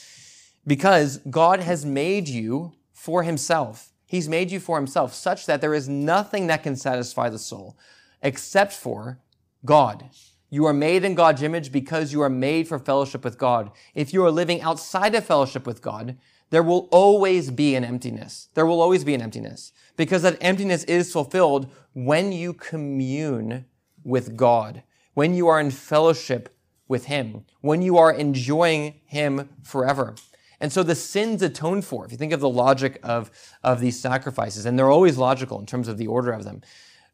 Because 0.65 1.17
God 1.29 1.59
has 1.59 1.85
made 1.85 2.27
you 2.27 2.73
for 2.91 3.23
himself. 3.23 3.91
He's 4.07 4.29
made 4.29 4.51
you 4.51 4.59
for 4.59 4.77
himself 4.77 5.13
such 5.13 5.45
that 5.45 5.61
there 5.61 5.73
is 5.73 5.89
nothing 5.89 6.47
that 6.47 6.63
can 6.63 6.75
satisfy 6.75 7.29
the 7.29 7.37
soul 7.37 7.77
except 8.21 8.73
for 8.73 9.19
God. 9.63 10.09
You 10.55 10.65
are 10.67 10.73
made 10.73 11.03
in 11.03 11.15
God's 11.15 11.43
image 11.43 11.69
because 11.69 12.13
you 12.13 12.21
are 12.21 12.29
made 12.29 12.65
for 12.65 12.79
fellowship 12.79 13.25
with 13.25 13.37
God. 13.37 13.71
If 13.93 14.13
you 14.13 14.23
are 14.23 14.31
living 14.31 14.61
outside 14.61 15.13
of 15.13 15.25
fellowship 15.25 15.67
with 15.67 15.81
God, 15.81 16.17
there 16.49 16.63
will 16.63 16.87
always 16.93 17.51
be 17.51 17.75
an 17.75 17.83
emptiness. 17.83 18.47
There 18.53 18.65
will 18.65 18.79
always 18.79 19.03
be 19.03 19.13
an 19.13 19.21
emptiness 19.21 19.73
because 19.97 20.21
that 20.21 20.37
emptiness 20.39 20.85
is 20.85 21.11
fulfilled 21.11 21.69
when 21.91 22.31
you 22.31 22.53
commune 22.53 23.65
with 24.05 24.37
God, 24.37 24.83
when 25.13 25.33
you 25.33 25.49
are 25.49 25.59
in 25.59 25.71
fellowship 25.71 26.55
with 26.87 27.07
Him, 27.07 27.43
when 27.59 27.81
you 27.81 27.97
are 27.97 28.13
enjoying 28.13 29.01
Him 29.03 29.49
forever. 29.61 30.15
And 30.61 30.71
so 30.71 30.83
the 30.83 30.95
sins 30.95 31.41
atoned 31.41 31.83
for, 31.83 32.05
if 32.05 32.13
you 32.13 32.17
think 32.17 32.31
of 32.31 32.39
the 32.39 32.47
logic 32.47 32.97
of, 33.03 33.29
of 33.61 33.81
these 33.81 33.99
sacrifices, 33.99 34.65
and 34.65 34.79
they're 34.79 34.89
always 34.89 35.17
logical 35.17 35.59
in 35.59 35.65
terms 35.65 35.89
of 35.89 35.97
the 35.97 36.07
order 36.07 36.31
of 36.31 36.45
them, 36.45 36.61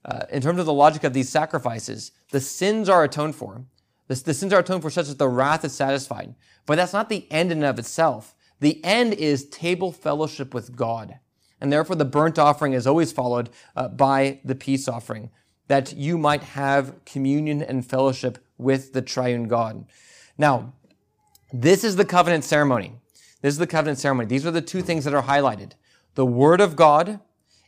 uh, 0.06 0.26
in 0.32 0.42
terms 0.42 0.60
of 0.60 0.66
the 0.66 0.74
logic 0.74 1.04
of 1.04 1.14
these 1.14 1.30
sacrifices, 1.30 2.12
the 2.32 2.42
sins 2.42 2.90
are 2.90 3.04
atoned 3.04 3.36
for. 3.36 3.66
The, 4.08 4.16
the 4.16 4.34
sins 4.34 4.54
are 4.54 4.60
atoned 4.60 4.82
for 4.82 4.90
such 4.90 5.08
that 5.08 5.18
the 5.18 5.30
wrath 5.30 5.64
is 5.64 5.74
satisfied. 5.74 6.36
But 6.66 6.76
that's 6.76 6.94
not 6.94 7.10
the 7.10 7.28
end 7.32 7.52
in 7.52 7.60
and 7.60 7.68
of 7.68 7.80
itself. 7.80 8.36
The 8.60 8.84
end 8.84 9.14
is 9.14 9.50
table 9.50 9.92
fellowship 9.92 10.54
with 10.54 10.76
God. 10.76 11.20
And 11.60 11.72
therefore, 11.72 11.96
the 11.96 12.06
burnt 12.06 12.40
offering 12.40 12.74
is 12.74 12.88
always 12.88 13.12
followed 13.12 13.50
uh, 13.76 13.88
by 13.90 14.40
the 14.44 14.56
peace 14.56 14.88
offering, 14.88 15.30
that 15.68 15.94
you 15.94 16.18
might 16.18 16.44
have 16.44 17.06
communion 17.06 17.62
and 17.62 17.86
fellowship 17.86 18.40
with 18.58 18.94
the 18.94 19.02
triune 19.02 19.48
God. 19.48 19.86
Now, 20.38 20.74
this 21.54 21.84
is 21.84 21.96
the 21.96 22.06
covenant 22.06 22.44
ceremony. 22.44 22.94
This 23.42 23.54
is 23.54 23.60
the 23.60 23.68
covenant 23.68 24.00
ceremony. 24.00 24.28
These 24.28 24.46
are 24.46 24.52
the 24.52 24.62
two 24.62 24.82
things 24.82 25.06
that 25.06 25.14
are 25.14 25.24
highlighted 25.24 25.74
the 26.16 26.26
word 26.26 26.60
of 26.60 26.76
God 26.76 27.20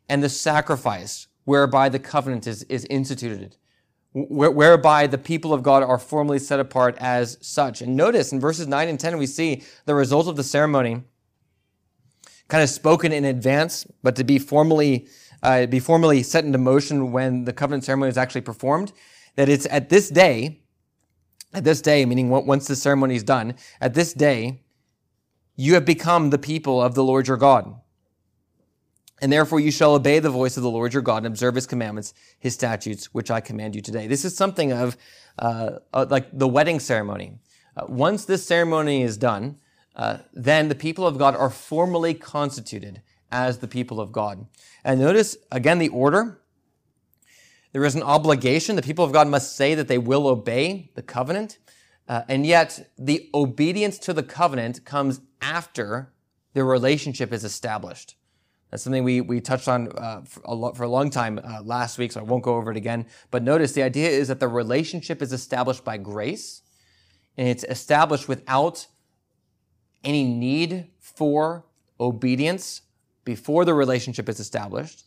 and 0.09 0.21
the 0.21 0.29
sacrifice 0.29 1.27
whereby 1.45 1.89
the 1.89 1.99
covenant 1.99 2.47
is, 2.47 2.63
is 2.63 2.85
instituted 2.85 3.57
whereby 4.13 5.07
the 5.07 5.17
people 5.17 5.53
of 5.53 5.63
God 5.63 5.81
are 5.81 5.97
formally 5.97 6.39
set 6.39 6.59
apart 6.59 6.95
as 6.99 7.37
such. 7.41 7.81
And 7.81 7.95
notice 7.95 8.31
in 8.31 8.39
verses 8.39 8.67
9 8.67 8.87
and 8.87 8.99
10, 8.99 9.17
we 9.17 9.25
see 9.25 9.63
the 9.85 9.95
result 9.95 10.27
of 10.27 10.35
the 10.35 10.43
ceremony 10.43 11.03
kind 12.47 12.61
of 12.61 12.69
spoken 12.69 13.11
in 13.11 13.25
advance, 13.25 13.87
but 14.03 14.15
to 14.17 14.23
be 14.23 14.37
formally, 14.37 15.07
uh, 15.41 15.65
be 15.65 15.79
formally 15.79 16.21
set 16.21 16.45
into 16.45 16.59
motion 16.59 17.11
when 17.11 17.45
the 17.45 17.53
covenant 17.53 17.83
ceremony 17.83 18.09
is 18.09 18.17
actually 18.17 18.41
performed. 18.41 18.93
That 19.35 19.49
it's 19.49 19.65
at 19.71 19.89
this 19.89 20.09
day, 20.09 20.61
at 21.51 21.63
this 21.63 21.81
day, 21.81 22.05
meaning 22.05 22.29
once 22.29 22.67
the 22.67 22.75
ceremony 22.75 23.15
is 23.15 23.23
done, 23.23 23.55
at 23.81 23.95
this 23.95 24.13
day, 24.13 24.61
you 25.55 25.73
have 25.73 25.85
become 25.85 26.29
the 26.29 26.37
people 26.37 26.81
of 26.81 26.93
the 26.93 27.03
Lord 27.03 27.27
your 27.27 27.37
God. 27.37 27.79
And 29.23 29.31
therefore 29.31 29.61
you 29.61 29.71
shall 29.71 29.95
obey 29.95 30.19
the 30.19 30.29
voice 30.29 30.57
of 30.57 30.63
the 30.63 30.69
Lord 30.69 30.91
your 30.91 31.01
God 31.01 31.19
and 31.19 31.27
observe 31.27 31.55
his 31.55 31.65
commandments, 31.65 32.13
his 32.39 32.55
statutes, 32.55 33.13
which 33.13 33.31
I 33.31 33.39
command 33.39 33.73
you 33.73 33.81
today. 33.81 34.05
This 34.05 34.25
is 34.25 34.35
something 34.35 34.73
of 34.73 34.97
uh, 35.39 35.79
uh, 35.93 36.05
like 36.09 36.37
the 36.37 36.47
wedding 36.47 36.81
ceremony. 36.81 37.39
Uh, 37.77 37.85
once 37.87 38.25
this 38.25 38.45
ceremony 38.45 39.01
is 39.01 39.15
done, 39.15 39.59
uh, 39.95 40.17
then 40.33 40.67
the 40.67 40.75
people 40.75 41.07
of 41.07 41.17
God 41.17 41.37
are 41.37 41.49
formally 41.49 42.13
constituted 42.13 43.01
as 43.31 43.59
the 43.59 43.67
people 43.67 44.01
of 44.01 44.11
God. 44.11 44.45
And 44.83 44.99
notice 44.99 45.37
again 45.53 45.79
the 45.79 45.87
order. 45.87 46.41
There 47.71 47.85
is 47.85 47.95
an 47.95 48.03
obligation. 48.03 48.75
The 48.75 48.81
people 48.81 49.05
of 49.05 49.13
God 49.13 49.29
must 49.29 49.55
say 49.55 49.73
that 49.73 49.87
they 49.87 49.97
will 49.97 50.27
obey 50.27 50.91
the 50.95 51.01
covenant. 51.01 51.59
Uh, 52.09 52.23
and 52.27 52.45
yet, 52.45 52.91
the 52.97 53.29
obedience 53.33 53.97
to 53.99 54.11
the 54.11 54.21
covenant 54.21 54.83
comes 54.83 55.21
after 55.41 56.11
the 56.53 56.65
relationship 56.65 57.31
is 57.31 57.45
established. 57.45 58.17
That's 58.73 58.81
something 58.81 59.03
we, 59.03 59.21
we 59.21 59.39
touched 59.39 59.67
on 59.67 59.91
uh, 59.99 60.21
for, 60.25 60.41
a 60.45 60.73
for, 60.73 60.81
a 60.81 60.89
long 60.89 61.11
time 61.11 61.39
uh, 61.43 61.61
last 61.61 61.99
week, 61.99 62.11
so 62.11 62.19
I 62.19 62.23
won't 62.23 62.41
go 62.41 62.55
over 62.55 62.71
it 62.71 62.77
again. 62.77 63.05
But 63.29 63.43
notice 63.43 63.73
the 63.73 63.83
idea 63.83 64.09
is 64.09 64.29
that 64.29 64.39
the 64.39 64.47
relationship 64.47 65.21
is 65.21 65.31
established 65.31 65.83
by 65.83 65.97
grace, 65.97 66.63
and 67.37 67.47
it's 67.47 67.63
established 67.65 68.27
without 68.27 68.87
any 70.03 70.23
need 70.23 70.87
for 70.99 71.65
obedience 71.99 72.81
before 73.23 73.63
the 73.63 73.75
relationship 73.75 74.27
is 74.27 74.39
established. 74.39 75.05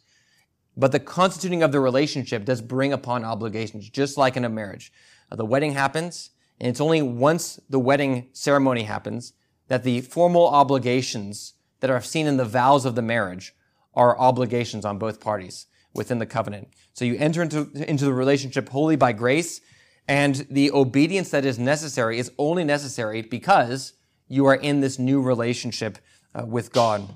But 0.76 0.92
the 0.92 1.00
constituting 1.00 1.64
of 1.64 1.72
the 1.72 1.80
relationship 1.80 2.44
does 2.44 2.60
bring 2.60 2.92
upon 2.92 3.24
obligations, 3.24 3.90
just 3.90 4.16
like 4.16 4.36
in 4.36 4.44
a 4.44 4.48
marriage. 4.48 4.92
Uh, 5.32 5.34
the 5.34 5.44
wedding 5.44 5.72
happens, 5.72 6.30
and 6.60 6.68
it's 6.68 6.80
only 6.80 7.02
once 7.02 7.58
the 7.68 7.80
wedding 7.80 8.28
ceremony 8.32 8.84
happens 8.84 9.32
that 9.66 9.82
the 9.82 10.02
formal 10.02 10.46
obligations 10.46 11.54
that 11.80 11.90
are 11.90 12.00
seen 12.00 12.26
in 12.26 12.36
the 12.36 12.44
vows 12.44 12.84
of 12.84 12.94
the 12.94 13.02
marriage 13.02 13.54
are 13.94 14.18
obligations 14.18 14.84
on 14.84 14.98
both 14.98 15.20
parties 15.20 15.66
within 15.94 16.18
the 16.18 16.26
covenant. 16.26 16.68
So 16.92 17.04
you 17.04 17.16
enter 17.16 17.42
into, 17.42 17.70
into 17.88 18.04
the 18.04 18.12
relationship 18.12 18.68
wholly 18.68 18.96
by 18.96 19.12
grace, 19.12 19.60
and 20.06 20.46
the 20.50 20.70
obedience 20.70 21.30
that 21.30 21.44
is 21.44 21.58
necessary 21.58 22.18
is 22.18 22.30
only 22.38 22.64
necessary 22.64 23.22
because 23.22 23.94
you 24.28 24.46
are 24.46 24.54
in 24.54 24.80
this 24.80 24.98
new 24.98 25.20
relationship 25.20 25.98
uh, 26.34 26.44
with 26.44 26.72
God. 26.72 27.08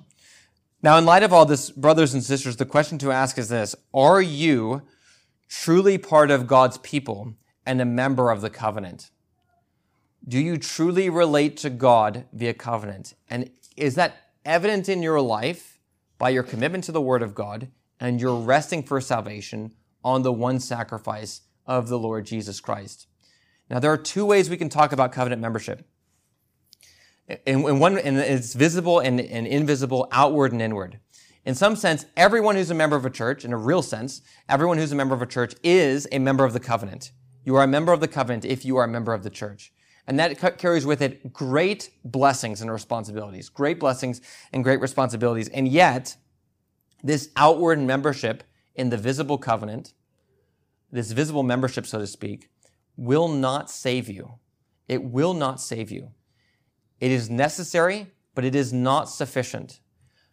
Now, 0.82 0.96
in 0.96 1.04
light 1.04 1.22
of 1.22 1.32
all 1.32 1.44
this, 1.44 1.70
brothers 1.70 2.14
and 2.14 2.22
sisters, 2.22 2.56
the 2.56 2.64
question 2.64 2.98
to 2.98 3.12
ask 3.12 3.36
is 3.38 3.48
this 3.48 3.76
Are 3.92 4.22
you 4.22 4.82
truly 5.48 5.98
part 5.98 6.30
of 6.30 6.46
God's 6.46 6.78
people 6.78 7.34
and 7.66 7.80
a 7.80 7.84
member 7.84 8.30
of 8.30 8.40
the 8.40 8.50
covenant? 8.50 9.10
Do 10.26 10.38
you 10.38 10.56
truly 10.56 11.10
relate 11.10 11.56
to 11.58 11.70
God 11.70 12.24
via 12.32 12.54
covenant? 12.54 13.14
And 13.28 13.50
is 13.76 13.94
that 13.94 14.29
evident 14.44 14.88
in 14.88 15.02
your 15.02 15.20
life 15.20 15.78
by 16.18 16.30
your 16.30 16.42
commitment 16.42 16.84
to 16.84 16.92
the 16.92 17.00
Word 17.00 17.22
of 17.22 17.34
God 17.34 17.68
and 17.98 18.20
your 18.20 18.40
resting 18.40 18.82
for 18.82 19.00
salvation 19.00 19.74
on 20.02 20.22
the 20.22 20.32
one 20.32 20.60
sacrifice 20.60 21.42
of 21.66 21.88
the 21.88 21.98
Lord 21.98 22.26
Jesus 22.26 22.60
Christ? 22.60 23.06
Now, 23.68 23.78
there 23.78 23.92
are 23.92 23.98
two 23.98 24.26
ways 24.26 24.50
we 24.50 24.56
can 24.56 24.68
talk 24.68 24.92
about 24.92 25.12
covenant 25.12 25.40
membership. 25.40 25.86
And, 27.46 27.64
and 27.64 27.80
one, 27.80 27.96
and 27.98 28.18
it's 28.18 28.54
visible 28.54 28.98
and, 28.98 29.20
and 29.20 29.46
invisible, 29.46 30.08
outward 30.10 30.52
and 30.52 30.60
inward. 30.60 30.98
In 31.44 31.54
some 31.54 31.76
sense, 31.76 32.04
everyone 32.16 32.56
who's 32.56 32.70
a 32.70 32.74
member 32.74 32.96
of 32.96 33.06
a 33.06 33.10
church, 33.10 33.44
in 33.44 33.52
a 33.52 33.56
real 33.56 33.82
sense, 33.82 34.20
everyone 34.48 34.78
who's 34.78 34.92
a 34.92 34.96
member 34.96 35.14
of 35.14 35.22
a 35.22 35.26
church 35.26 35.54
is 35.62 36.08
a 36.12 36.18
member 36.18 36.44
of 36.44 36.52
the 36.52 36.60
covenant. 36.60 37.12
You 37.44 37.56
are 37.56 37.64
a 37.64 37.68
member 37.68 37.92
of 37.92 38.00
the 38.00 38.08
covenant 38.08 38.44
if 38.44 38.64
you 38.64 38.76
are 38.76 38.84
a 38.84 38.88
member 38.88 39.14
of 39.14 39.22
the 39.22 39.30
church. 39.30 39.72
And 40.10 40.18
that 40.18 40.58
carries 40.58 40.84
with 40.84 41.02
it 41.02 41.32
great 41.32 41.90
blessings 42.04 42.62
and 42.62 42.68
responsibilities, 42.68 43.48
great 43.48 43.78
blessings 43.78 44.20
and 44.52 44.64
great 44.64 44.80
responsibilities. 44.80 45.48
And 45.50 45.68
yet, 45.68 46.16
this 47.00 47.30
outward 47.36 47.78
membership 47.78 48.42
in 48.74 48.90
the 48.90 48.96
visible 48.96 49.38
covenant, 49.38 49.94
this 50.90 51.12
visible 51.12 51.44
membership, 51.44 51.86
so 51.86 52.00
to 52.00 52.08
speak, 52.08 52.48
will 52.96 53.28
not 53.28 53.70
save 53.70 54.08
you. 54.08 54.40
It 54.88 55.04
will 55.04 55.32
not 55.32 55.60
save 55.60 55.92
you. 55.92 56.10
It 56.98 57.12
is 57.12 57.30
necessary, 57.30 58.08
but 58.34 58.44
it 58.44 58.56
is 58.56 58.72
not 58.72 59.08
sufficient. 59.08 59.78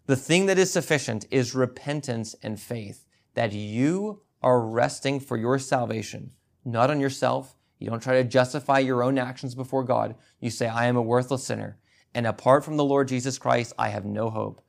The 0.08 0.16
thing 0.16 0.48
that 0.48 0.58
is 0.58 0.74
sufficient 0.74 1.28
is 1.30 1.54
repentance 1.54 2.36
and 2.42 2.60
faith, 2.60 3.06
that 3.36 3.54
you 3.54 4.24
are 4.42 4.60
resting 4.60 5.20
for 5.20 5.38
your 5.38 5.60
salvation, 5.60 6.32
not 6.66 6.90
on 6.90 7.00
yourself, 7.00 7.54
you 7.80 7.90
don't 7.90 8.02
try 8.02 8.22
to 8.22 8.24
justify 8.24 8.80
your 8.80 9.04
own 9.04 9.18
actions 9.18 9.56
before 9.56 9.84
God. 9.84 10.16
You 10.40 10.50
say, 10.50 10.68
I 10.68 10.86
am 10.86 10.98
a 10.98 11.02
worthless 11.02 11.44
sinner. 11.44 11.78
And 12.14 12.26
apart 12.26 12.64
from 12.64 12.78
the 12.78 12.84
Lord 12.84 13.08
Jesus 13.08 13.38
Christ, 13.38 13.74
I 13.78 13.90
have 13.90 14.06
no 14.06 14.30
hope. 14.30 14.62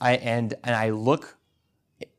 I, 0.00 0.12
and, 0.16 0.54
and 0.64 0.74
I 0.74 0.90
look 0.90 1.36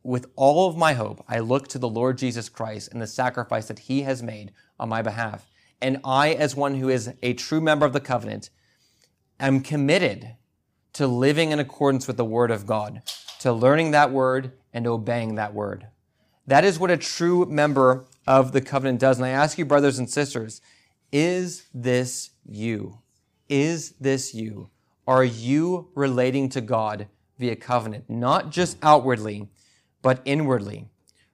with 0.02 0.26
all 0.36 0.68
of 0.68 0.76
my 0.76 0.92
hope, 0.92 1.24
I 1.28 1.38
look 1.38 1.68
to 1.68 1.78
the 1.78 1.88
Lord 1.88 2.18
Jesus 2.18 2.48
Christ 2.48 2.90
and 2.92 3.00
the 3.00 3.06
sacrifice 3.06 3.68
that 3.68 3.80
he 3.80 4.02
has 4.02 4.22
made 4.22 4.52
on 4.78 4.88
my 4.88 5.02
behalf. 5.02 5.46
And 5.80 5.98
I, 6.04 6.32
as 6.32 6.54
one 6.54 6.74
who 6.74 6.88
is 6.88 7.12
a 7.22 7.34
true 7.34 7.60
member 7.60 7.86
of 7.86 7.92
the 7.92 8.00
covenant, 8.00 8.50
am 9.38 9.60
committed 9.60 10.36
to 10.92 11.06
living 11.06 11.50
in 11.50 11.58
accordance 11.58 12.06
with 12.06 12.16
the 12.16 12.24
word 12.24 12.50
of 12.50 12.66
God, 12.66 13.02
to 13.40 13.52
learning 13.52 13.92
that 13.92 14.12
word 14.12 14.52
and 14.72 14.86
obeying 14.86 15.36
that 15.36 15.54
word. 15.54 15.86
That 16.46 16.64
is 16.64 16.78
what 16.78 16.90
a 16.90 16.96
true 16.96 17.46
member 17.46 18.04
of 18.30 18.52
the 18.52 18.60
covenant 18.60 19.00
does. 19.00 19.18
And 19.18 19.26
I 19.26 19.30
ask 19.30 19.58
you, 19.58 19.64
brothers 19.64 19.98
and 19.98 20.08
sisters, 20.08 20.60
is 21.10 21.64
this 21.74 22.30
you? 22.46 22.98
Is 23.48 23.94
this 24.00 24.32
you? 24.32 24.70
Are 25.04 25.24
you 25.24 25.88
relating 25.96 26.48
to 26.50 26.60
God 26.60 27.08
via 27.40 27.56
covenant? 27.56 28.08
Not 28.08 28.52
just 28.52 28.78
outwardly, 28.84 29.48
but 30.00 30.22
inwardly. 30.24 30.86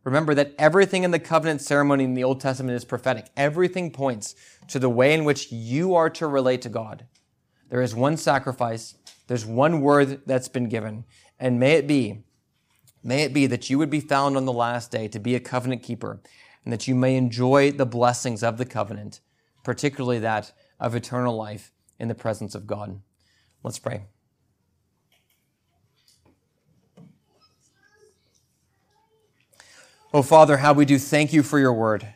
Remember 0.05 0.33
that 0.37 0.55
everything 0.59 1.03
in 1.03 1.11
the 1.11 1.19
covenant 1.19 1.61
ceremony 1.61 2.05
in 2.05 2.15
the 2.15 2.25
Old 2.25 2.41
Testament 2.41 2.75
is 2.75 2.87
prophetic. 2.87 3.27
Everything 3.37 3.91
points 3.91 4.35
to 4.69 4.79
the 4.79 4.89
way 4.89 5.13
in 5.13 5.25
which 5.25 5.53
you 5.53 5.95
are 5.95 6.09
to 6.09 6.27
relate 6.27 6.63
to 6.63 6.71
God. 6.71 7.05
There 7.69 7.83
is 7.83 7.95
one 7.95 8.17
sacrifice, 8.17 8.95
there's 9.27 9.45
one 9.45 9.83
word 9.83 10.23
that's 10.25 10.49
been 10.49 10.71
given, 10.71 11.05
and 11.39 11.61
may 11.61 11.73
it 11.73 11.87
be, 11.87 12.25
may 13.05 13.25
it 13.25 13.35
be 13.35 13.47
that 13.49 13.69
you 13.69 13.77
would 13.77 13.91
be 13.91 14.01
found 14.01 14.39
on 14.39 14.47
the 14.47 14.53
last 14.53 14.91
day 14.91 15.09
to 15.09 15.19
be 15.19 15.35
a 15.35 15.41
covenant 15.41 15.83
keeper 15.83 16.21
and 16.67 16.73
that 16.73 16.89
you 16.89 16.97
may 16.97 17.15
enjoy 17.15 17.71
the 17.71 17.87
blessings 17.87 18.43
of 18.43 18.59
the 18.59 18.65
covenant, 18.65 19.21
particularly 19.63 20.19
that 20.19 20.53
of 20.81 20.97
eternal 20.97 21.37
life 21.37 21.71
in 22.01 22.09
the 22.09 22.15
presence 22.15 22.57
of 22.57 22.67
God. 22.67 23.01
Let's 23.63 23.79
pray. 23.79 24.03
Oh, 30.13 30.23
Father, 30.23 30.57
how 30.57 30.73
we 30.73 30.85
do 30.85 30.99
thank 30.99 31.33
you 31.33 31.45
for 31.45 31.61
your 31.61 31.73
word, 31.73 32.09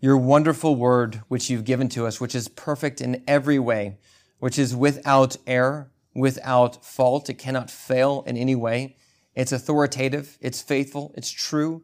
your 0.00 0.16
wonderful 0.16 0.74
word 0.74 1.22
which 1.28 1.48
you've 1.48 1.64
given 1.64 1.88
to 1.90 2.04
us, 2.04 2.20
which 2.20 2.34
is 2.34 2.48
perfect 2.48 3.00
in 3.00 3.22
every 3.28 3.60
way, 3.60 3.96
which 4.40 4.58
is 4.58 4.74
without 4.74 5.36
error, 5.46 5.92
without 6.16 6.84
fault. 6.84 7.30
It 7.30 7.34
cannot 7.34 7.70
fail 7.70 8.24
in 8.26 8.36
any 8.36 8.56
way. 8.56 8.96
It's 9.36 9.52
authoritative, 9.52 10.36
it's 10.40 10.60
faithful, 10.60 11.14
it's 11.16 11.30
true, 11.30 11.82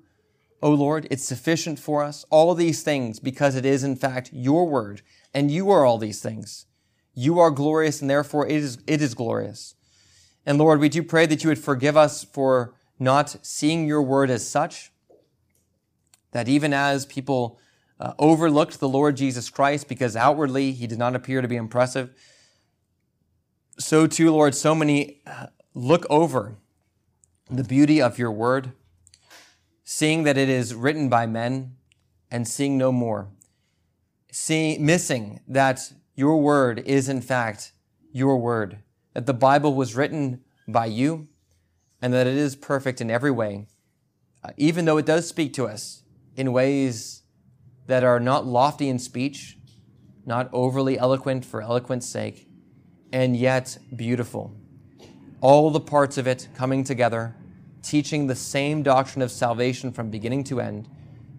O 0.63 0.71
Lord, 0.71 1.07
it's 1.11 1.25
sufficient 1.25 1.79
for 1.79 2.03
us. 2.03 2.25
All 2.31 2.55
these 2.55 2.83
things 2.83 3.21
because 3.21 3.55
it 3.55 3.65
is 3.65 3.85
in 3.85 3.97
fact 3.97 4.31
your 4.33 4.69
word, 4.69 5.03
and 5.33 5.51
you 5.51 5.71
are 5.71 5.85
all 5.85 5.99
these 5.99 6.21
things. 6.21 6.67
You 7.15 7.39
are 7.39 7.51
glorious, 7.51 8.01
and 8.01 8.11
therefore 8.11 8.47
it 8.47 8.57
is, 8.57 8.79
it 8.87 9.01
is 9.01 9.15
glorious. 9.15 9.75
And 10.45 10.59
Lord, 10.59 10.81
we 10.81 10.89
do 10.89 11.03
pray 11.03 11.27
that 11.27 11.45
you 11.45 11.49
would 11.49 11.59
forgive 11.59 11.97
us 11.97 12.25
for 12.25 12.75
not 12.99 13.37
seeing 13.43 13.87
your 13.87 14.03
word 14.03 14.31
as 14.31 14.49
such, 14.49 14.91
that 16.33 16.49
even 16.49 16.73
as 16.73 17.07
people 17.07 17.59
uh, 18.01 18.15
overlooked 18.19 18.81
the 18.81 18.89
Lord 18.89 19.17
Jesus 19.17 19.51
Christ 19.51 19.89
because 19.89 20.17
outwardly 20.17 20.73
he 20.73 20.87
did 20.87 20.99
not 20.99 21.15
appear 21.15 21.41
to 21.41 21.49
be 21.49 21.57
impressive, 21.57 22.11
so 23.79 24.09
too, 24.09 24.33
Lord, 24.33 24.57
so 24.57 24.75
many 24.75 25.21
uh, 25.25 25.47
look 25.73 26.05
over 26.11 26.57
the 27.49 27.63
beauty 27.63 28.03
of 28.03 28.19
your 28.19 28.33
word 28.33 28.73
seeing 29.91 30.25
that 30.25 30.37
it 30.37 30.51
is 30.51 30.75
written 30.75 31.09
by 31.09 31.25
men 31.25 31.75
and 32.31 32.47
seeing 32.47 32.77
no 32.77 32.93
more. 32.93 33.31
seeing 34.31 34.85
missing 34.85 35.41
that 35.49 35.95
your 36.15 36.43
word 36.43 36.79
is 36.81 37.09
in 37.09 37.23
fact 37.23 37.73
your 38.13 38.37
word, 38.37 38.81
that 39.15 39.25
the 39.25 39.33
Bible 39.33 39.73
was 39.73 39.97
written 39.97 40.43
by 40.69 40.85
you 40.85 41.27
and 42.03 42.13
that 42.13 42.27
it 42.27 42.37
is 42.37 42.55
perfect 42.55 43.01
in 43.01 43.11
every 43.11 43.31
way, 43.31 43.67
uh, 44.45 44.51
even 44.59 44.85
though 44.85 44.99
it 44.99 45.07
does 45.07 45.27
speak 45.27 45.55
to 45.55 45.67
us 45.67 46.03
in 46.37 46.53
ways 46.53 47.23
that 47.87 48.05
are 48.05 48.21
not 48.21 48.45
lofty 48.45 48.91
in 48.91 48.99
speech, 48.99 49.57
not 50.27 50.51
overly 50.53 50.99
eloquent 50.99 51.47
for 51.47 51.63
eloquence 51.63 52.07
sake, 52.07 52.47
and 53.11 53.35
yet 53.35 53.79
beautiful. 53.97 54.55
All 55.41 55.71
the 55.71 55.81
parts 55.81 56.19
of 56.19 56.27
it 56.27 56.49
coming 56.55 56.85
together 56.85 57.38
teaching 57.83 58.27
the 58.27 58.35
same 58.35 58.83
doctrine 58.83 59.23
of 59.23 59.31
salvation 59.31 59.93
from 59.93 60.11
beginning 60.11 60.45
to 60.45 60.61
end, 60.61 60.89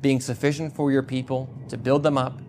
being 0.02 0.20
sufficient 0.20 0.76
for 0.76 0.92
your 0.92 1.04
people 1.04 1.50
to 1.68 1.78
build 1.78 2.04
them 2.04 2.18
up, 2.18 2.40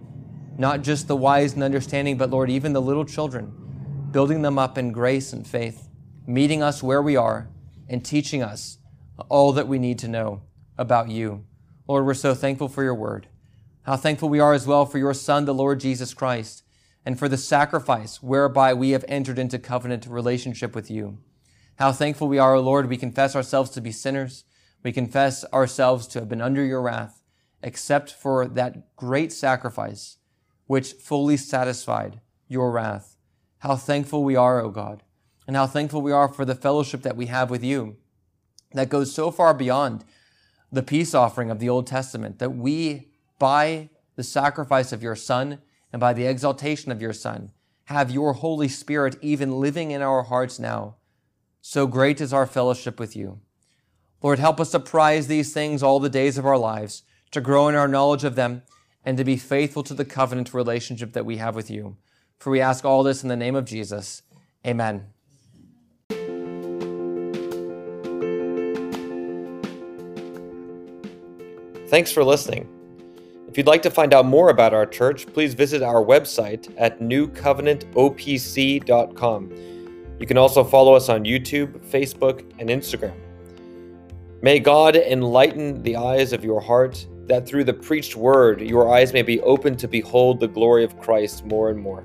not 0.56 0.82
just 0.82 1.08
the 1.08 1.16
wise 1.16 1.54
and 1.54 1.62
understanding, 1.62 2.16
but 2.16 2.30
Lord, 2.30 2.50
even 2.50 2.72
the 2.72 2.82
little 2.82 3.04
children, 3.04 3.52
building 4.10 4.42
them 4.42 4.58
up 4.58 4.76
in 4.78 4.92
grace 4.92 5.32
and 5.32 5.46
faith, 5.46 5.88
meeting 6.26 6.62
us 6.62 6.82
where 6.82 7.02
we 7.02 7.16
are, 7.16 7.48
and 7.88 8.04
teaching 8.04 8.42
us 8.42 8.78
all 9.28 9.52
that 9.52 9.68
we 9.68 9.78
need 9.78 9.98
to 9.98 10.08
know 10.08 10.42
about 10.78 11.08
you. 11.08 11.44
Lord, 11.88 12.06
we're 12.06 12.14
so 12.14 12.34
thankful 12.34 12.68
for 12.68 12.82
your 12.82 12.94
word. 12.94 13.26
How 13.82 13.96
thankful 13.96 14.28
we 14.28 14.40
are 14.40 14.52
as 14.52 14.66
well 14.66 14.86
for 14.86 14.98
your 14.98 15.14
Son, 15.14 15.44
the 15.44 15.54
Lord 15.54 15.80
Jesus 15.80 16.14
Christ, 16.14 16.62
and 17.04 17.18
for 17.18 17.28
the 17.28 17.36
sacrifice 17.36 18.22
whereby 18.22 18.74
we 18.74 18.90
have 18.90 19.04
entered 19.08 19.38
into 19.38 19.58
covenant 19.58 20.06
relationship 20.06 20.74
with 20.74 20.90
you. 20.90 21.18
How 21.80 21.92
thankful 21.92 22.28
we 22.28 22.38
are, 22.38 22.56
O 22.56 22.60
Lord. 22.60 22.90
We 22.90 22.98
confess 22.98 23.34
ourselves 23.34 23.70
to 23.70 23.80
be 23.80 23.90
sinners. 23.90 24.44
We 24.82 24.92
confess 24.92 25.46
ourselves 25.46 26.06
to 26.08 26.18
have 26.18 26.28
been 26.28 26.42
under 26.42 26.62
your 26.62 26.82
wrath. 26.82 27.22
except 27.62 28.12
for 28.12 28.46
that 28.46 28.96
great 28.96 29.32
sacrifice 29.32 30.18
which 30.66 30.92
fully 30.92 31.36
satisfied 31.36 32.20
your 32.48 32.70
wrath. 32.70 33.16
How 33.58 33.76
thankful 33.76 34.24
we 34.24 34.36
are, 34.36 34.60
O 34.60 34.70
God, 34.70 35.02
and 35.46 35.56
how 35.56 35.66
thankful 35.66 36.00
we 36.00 36.12
are 36.12 36.28
for 36.28 36.44
the 36.44 36.54
fellowship 36.54 37.02
that 37.02 37.16
we 37.16 37.26
have 37.26 37.50
with 37.50 37.62
you 37.64 37.96
that 38.72 38.88
goes 38.88 39.12
so 39.12 39.30
far 39.30 39.52
beyond 39.52 40.04
the 40.70 40.82
peace 40.82 41.14
offering 41.14 41.50
of 41.50 41.58
the 41.58 41.68
Old 41.68 41.86
Testament 41.86 42.38
that 42.38 42.50
we, 42.50 43.10
by 43.38 43.90
the 44.16 44.22
sacrifice 44.22 44.92
of 44.92 45.02
your 45.02 45.16
Son 45.16 45.58
and 45.92 46.00
by 46.00 46.12
the 46.12 46.26
exaltation 46.26 46.92
of 46.92 47.02
your 47.02 47.12
Son, 47.12 47.50
have 47.84 48.10
your 48.10 48.34
Holy 48.34 48.68
Spirit 48.68 49.16
even 49.20 49.60
living 49.60 49.90
in 49.90 50.02
our 50.02 50.22
hearts 50.22 50.58
now. 50.58 50.96
So 51.60 51.86
great 51.86 52.20
is 52.20 52.32
our 52.32 52.46
fellowship 52.46 52.98
with 52.98 53.14
you. 53.14 53.40
Lord, 54.22 54.38
help 54.38 54.60
us 54.60 54.70
to 54.72 54.80
prize 54.80 55.26
these 55.26 55.52
things 55.52 55.82
all 55.82 56.00
the 56.00 56.08
days 56.08 56.38
of 56.38 56.46
our 56.46 56.58
lives, 56.58 57.02
to 57.30 57.40
grow 57.40 57.68
in 57.68 57.74
our 57.74 57.88
knowledge 57.88 58.24
of 58.24 58.34
them, 58.34 58.62
and 59.04 59.16
to 59.16 59.24
be 59.24 59.36
faithful 59.36 59.82
to 59.84 59.94
the 59.94 60.04
covenant 60.04 60.52
relationship 60.52 61.14
that 61.14 61.24
we 61.24 61.38
have 61.38 61.54
with 61.54 61.70
you. 61.70 61.96
For 62.38 62.50
we 62.50 62.60
ask 62.60 62.84
all 62.84 63.02
this 63.02 63.22
in 63.22 63.28
the 63.28 63.36
name 63.36 63.54
of 63.54 63.64
Jesus. 63.64 64.22
Amen. 64.66 65.06
Thanks 71.88 72.12
for 72.12 72.22
listening. 72.22 72.68
If 73.48 73.56
you'd 73.58 73.66
like 73.66 73.82
to 73.82 73.90
find 73.90 74.14
out 74.14 74.26
more 74.26 74.50
about 74.50 74.72
our 74.72 74.86
church, 74.86 75.26
please 75.26 75.54
visit 75.54 75.82
our 75.82 76.04
website 76.04 76.72
at 76.78 77.00
newcovenantopc.com. 77.00 79.79
You 80.20 80.26
can 80.26 80.36
also 80.36 80.62
follow 80.62 80.92
us 80.92 81.08
on 81.08 81.24
YouTube, 81.24 81.78
Facebook, 81.80 82.44
and 82.58 82.68
Instagram. 82.68 83.14
May 84.42 84.58
God 84.58 84.94
enlighten 84.94 85.82
the 85.82 85.96
eyes 85.96 86.34
of 86.34 86.44
your 86.44 86.60
heart, 86.60 87.06
that 87.26 87.46
through 87.46 87.64
the 87.64 87.72
preached 87.72 88.16
word 88.16 88.60
your 88.60 88.92
eyes 88.92 89.12
may 89.14 89.22
be 89.22 89.40
opened 89.40 89.78
to 89.78 89.88
behold 89.88 90.38
the 90.38 90.48
glory 90.48 90.84
of 90.84 90.98
Christ 91.00 91.46
more 91.46 91.70
and 91.70 91.78
more. 91.78 92.04